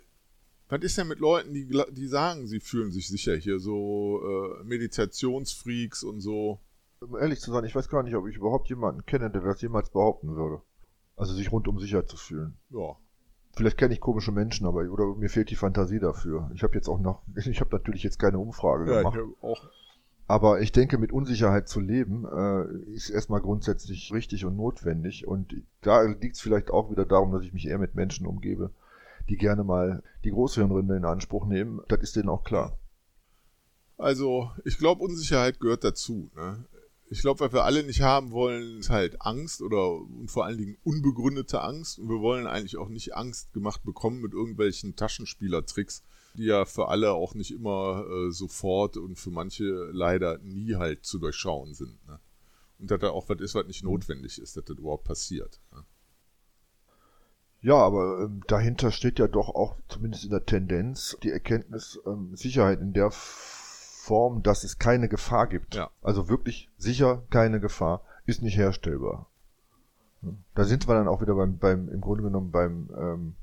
was 0.69 0.83
ist 0.83 0.99
denn 0.99 1.09
mit 1.09 1.21
Leuten, 1.21 1.55
die, 1.55 1.67
die 1.93 2.07
sagen, 2.07 2.47
sie 2.47 2.61
fühlen 2.61 2.93
sich 2.93 3.09
sicher 3.09 3.35
hier, 3.37 3.59
so 3.59 4.21
äh, 4.23 4.65
Meditationsfreaks 4.65 6.03
und 6.03 6.21
so? 6.21 6.61
Um 7.01 7.17
ehrlich 7.17 7.41
zu 7.41 7.53
sein, 7.53 7.65
ich 7.65 7.75
weiß 7.75 7.89
gar 7.89 8.03
nicht, 8.03 8.17
ob 8.17 8.29
ich 8.29 8.37
überhaupt 8.37 8.69
jemanden 8.69 9.07
kenne, 9.07 9.31
der 9.31 9.41
das 9.41 9.63
jemals 9.63 9.89
behaupten 9.89 10.37
würde. 10.37 10.61
Also 11.17 11.33
sich 11.33 11.51
rundum 11.51 11.81
sicher 11.81 12.07
zu 12.07 12.19
fühlen. 12.19 12.59
Ja. 12.69 12.97
Vielleicht 13.55 13.77
kenne 13.77 13.93
ich 13.93 14.01
komische 14.01 14.33
Menschen, 14.33 14.67
aber 14.67 14.81
oder 14.91 15.15
mir 15.15 15.29
fehlt 15.29 15.51
die 15.51 15.57
Fantasie 15.57 15.99
dafür. 15.99 16.51
Ich 16.55 16.63
habe 16.63 16.75
jetzt 16.75 16.89
auch 16.89 17.01
noch, 17.01 17.23
ich 17.37 17.61
habe 17.61 17.77
natürlich 17.77 18.03
jetzt 18.03 18.19
keine 18.19 18.39
Umfrage 18.39 18.91
ja, 18.91 18.99
gemacht. 18.99 19.19
Ich 19.19 19.45
auch 19.45 19.69
aber 20.33 20.63
ich 20.63 20.73
denke, 20.73 20.97
mit 20.97 21.13
Unsicherheit 21.13 21.69
zu 21.69 21.79
leben, 21.79 22.25
äh, 22.25 22.95
ist 22.95 23.11
erstmal 23.11 23.43
grundsätzlich 23.43 24.13
richtig 24.15 24.47
und 24.47 24.57
notwendig. 24.57 25.27
Und 25.27 25.55
da 25.83 26.01
liegt 26.03 26.37
es 26.37 26.41
vielleicht 26.41 26.71
auch 26.71 26.91
wieder 26.91 27.05
darum, 27.05 27.33
dass 27.33 27.43
ich 27.43 27.53
mich 27.53 27.67
eher 27.67 27.79
mit 27.79 27.95
Menschen 27.95 28.27
umgebe, 28.27 28.71
die 29.29 29.37
gerne 29.37 29.63
mal 29.63 30.03
die 30.25 30.31
Großhirnrinde 30.31 30.97
in 30.97 31.05
Anspruch 31.05 31.47
nehmen. 31.47 31.83
Das 31.89 32.01
ist 32.01 32.17
denen 32.17 32.31
auch 32.31 32.45
klar. 32.45 32.79
Also, 33.99 34.51
ich 34.65 34.79
glaube, 34.79 35.03
Unsicherheit 35.03 35.61
gehört 35.61 35.85
dazu. 35.85 36.31
Ne? 36.35 36.65
Ich 37.13 37.21
glaube, 37.21 37.41
was 37.41 37.53
wir 37.53 37.65
alle 37.65 37.83
nicht 37.83 38.01
haben 38.01 38.31
wollen, 38.31 38.79
ist 38.79 38.91
halt 38.91 39.21
Angst 39.21 39.61
oder 39.61 39.93
und 39.93 40.31
vor 40.31 40.47
allen 40.47 40.59
Dingen 40.59 40.79
unbegründete 40.83 41.61
Angst. 41.61 41.99
Und 41.99 42.09
wir 42.09 42.21
wollen 42.21 42.47
eigentlich 42.47 42.79
auch 42.79 42.89
nicht 42.89 43.15
Angst 43.15 43.53
gemacht 43.53 43.83
bekommen 43.85 44.21
mit 44.21 44.33
irgendwelchen 44.33 44.97
Taschenspielertricks 44.97 46.03
die 46.35 46.45
ja 46.45 46.65
für 46.65 46.89
alle 46.89 47.13
auch 47.13 47.35
nicht 47.35 47.51
immer 47.51 48.07
äh, 48.09 48.31
sofort 48.31 48.97
und 48.97 49.19
für 49.19 49.31
manche 49.31 49.65
leider 49.93 50.39
nie 50.39 50.77
halt 50.77 51.05
zu 51.05 51.19
durchschauen 51.19 51.75
sind. 51.75 52.07
Ne? 52.07 52.19
Und 52.79 52.91
dass 52.91 53.01
da 53.01 53.11
auch 53.11 53.29
was 53.29 53.41
ist, 53.41 53.55
was 53.55 53.67
nicht 53.67 53.85
notwendig 53.85 54.39
ist, 54.39 54.57
dass 54.57 54.65
das 54.65 54.79
überhaupt 54.79 55.05
passiert. 55.05 55.61
Ne? 55.73 55.85
Ja, 57.61 57.77
aber 57.77 58.23
ähm, 58.25 58.43
dahinter 58.49 58.91
steht 58.91 59.19
ja 59.19 59.29
doch 59.29 59.49
auch 59.49 59.77
zumindest 59.89 60.25
in 60.25 60.31
der 60.31 60.45
Tendenz 60.45 61.17
die 61.23 61.31
Erkenntnis 61.31 62.01
ähm, 62.07 62.35
Sicherheit 62.35 62.81
in 62.81 62.93
der 62.93 63.13
Form, 64.03 64.43
dass 64.43 64.65
es 64.65 64.79
keine 64.79 65.09
Gefahr 65.09 65.47
gibt. 65.47 65.77
Ja. 65.77 65.89
Also 66.03 66.29
wirklich 66.29 66.69
sicher 66.77 67.23
keine 67.31 67.61
Gefahr 67.61 68.03
ist 68.27 68.43
nicht 68.43 68.57
herstellbar. 68.57 69.27
Da 70.57 70.65
sind 70.65 70.89
wir 70.89 70.95
dann 70.95 71.07
auch 71.07 71.21
wieder 71.21 71.37
beim, 71.37 71.59
beim 71.59 71.89
im 71.89 72.01
Grunde 72.01 72.25
genommen 72.25 72.51
beim 72.51 72.91
ähm, 72.97 73.35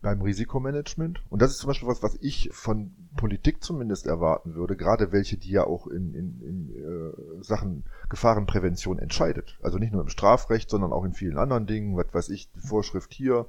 beim 0.00 0.20
Risikomanagement. 0.20 1.22
Und 1.30 1.42
das 1.42 1.50
ist 1.50 1.58
zum 1.58 1.68
Beispiel 1.68 1.88
was, 1.88 2.02
was 2.02 2.16
ich 2.20 2.50
von 2.52 2.92
Politik 3.16 3.62
zumindest 3.62 4.06
erwarten 4.06 4.54
würde, 4.54 4.76
gerade 4.76 5.10
welche, 5.10 5.36
die 5.36 5.50
ja 5.50 5.64
auch 5.64 5.88
in, 5.88 6.14
in, 6.14 6.40
in 6.42 6.76
äh, 6.76 7.42
Sachen 7.42 7.84
Gefahrenprävention 8.08 9.00
entscheidet. 9.00 9.58
Also 9.62 9.78
nicht 9.78 9.92
nur 9.92 10.02
im 10.02 10.08
Strafrecht, 10.08 10.70
sondern 10.70 10.92
auch 10.92 11.04
in 11.04 11.12
vielen 11.12 11.38
anderen 11.38 11.66
Dingen, 11.66 11.96
was 11.96 12.12
weiß 12.12 12.28
ich, 12.30 12.50
die 12.52 12.60
Vorschrift 12.60 13.12
hier, 13.12 13.46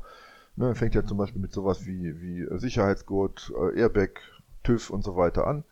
ne, 0.56 0.74
fängt 0.74 0.96
ja 0.96 1.06
zum 1.06 1.18
Beispiel 1.18 1.42
mit 1.42 1.54
sowas 1.54 1.86
wie, 1.86 2.22
wie 2.22 2.48
Sicherheitsgurt, 2.60 3.52
äh, 3.56 3.80
Airbag, 3.80 4.20
TÜV 4.64 4.90
und 4.92 5.04
so 5.04 5.16
weiter 5.16 5.48
an 5.48 5.64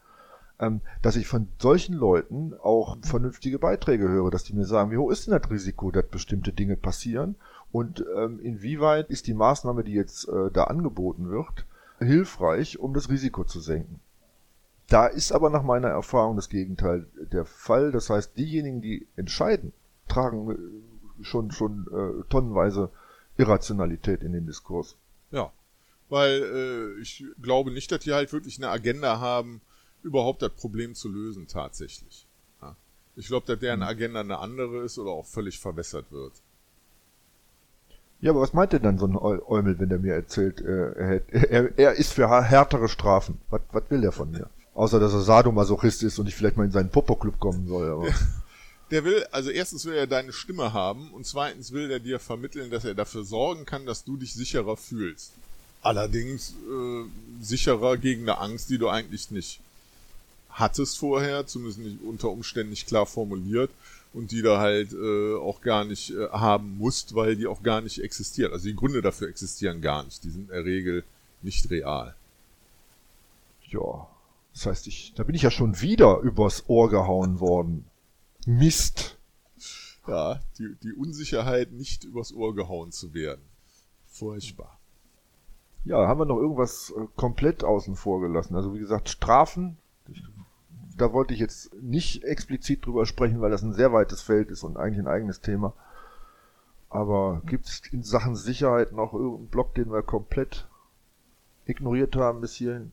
dass 1.02 1.16
ich 1.16 1.28
von 1.28 1.48
solchen 1.58 1.96
Leuten 1.96 2.54
auch 2.54 2.98
vernünftige 3.02 3.58
Beiträge 3.58 4.08
höre, 4.08 4.30
dass 4.30 4.44
die 4.44 4.54
mir 4.54 4.66
sagen, 4.66 4.92
wie 4.92 4.98
hoch 4.98 5.10
ist 5.10 5.26
denn 5.26 5.40
das 5.40 5.50
Risiko, 5.50 5.90
dass 5.90 6.08
bestimmte 6.08 6.54
Dinge 6.54 6.78
passieren 6.78 7.36
und 7.72 8.06
ähm, 8.16 8.40
inwieweit 8.42 9.10
ist 9.10 9.28
die 9.28 9.34
Maßnahme, 9.34 9.84
die 9.84 9.94
jetzt 9.94 10.28
äh, 10.28 10.52
da 10.52 10.66
angeboten 10.66 11.30
wird, 11.30 11.66
hilfreich, 12.00 12.80
um 12.80 12.94
das 12.94 13.10
Risiko 13.10 13.44
zu 13.44 13.60
senken. 13.60 14.00
Da 14.88 15.08
ist 15.08 15.32
aber 15.32 15.50
nach 15.50 15.64
meiner 15.64 15.88
Erfahrung 15.88 16.36
das 16.36 16.50
Gegenteil 16.50 17.08
der 17.32 17.46
Fall. 17.46 17.92
Das 17.92 18.10
heißt, 18.10 18.38
diejenigen, 18.38 18.82
die 18.82 19.08
entscheiden, 19.16 19.72
tragen 20.10 20.52
äh, 20.52 21.24
schon, 21.24 21.52
schon 21.52 21.88
äh, 21.88 22.24
tonnenweise 22.30 22.90
Irrationalität 23.38 24.22
in 24.22 24.34
den 24.34 24.46
Diskurs. 24.46 24.98
Ja, 25.32 25.54
weil 26.10 26.44
äh, 26.98 27.02
ich 27.02 27.24
glaube 27.42 27.72
nicht, 27.72 27.90
dass 27.92 28.02
die 28.02 28.12
halt 28.12 28.34
wirklich 28.34 28.58
eine 28.58 28.70
Agenda 28.70 29.22
haben, 29.22 29.62
überhaupt 30.04 30.42
das 30.42 30.52
Problem 30.52 30.96
zu 30.96 31.10
lösen 31.10 31.48
tatsächlich. 31.48 32.26
Ja. 32.62 32.76
Ich 33.16 33.28
glaube, 33.28 33.48
dass 33.48 33.60
deren 33.60 33.82
hm. 33.82 33.88
Agenda 33.88 34.20
eine 34.22 34.40
andere 34.40 34.84
ist 34.84 34.98
oder 34.98 35.12
auch 35.12 35.26
völlig 35.26 35.60
verwässert 35.60 36.12
wird. 36.12 36.34
Ja, 38.22 38.32
aber 38.32 38.42
was 38.42 38.54
meint 38.54 38.72
denn 38.72 38.84
dann 38.84 39.00
so 39.00 39.08
ein 39.08 39.16
Eumel, 39.16 39.80
wenn 39.80 39.90
der 39.90 39.98
mir 39.98 40.14
erzählt, 40.14 40.62
äh, 40.62 40.92
er, 40.92 41.34
er, 41.52 41.80
er 41.80 41.94
ist 41.94 42.14
für 42.14 42.30
härtere 42.30 42.88
Strafen? 42.88 43.40
Was, 43.50 43.62
was 43.72 43.84
will 43.90 44.02
der 44.02 44.12
von 44.12 44.32
mir? 44.32 44.50
Außer, 44.76 45.00
dass 45.00 45.14
er 45.14 45.22
Sadomasochist 45.22 46.04
ist 46.04 46.20
und 46.20 46.28
ich 46.28 46.36
vielleicht 46.36 46.56
mal 46.56 46.66
in 46.66 46.72
seinen 46.72 46.90
Popo-Club 46.90 47.40
kommen 47.40 47.68
soll. 47.68 47.90
Aber. 47.90 48.08
Der 48.92 49.06
will, 49.06 49.26
also 49.32 49.50
erstens 49.50 49.86
will 49.86 49.94
er 49.94 50.06
deine 50.06 50.34
Stimme 50.34 50.74
haben 50.74 51.12
und 51.14 51.26
zweitens 51.26 51.72
will 51.72 51.90
er 51.90 52.02
dir 52.02 52.20
vermitteln, 52.20 52.70
dass 52.70 52.84
er 52.84 52.94
dafür 52.94 53.24
sorgen 53.24 53.66
kann, 53.66 53.86
dass 53.86 54.04
du 54.04 54.18
dich 54.18 54.34
sicherer 54.34 54.76
fühlst. 54.76 55.32
Allerdings 55.82 56.56
äh, 56.70 57.06
sicherer 57.42 57.96
gegen 57.96 58.24
eine 58.24 58.40
Angst, 58.40 58.70
die 58.70 58.78
du 58.78 58.90
eigentlich 58.90 59.32
nicht 59.32 59.62
hattest 60.52 60.98
vorher, 60.98 61.48
zumindest 61.48 61.80
nicht 61.80 62.02
unter 62.04 62.30
Umständen 62.30 62.70
nicht 62.72 62.88
klar 62.88 63.06
formuliert 63.06 63.72
und 64.14 64.32
die 64.32 64.42
da 64.42 64.60
halt 64.60 64.94
äh, 64.94 65.36
auch 65.36 65.62
gar 65.62 65.86
nicht 65.86 66.12
äh, 66.12 66.30
haben 66.30 66.78
musst, 66.78 67.16
weil 67.16 67.36
die 67.36 67.48
auch 67.48 67.64
gar 67.64 67.82
nicht 67.82 68.04
existieren. 68.04 68.52
Also 68.52 68.68
die 68.68 68.76
Gründe 68.76 69.02
dafür 69.02 69.30
existieren 69.30 69.82
gar 69.82 70.04
nicht. 70.04 70.24
Die 70.24 70.30
sind 70.30 70.50
in 70.50 70.56
der 70.56 70.66
Regel 70.66 71.04
nicht 71.42 71.70
real. 71.70 72.16
Ja, 73.70 74.08
das 74.54 74.66
heißt, 74.66 74.88
ich, 74.88 75.14
da 75.16 75.24
bin 75.24 75.36
ich 75.36 75.44
ja 75.44 75.52
schon 75.52 75.80
wieder 75.80 76.20
übers 76.20 76.66
Ohr 76.68 76.90
gehauen 76.90 77.40
worden. 77.40 77.86
Mist. 78.46 79.18
Ja, 80.08 80.42
die, 80.58 80.76
die 80.84 80.94
Unsicherheit, 80.94 81.72
nicht 81.72 82.04
übers 82.04 82.34
Ohr 82.34 82.56
gehauen 82.56 82.92
zu 82.92 83.14
werden. 83.14 83.42
Furchtbar. 84.08 84.78
Ja, 85.86 86.08
haben 86.08 86.20
wir 86.20 86.26
noch 86.26 86.38
irgendwas 86.38 86.94
äh, 86.96 87.08
komplett 87.16 87.64
außen 87.64 87.96
vor 87.96 88.20
gelassen. 88.20 88.56
Also 88.56 88.76
wie 88.76 88.80
gesagt, 88.80 89.10
Strafen, 89.10 89.78
da 91.02 91.14
wollte 91.14 91.34
ich 91.34 91.40
jetzt 91.40 91.74
nicht 91.82 92.24
explizit 92.24 92.86
drüber 92.86 93.06
sprechen, 93.06 93.42
weil 93.42 93.52
das 93.52 93.64
ein 93.64 93.74
sehr 93.74 93.92
weites 93.92 94.22
Feld 94.22 94.52
ist 94.52 94.64
und 94.64 94.78
eigentlich 94.78 95.00
ein 95.00 95.08
eigenes 95.08 95.42
Thema. 95.42 95.74
Aber 96.90 97.42
gibt 97.46 97.68
es 97.68 97.82
in 97.92 98.04
Sachen 98.04 98.36
Sicherheit 98.36 98.92
noch 98.92 99.14
irgendeinen 99.14 99.48
Block, 99.48 99.74
den 99.74 99.92
wir 99.92 100.04
komplett 100.04 100.68
ignoriert 101.66 102.16
haben 102.16 102.42
bis 102.42 102.54
hierhin? 102.54 102.92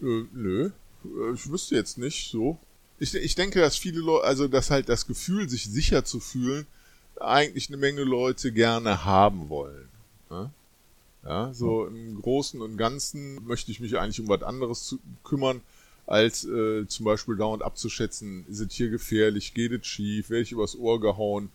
Äh, 0.00 0.24
nö, 0.32 0.70
äh, 1.04 1.34
ich 1.34 1.50
wüsste 1.50 1.76
jetzt 1.76 1.98
nicht 1.98 2.30
so. 2.30 2.58
Ich, 2.98 3.14
ich 3.14 3.34
denke, 3.34 3.60
dass 3.60 3.76
viele 3.76 4.00
Leute, 4.00 4.26
also 4.26 4.48
dass 4.48 4.70
halt 4.70 4.88
das 4.88 5.06
Gefühl, 5.06 5.48
sich 5.48 5.66
sicher 5.66 6.04
zu 6.04 6.20
fühlen, 6.20 6.66
eigentlich 7.20 7.68
eine 7.68 7.76
Menge 7.76 8.02
Leute 8.02 8.50
gerne 8.50 9.04
haben 9.04 9.48
wollen. 9.48 9.88
Ne? 10.30 10.50
Ja, 11.22 11.52
so 11.52 11.86
im 11.86 12.20
Großen 12.20 12.60
und 12.62 12.78
Ganzen 12.78 13.44
möchte 13.46 13.70
ich 13.70 13.80
mich 13.80 13.98
eigentlich 13.98 14.20
um 14.20 14.28
was 14.28 14.42
anderes 14.42 14.84
zu 14.84 14.98
kümmern, 15.22 15.60
als 16.10 16.44
äh, 16.44 16.88
zum 16.88 17.04
Beispiel 17.04 17.36
dauernd 17.36 17.62
abzuschätzen, 17.62 18.44
ist 18.48 18.58
es 18.58 18.72
hier 18.72 18.90
gefährlich, 18.90 19.54
geht 19.54 19.70
es 19.70 19.86
schief, 19.86 20.28
werde 20.28 20.42
ich 20.42 20.50
übers 20.50 20.76
Ohr 20.76 21.00
gehauen. 21.00 21.50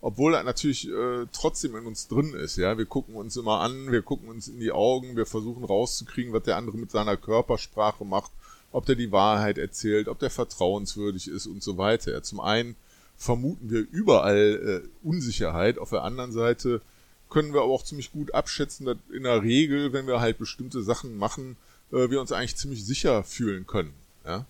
Obwohl 0.00 0.32
er 0.32 0.42
natürlich 0.42 0.88
äh, 0.88 1.26
trotzdem 1.32 1.76
in 1.76 1.84
uns 1.84 2.08
drin 2.08 2.32
ist, 2.32 2.56
ja. 2.56 2.78
Wir 2.78 2.86
gucken 2.86 3.14
uns 3.14 3.36
immer 3.36 3.60
an, 3.60 3.92
wir 3.92 4.00
gucken 4.00 4.30
uns 4.30 4.48
in 4.48 4.58
die 4.58 4.72
Augen, 4.72 5.16
wir 5.16 5.26
versuchen 5.26 5.64
rauszukriegen, 5.64 6.32
was 6.32 6.44
der 6.44 6.56
andere 6.56 6.78
mit 6.78 6.90
seiner 6.90 7.18
Körpersprache 7.18 8.06
macht, 8.06 8.30
ob 8.72 8.86
der 8.86 8.94
die 8.94 9.12
Wahrheit 9.12 9.58
erzählt, 9.58 10.08
ob 10.08 10.18
der 10.18 10.30
vertrauenswürdig 10.30 11.28
ist 11.28 11.46
und 11.46 11.62
so 11.62 11.76
weiter. 11.76 12.12
Ja, 12.12 12.22
zum 12.22 12.40
einen 12.40 12.76
vermuten 13.18 13.68
wir 13.68 13.86
überall 13.90 14.82
äh, 14.82 15.06
Unsicherheit, 15.06 15.78
auf 15.78 15.90
der 15.90 16.04
anderen 16.04 16.32
Seite 16.32 16.80
können 17.28 17.52
wir 17.52 17.60
aber 17.60 17.72
auch 17.72 17.84
ziemlich 17.84 18.12
gut 18.12 18.32
abschätzen, 18.32 18.86
dass 18.86 18.96
in 19.12 19.24
der 19.24 19.42
Regel, 19.42 19.92
wenn 19.92 20.06
wir 20.06 20.20
halt 20.20 20.38
bestimmte 20.38 20.82
Sachen 20.82 21.18
machen, 21.18 21.58
äh, 21.92 22.10
wir 22.10 22.20
uns 22.20 22.32
eigentlich 22.32 22.56
ziemlich 22.56 22.84
sicher 22.84 23.22
fühlen 23.22 23.66
können. 23.66 23.92
Ja, 24.24 24.46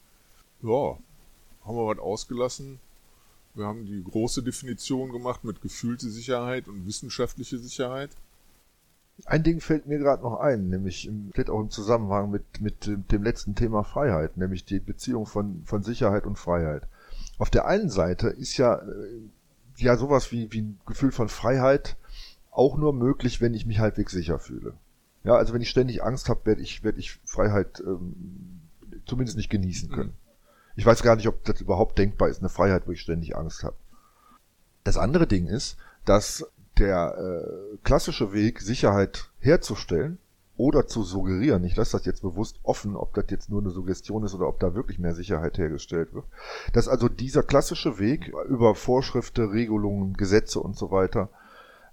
ja 0.63 0.99
haben 1.65 1.77
wir 1.77 1.87
was 1.87 1.99
ausgelassen. 1.99 2.81
Wir 3.55 3.67
haben 3.67 3.85
die 3.85 4.03
große 4.03 4.43
Definition 4.43 5.11
gemacht 5.11 5.45
mit 5.45 5.61
gefühlte 5.61 6.09
Sicherheit 6.09 6.69
und 6.69 6.87
wissenschaftliche 6.87 7.59
Sicherheit. 7.59 8.11
Ein 9.27 9.43
Ding 9.43 9.61
fällt 9.61 9.87
mir 9.87 9.99
gerade 9.99 10.23
noch 10.23 10.41
ein, 10.41 10.69
nämlich 10.69 11.07
im, 11.07 11.31
vielleicht 11.33 11.51
auch 11.51 11.61
im 11.61 11.71
Zusammenhang 11.71 12.31
mit, 12.31 12.61
mit 12.61 12.87
dem 12.87 13.23
letzten 13.23 13.55
Thema 13.55 13.83
Freiheit, 13.85 14.37
nämlich 14.37 14.65
die 14.65 14.79
Beziehung 14.79 15.27
von, 15.27 15.63
von 15.67 15.83
Sicherheit 15.83 16.25
und 16.25 16.39
Freiheit. 16.39 16.85
Auf 17.39 17.51
der 17.51 17.67
einen 17.67 17.91
Seite 17.91 18.29
ist 18.29 18.57
ja, 18.57 18.77
äh, 18.77 19.21
ja 19.77 19.97
sowas 19.97 20.33
wie, 20.33 20.51
wie 20.53 20.63
ein 20.63 20.81
Gefühl 20.87 21.13
von 21.13 21.29
Freiheit 21.29 21.97
auch 22.51 22.77
nur 22.77 22.93
möglich, 22.93 23.41
wenn 23.41 23.55
ich 23.55 23.67
mich 23.67 23.79
halbwegs 23.79 24.13
sicher 24.13 24.39
fühle. 24.39 24.75
Ja, 25.23 25.35
also 25.35 25.53
wenn 25.53 25.61
ich 25.61 25.71
ständig 25.71 26.03
Angst 26.03 26.29
habe, 26.29 26.47
werde 26.47 26.63
ich, 26.63 26.83
werde 26.83 26.99
ich 26.99 27.19
Freiheit 27.25 27.83
ähm, 27.87 28.63
zumindest 29.07 29.37
nicht 29.37 29.51
genießen 29.51 29.91
können. 29.91 30.11
Mhm. 30.11 30.31
Ich 30.77 30.87
weiß 30.87 31.03
gar 31.03 31.17
nicht, 31.17 31.29
ob 31.29 31.45
das 31.45 31.61
überhaupt 31.61 31.99
denkbar 31.99 32.29
ist, 32.29 32.41
eine 32.41 32.49
Freiheit, 32.49 32.87
wo 32.87 32.93
ich 32.93 33.01
ständig 33.01 33.37
Angst 33.37 33.65
habe. 33.65 33.77
Das 34.85 34.97
andere 34.97 35.27
Ding 35.27 35.47
ist, 35.47 35.77
dass 36.05 36.47
der 36.79 37.17
äh, 37.19 37.77
klassische 37.85 38.33
Weg, 38.33 38.61
Sicherheit 38.61 39.31
herzustellen 39.41 40.19
oder 40.57 40.87
zu 40.87 41.03
suggerieren, 41.03 41.65
ich 41.65 41.77
lasse 41.77 41.93
das 41.93 42.07
jetzt 42.07 42.23
bewusst 42.23 42.59
offen, 42.63 42.97
ob 42.97 43.15
das 43.15 43.27
jetzt 43.29 43.51
nur 43.51 43.61
eine 43.61 43.71
Suggestion 43.71 44.25
ist 44.25 44.35
oder 44.35 44.49
ob 44.49 44.61
da 44.61 44.75
wirklich 44.75 44.99
mehr 44.99 45.15
Sicherheit 45.15 45.59
hergestellt 45.59 46.15
wird, 46.15 46.25
dass 46.73 46.89
also 46.89 47.09
dieser 47.09 47.43
klassische 47.43 47.99
Weg 47.99 48.33
über 48.49 48.75
Vorschriften, 48.75 49.51
Regelungen, 49.51 50.15
Gesetze 50.15 50.61
und 50.61 50.77
so 50.77 50.91
weiter, 50.91 51.29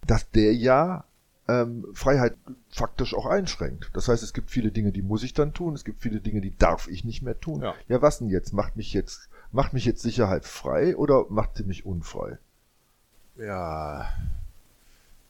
dass 0.05 0.29
der 0.31 0.53
ja 0.53 1.05
ähm, 1.47 1.85
Freiheit 1.93 2.35
faktisch 2.69 3.13
auch 3.13 3.25
einschränkt. 3.25 3.89
Das 3.93 4.07
heißt, 4.07 4.23
es 4.23 4.33
gibt 4.33 4.51
viele 4.51 4.71
Dinge, 4.71 4.91
die 4.91 5.01
muss 5.01 5.23
ich 5.23 5.33
dann 5.33 5.53
tun, 5.53 5.73
es 5.73 5.85
gibt 5.85 6.01
viele 6.01 6.19
Dinge, 6.19 6.41
die 6.41 6.55
darf 6.57 6.87
ich 6.87 7.03
nicht 7.03 7.21
mehr 7.21 7.39
tun. 7.39 7.61
Ja, 7.61 7.75
ja 7.87 8.01
was 8.01 8.19
denn 8.19 8.29
jetzt? 8.29 8.53
Macht 8.53 8.75
mich 8.75 8.93
jetzt, 8.93 9.29
macht 9.51 9.73
mich 9.73 9.85
jetzt 9.85 10.01
Sicherheit 10.01 10.45
frei 10.45 10.95
oder 10.97 11.25
macht 11.29 11.57
sie 11.57 11.63
mich 11.63 11.85
unfrei? 11.85 12.37
Ja, 13.37 14.09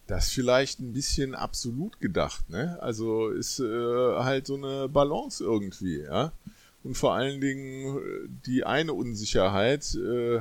das 0.06 0.30
vielleicht 0.30 0.80
ein 0.80 0.92
bisschen 0.92 1.34
absolut 1.34 2.00
gedacht, 2.00 2.48
ne? 2.48 2.78
Also 2.80 3.28
ist 3.28 3.60
äh, 3.60 3.64
halt 3.64 4.46
so 4.46 4.56
eine 4.56 4.88
Balance 4.88 5.44
irgendwie, 5.44 6.00
ja. 6.00 6.32
Und 6.82 6.96
vor 6.96 7.14
allen 7.14 7.40
Dingen 7.40 7.98
äh, 7.98 8.28
die 8.46 8.64
eine 8.64 8.94
Unsicherheit, 8.94 9.94
äh, 9.94 10.40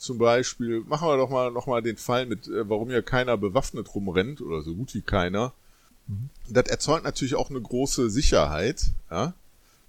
zum 0.00 0.16
Beispiel, 0.16 0.80
machen 0.86 1.06
wir 1.08 1.18
doch 1.18 1.28
mal 1.28 1.50
noch 1.50 1.66
mal 1.66 1.82
den 1.82 1.98
Fall 1.98 2.24
mit, 2.24 2.48
äh, 2.48 2.68
warum 2.68 2.90
ja 2.90 3.02
keiner 3.02 3.36
bewaffnet 3.36 3.94
rumrennt 3.94 4.40
oder 4.40 4.62
so 4.62 4.74
gut 4.74 4.94
wie 4.94 5.02
keiner. 5.02 5.52
Mhm. 6.06 6.30
Das 6.48 6.68
erzeugt 6.68 7.04
natürlich 7.04 7.34
auch 7.34 7.50
eine 7.50 7.60
große 7.60 8.08
Sicherheit, 8.08 8.86
ja, 9.10 9.34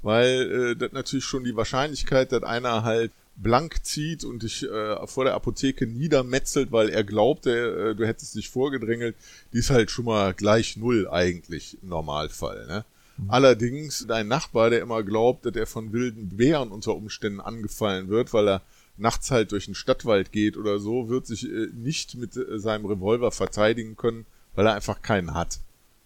weil 0.01 0.51
äh, 0.51 0.75
das 0.75 0.91
natürlich 0.91 1.23
schon 1.23 1.45
die 1.45 1.55
Wahrscheinlichkeit, 1.55 2.33
dass 2.33 2.43
einer 2.43 2.83
halt 2.83 3.11
blank 3.37 3.85
zieht 3.85 4.25
und 4.25 4.43
dich 4.43 4.69
äh, 4.69 5.07
vor 5.07 5.23
der 5.23 5.33
Apotheke 5.33 5.87
niedermetzelt, 5.87 6.73
weil 6.73 6.89
er 6.89 7.05
glaubt, 7.05 7.47
äh, 7.47 7.95
du 7.95 8.05
hättest 8.05 8.35
dich 8.35 8.49
vorgedrängelt, 8.49 9.15
die 9.53 9.59
ist 9.59 9.69
halt 9.69 9.91
schon 9.91 10.05
mal 10.05 10.33
gleich 10.33 10.75
null 10.75 11.07
eigentlich 11.09 11.77
im 11.81 11.87
Normalfall. 11.87 12.67
Ne? 12.67 12.85
Mhm. 13.15 13.31
Allerdings 13.31 14.05
dein 14.09 14.27
Nachbar, 14.27 14.71
der 14.71 14.81
immer 14.81 15.03
glaubt, 15.03 15.45
dass 15.45 15.55
er 15.55 15.67
von 15.67 15.93
wilden 15.93 16.35
Bären 16.35 16.69
unter 16.69 16.95
Umständen 16.95 17.39
angefallen 17.39 18.09
wird, 18.09 18.33
weil 18.33 18.49
er 18.49 18.61
nachts 18.97 19.31
halt 19.31 19.51
durch 19.51 19.65
den 19.65 19.75
Stadtwald 19.75 20.31
geht 20.31 20.57
oder 20.57 20.79
so, 20.79 21.09
wird 21.09 21.25
sich 21.25 21.49
äh, 21.49 21.67
nicht 21.73 22.15
mit 22.15 22.35
äh, 22.37 22.59
seinem 22.59 22.85
Revolver 22.85 23.31
verteidigen 23.31 23.95
können, 23.95 24.25
weil 24.55 24.67
er 24.67 24.75
einfach 24.75 25.01
keinen 25.01 25.33
hat. 25.33 25.59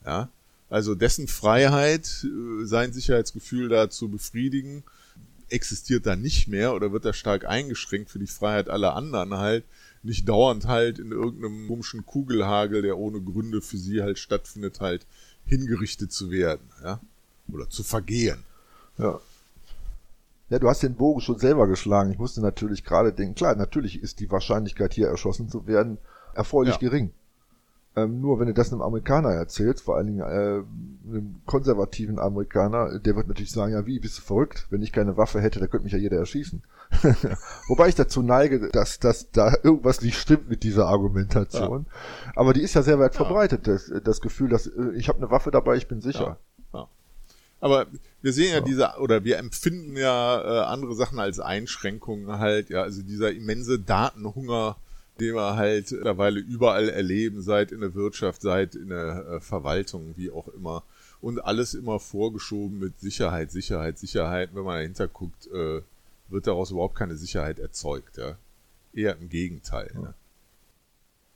Ja, 0.05 0.29
also 0.69 0.95
dessen 0.95 1.27
Freiheit, 1.27 2.25
äh, 2.25 2.65
sein 2.65 2.93
Sicherheitsgefühl 2.93 3.69
da 3.69 3.89
zu 3.89 4.09
befriedigen, 4.09 4.83
existiert 5.49 6.05
da 6.05 6.15
nicht 6.15 6.47
mehr 6.47 6.73
oder 6.73 6.91
wird 6.91 7.05
da 7.05 7.13
stark 7.13 7.45
eingeschränkt 7.45 8.09
für 8.09 8.19
die 8.19 8.27
Freiheit 8.27 8.69
aller 8.69 8.95
anderen 8.95 9.35
halt, 9.35 9.63
nicht 10.03 10.27
dauernd 10.27 10.67
halt 10.67 10.99
in 10.99 11.11
irgendeinem 11.11 11.67
komischen 11.67 12.05
Kugelhagel, 12.05 12.81
der 12.81 12.97
ohne 12.97 13.21
Gründe 13.21 13.61
für 13.61 13.77
sie 13.77 14.01
halt 14.01 14.19
stattfindet, 14.19 14.79
halt 14.79 15.05
hingerichtet 15.45 16.11
zu 16.11 16.31
werden, 16.31 16.67
ja, 16.83 16.99
oder 17.51 17.69
zu 17.69 17.83
vergehen. 17.83 18.43
Ja. 18.97 19.19
Ja, 20.49 20.59
du 20.59 20.69
hast 20.69 20.83
den 20.83 20.95
Bogen 20.95 21.21
schon 21.21 21.39
selber 21.39 21.67
geschlagen. 21.67 22.11
Ich 22.11 22.19
musste 22.19 22.41
natürlich 22.41 22.83
gerade 22.83 23.11
denken, 23.13 23.35
klar, 23.35 23.55
natürlich 23.55 24.01
ist 24.01 24.19
die 24.19 24.29
Wahrscheinlichkeit 24.29 24.93
hier 24.93 25.07
erschossen 25.07 25.49
zu 25.49 25.65
werden 25.65 25.97
erfreulich 26.35 26.75
ja. 26.75 26.79
gering. 26.79 27.11
Ähm, 27.97 28.19
nur 28.19 28.39
wenn 28.39 28.47
du 28.47 28.53
das 28.53 28.73
einem 28.73 28.81
Amerikaner 28.81 29.29
erzählst, 29.29 29.83
vor 29.83 29.95
allen 29.95 30.07
Dingen 30.07 30.19
äh, 30.19 30.63
einem 31.09 31.35
konservativen 31.45 32.19
Amerikaner, 32.19 32.99
der 32.99 33.15
wird 33.15 33.29
natürlich 33.29 33.53
sagen, 33.53 33.71
ja 33.71 33.85
wie, 33.85 33.99
bist 33.99 34.17
du 34.17 34.21
verrückt? 34.21 34.67
Wenn 34.69 34.81
ich 34.81 34.91
keine 34.91 35.15
Waffe 35.15 35.39
hätte, 35.39 35.61
da 35.61 35.67
könnte 35.67 35.85
mich 35.85 35.93
ja 35.93 35.99
jeder 35.99 36.17
erschießen. 36.17 36.61
Wobei 37.69 37.87
ich 37.87 37.95
dazu 37.95 38.21
neige, 38.21 38.69
dass, 38.69 38.99
dass 38.99 39.31
da 39.31 39.53
irgendwas 39.63 40.01
nicht 40.01 40.19
stimmt 40.19 40.49
mit 40.49 40.63
dieser 40.63 40.87
Argumentation. 40.87 41.85
Ja. 41.87 42.31
Aber 42.35 42.51
die 42.51 42.61
ist 42.61 42.73
ja 42.73 42.81
sehr 42.81 42.99
weit 42.99 43.13
ja. 43.13 43.23
verbreitet, 43.23 43.65
das, 43.65 43.91
das 44.03 44.19
Gefühl, 44.19 44.49
dass 44.49 44.67
äh, 44.67 44.91
ich 44.95 45.07
habe 45.07 45.19
eine 45.19 45.31
Waffe 45.31 45.51
dabei, 45.51 45.77
ich 45.77 45.87
bin 45.87 46.01
sicher. 46.01 46.37
Aber 47.65 47.87
wir 48.21 48.31
sehen 48.31 48.49
ja, 48.49 48.59
ja, 48.59 48.61
diese, 48.61 48.93
oder 48.99 49.23
wir 49.23 49.39
empfinden 49.39 49.97
ja 49.97 50.39
äh, 50.39 50.65
andere 50.65 50.93
Sachen 50.93 51.17
als 51.17 51.39
Einschränkungen 51.39 52.37
halt, 52.37 52.69
ja, 52.69 52.83
also 52.83 53.01
dieser 53.01 53.31
immense 53.31 53.79
Datenhunger, 53.79 54.77
den 55.19 55.33
wir 55.33 55.55
halt 55.55 55.91
mittlerweile 55.91 56.41
überall 56.41 56.89
erleben, 56.89 57.41
seit 57.41 57.71
in 57.71 57.79
der 57.79 57.95
Wirtschaft, 57.95 58.43
seit 58.43 58.75
in 58.75 58.89
der 58.89 59.25
äh, 59.25 59.39
Verwaltung, 59.39 60.13
wie 60.15 60.29
auch 60.29 60.47
immer. 60.49 60.83
Und 61.21 61.43
alles 61.43 61.73
immer 61.73 61.99
vorgeschoben 61.99 62.77
mit 62.77 62.99
Sicherheit, 62.99 63.49
Sicherheit, 63.49 63.97
Sicherheit. 63.97 64.51
Wenn 64.53 64.63
man 64.63 64.75
dahinter 64.75 65.07
guckt, 65.07 65.47
äh, 65.47 65.81
wird 66.27 66.45
daraus 66.45 66.69
überhaupt 66.69 66.93
keine 66.93 67.15
Sicherheit 67.15 67.57
erzeugt, 67.57 68.17
ja. 68.17 68.37
Eher 68.93 69.17
im 69.17 69.27
Gegenteil. 69.27 69.89
Ja. 69.95 70.01
Ne? 70.01 70.13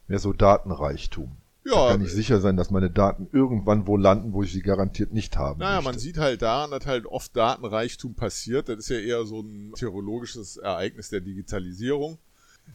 Mehr 0.08 0.20
so 0.20 0.32
Datenreichtum. 0.32 1.32
Ja. 1.66 1.74
Da 1.88 1.92
kann 1.92 2.02
ich 2.02 2.12
sicher 2.12 2.40
sein, 2.40 2.58
dass 2.58 2.72
meine 2.72 2.90
Daten 2.90 3.28
irgendwann 3.34 3.86
wo 3.86 3.98
landen, 3.98 4.34
wo 4.34 4.44
ich 4.44 4.54
sie 4.54 4.62
garantiert 4.62 5.14
nicht 5.14 5.38
haben 5.38 5.60
Naja, 5.60 5.76
möchte. 5.76 5.92
man 5.92 6.00
sieht 6.00 6.18
halt 6.18 6.42
daran, 6.42 6.72
dass 6.72 6.86
halt 6.86 7.06
oft 7.06 7.36
Datenreichtum 7.36 8.16
passiert. 8.16 8.70
Das 8.70 8.78
ist 8.80 8.90
ja 8.90 8.98
eher 8.98 9.26
so 9.26 9.42
ein 9.42 9.74
theologisches 9.76 10.58
Ereignis 10.58 11.10
der 11.10 11.22
Digitalisierung. 11.22 12.18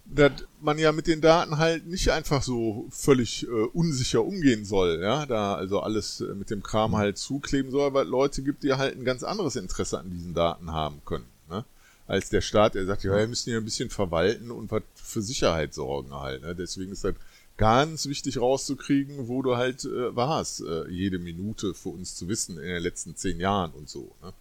Dass 0.07 0.32
man 0.61 0.76
ja 0.78 0.91
mit 0.91 1.07
den 1.07 1.20
Daten 1.20 1.59
halt 1.59 1.87
nicht 1.87 2.11
einfach 2.11 2.43
so 2.43 2.87
völlig 2.91 3.47
äh, 3.47 3.51
unsicher 3.72 4.24
umgehen 4.24 4.64
soll, 4.64 5.01
ja, 5.01 5.24
da 5.24 5.55
also 5.55 5.80
alles 5.80 6.20
äh, 6.20 6.35
mit 6.35 6.51
dem 6.51 6.64
Kram 6.64 6.97
halt 6.97 7.16
zukleben 7.16 7.70
soll, 7.70 7.95
weil 7.95 8.07
Leute 8.07 8.43
gibt, 8.43 8.64
die 8.64 8.72
halt 8.74 8.97
ein 8.97 9.05
ganz 9.05 9.22
anderes 9.22 9.55
Interesse 9.55 9.99
an 10.01 10.11
diesen 10.11 10.35
Daten 10.35 10.72
haben 10.72 11.01
können, 11.05 11.26
Ne? 11.49 11.64
Als 12.09 12.28
der 12.28 12.41
Staat, 12.41 12.74
der 12.74 12.87
sagt, 12.87 13.05
ja, 13.05 13.16
wir 13.16 13.26
müssen 13.28 13.51
hier 13.51 13.59
ein 13.59 13.64
bisschen 13.64 13.89
verwalten 13.89 14.51
und 14.51 14.70
was 14.70 14.82
für 14.95 15.22
Sicherheit 15.22 15.72
sorgen 15.72 16.12
halt. 16.12 16.43
Ne? 16.43 16.55
Deswegen 16.57 16.91
ist 16.91 17.05
das 17.05 17.14
ganz 17.57 18.07
wichtig 18.07 18.40
rauszukriegen, 18.40 19.28
wo 19.28 19.42
du 19.42 19.57
halt 19.57 19.84
äh, 19.84 20.14
warst, 20.14 20.61
äh, 20.61 20.88
jede 20.88 21.18
Minute 21.18 21.74
für 21.74 21.90
uns 21.90 22.16
zu 22.16 22.28
wissen 22.28 22.59
in 22.59 22.66
den 22.66 22.82
letzten 22.82 23.16
zehn 23.16 23.38
Jahren 23.38 23.72
und 23.72 23.88
so. 23.88 24.11
Ne? 24.22 24.32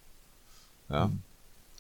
Ja. 0.90 1.08
Mhm. 1.08 1.20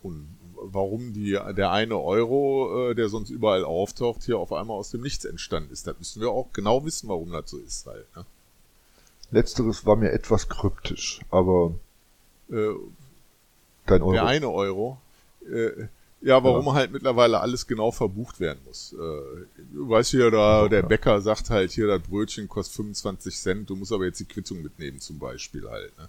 Und 0.03 0.27
warum 0.55 1.13
die, 1.13 1.31
der 1.31 1.71
eine 1.71 1.99
Euro, 1.99 2.91
äh, 2.91 2.95
der 2.95 3.09
sonst 3.09 3.29
überall 3.29 3.63
auftaucht, 3.63 4.23
hier 4.23 4.37
auf 4.37 4.53
einmal 4.53 4.77
aus 4.77 4.91
dem 4.91 5.01
Nichts 5.01 5.25
entstanden 5.25 5.71
ist. 5.71 5.87
Da 5.87 5.93
müssen 5.97 6.21
wir 6.21 6.29
auch 6.29 6.47
genau 6.53 6.85
wissen, 6.85 7.09
warum 7.09 7.31
das 7.31 7.49
so 7.49 7.57
ist 7.57 7.85
halt. 7.87 8.05
Ne? 8.15 8.25
Letzteres 9.31 9.85
war 9.85 9.95
mir 9.95 10.11
etwas 10.11 10.49
kryptisch, 10.49 11.21
aber 11.31 11.73
äh, 12.51 12.73
kein 13.85 14.01
Euro. 14.01 14.11
Der 14.13 14.25
eine 14.25 14.49
Euro. 14.49 14.97
Äh, 15.41 15.87
ja, 16.23 16.41
warum 16.41 16.65
ja. 16.67 16.73
halt 16.73 16.91
mittlerweile 16.91 17.41
alles 17.41 17.67
genau 17.67 17.91
verbucht 17.91 18.39
werden 18.39 18.59
muss. 18.65 18.93
Äh, 18.93 18.97
du 19.73 19.89
weißt 19.89 20.11
hier, 20.11 20.31
da, 20.31 20.69
der 20.69 20.81
Bäcker 20.81 21.19
sagt 21.21 21.49
halt, 21.49 21.71
hier, 21.71 21.87
das 21.87 22.01
Brötchen 22.01 22.47
kostet 22.47 22.77
25 22.77 23.37
Cent, 23.37 23.69
du 23.69 23.75
musst 23.75 23.91
aber 23.91 24.05
jetzt 24.05 24.21
die 24.21 24.25
Quittung 24.25 24.61
mitnehmen 24.61 24.99
zum 25.01 25.19
Beispiel 25.19 25.69
halt. 25.69 25.97
Ne? 25.97 26.07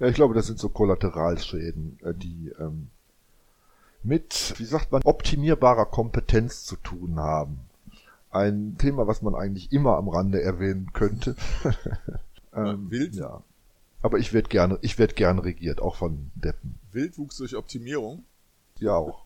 Ja, 0.00 0.08
ich 0.08 0.14
glaube, 0.14 0.34
das 0.34 0.46
sind 0.46 0.58
so 0.58 0.68
Kollateralschäden, 0.68 1.98
äh, 2.02 2.12
die 2.12 2.52
ähm, 2.58 2.88
mit, 4.02 4.54
wie 4.58 4.64
sagt 4.64 4.92
man, 4.92 5.02
optimierbarer 5.02 5.86
Kompetenz 5.86 6.64
zu 6.64 6.76
tun 6.76 7.18
haben. 7.18 7.60
Ein 8.30 8.76
Thema, 8.78 9.06
was 9.06 9.22
man 9.22 9.34
eigentlich 9.34 9.72
immer 9.72 9.96
am 9.96 10.08
Rande 10.08 10.42
erwähnen 10.42 10.92
könnte. 10.92 11.36
ähm, 12.54 12.90
Wild? 12.90 13.14
Ja. 13.14 13.42
Aber 14.02 14.18
ich 14.18 14.34
werde 14.34 14.48
gerne, 14.48 14.78
ich 14.82 14.98
werde 14.98 15.14
gern 15.14 15.38
regiert, 15.38 15.80
auch 15.80 15.96
von 15.96 16.30
Deppen. 16.34 16.78
Wildwuchs 16.90 17.36
durch 17.36 17.56
Optimierung? 17.56 18.24
Ja, 18.78 18.96
auch. 18.96 19.24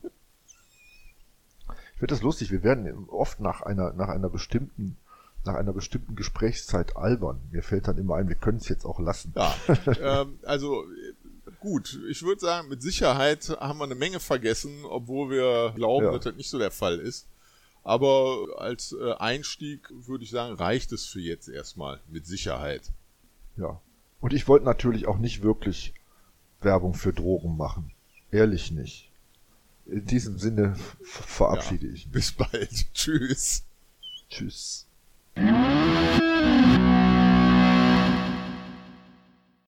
Ich 1.95 1.99
finde 1.99 2.15
das 2.15 2.23
lustig. 2.23 2.51
Wir 2.51 2.63
werden 2.63 3.09
oft 3.09 3.41
nach 3.41 3.63
einer, 3.63 3.93
nach 3.95 4.09
einer 4.09 4.29
bestimmten, 4.29 4.97
nach 5.45 5.55
einer 5.55 5.73
bestimmten 5.73 6.15
Gesprächszeit 6.15 6.97
albern. 6.97 7.41
Mir 7.51 7.63
fällt 7.63 7.89
dann 7.89 7.99
immer 7.99 8.17
ein, 8.17 8.29
wir 8.29 8.37
können 8.37 8.59
es 8.59 8.69
jetzt 8.69 8.85
auch 8.85 9.01
lassen. 9.01 9.33
Ja, 9.35 9.55
ähm, 10.01 10.39
also 10.43 10.85
gut. 11.61 11.99
Ich 12.11 12.23
würde 12.23 12.41
sagen, 12.41 12.69
mit 12.69 12.83
Sicherheit 12.83 13.49
haben 13.61 13.79
wir 13.79 13.85
eine 13.85 13.95
Menge 13.95 14.21
vergessen, 14.21 14.85
obwohl 14.85 15.31
wir 15.31 15.73
glauben, 15.75 16.07
ja. 16.07 16.13
dass 16.13 16.25
das 16.25 16.37
nicht 16.37 16.51
so 16.51 16.59
der 16.59 16.71
Fall 16.71 16.99
ist. 16.99 17.27
Aber 17.83 18.49
als 18.59 18.97
äh, 19.01 19.13
Einstieg 19.13 19.89
würde 19.91 20.25
ich 20.25 20.31
sagen, 20.31 20.57
reicht 20.57 20.91
es 20.93 21.07
für 21.07 21.21
jetzt 21.21 21.49
erstmal 21.49 22.01
mit 22.09 22.27
Sicherheit. 22.27 22.93
Ja. 23.57 23.81
Und 24.21 24.33
ich 24.33 24.49
wollte 24.49 24.65
natürlich 24.65 25.07
auch 25.07 25.19
nicht 25.19 25.43
wirklich 25.43 25.95
Werbung 26.61 26.95
für 26.95 27.13
Drogen 27.13 27.57
machen. 27.57 27.93
Ehrlich 28.31 28.73
nicht. 28.73 29.06
In 29.89 30.05
diesem 30.05 30.39
Sinne 30.39 30.77
verabschiede 31.03 31.87
ja, 31.87 31.95
ich. 31.95 32.11
Bis 32.11 32.33
bald. 32.33 32.71
Tschüss. 32.95 33.65
Tschüss. 34.29 34.87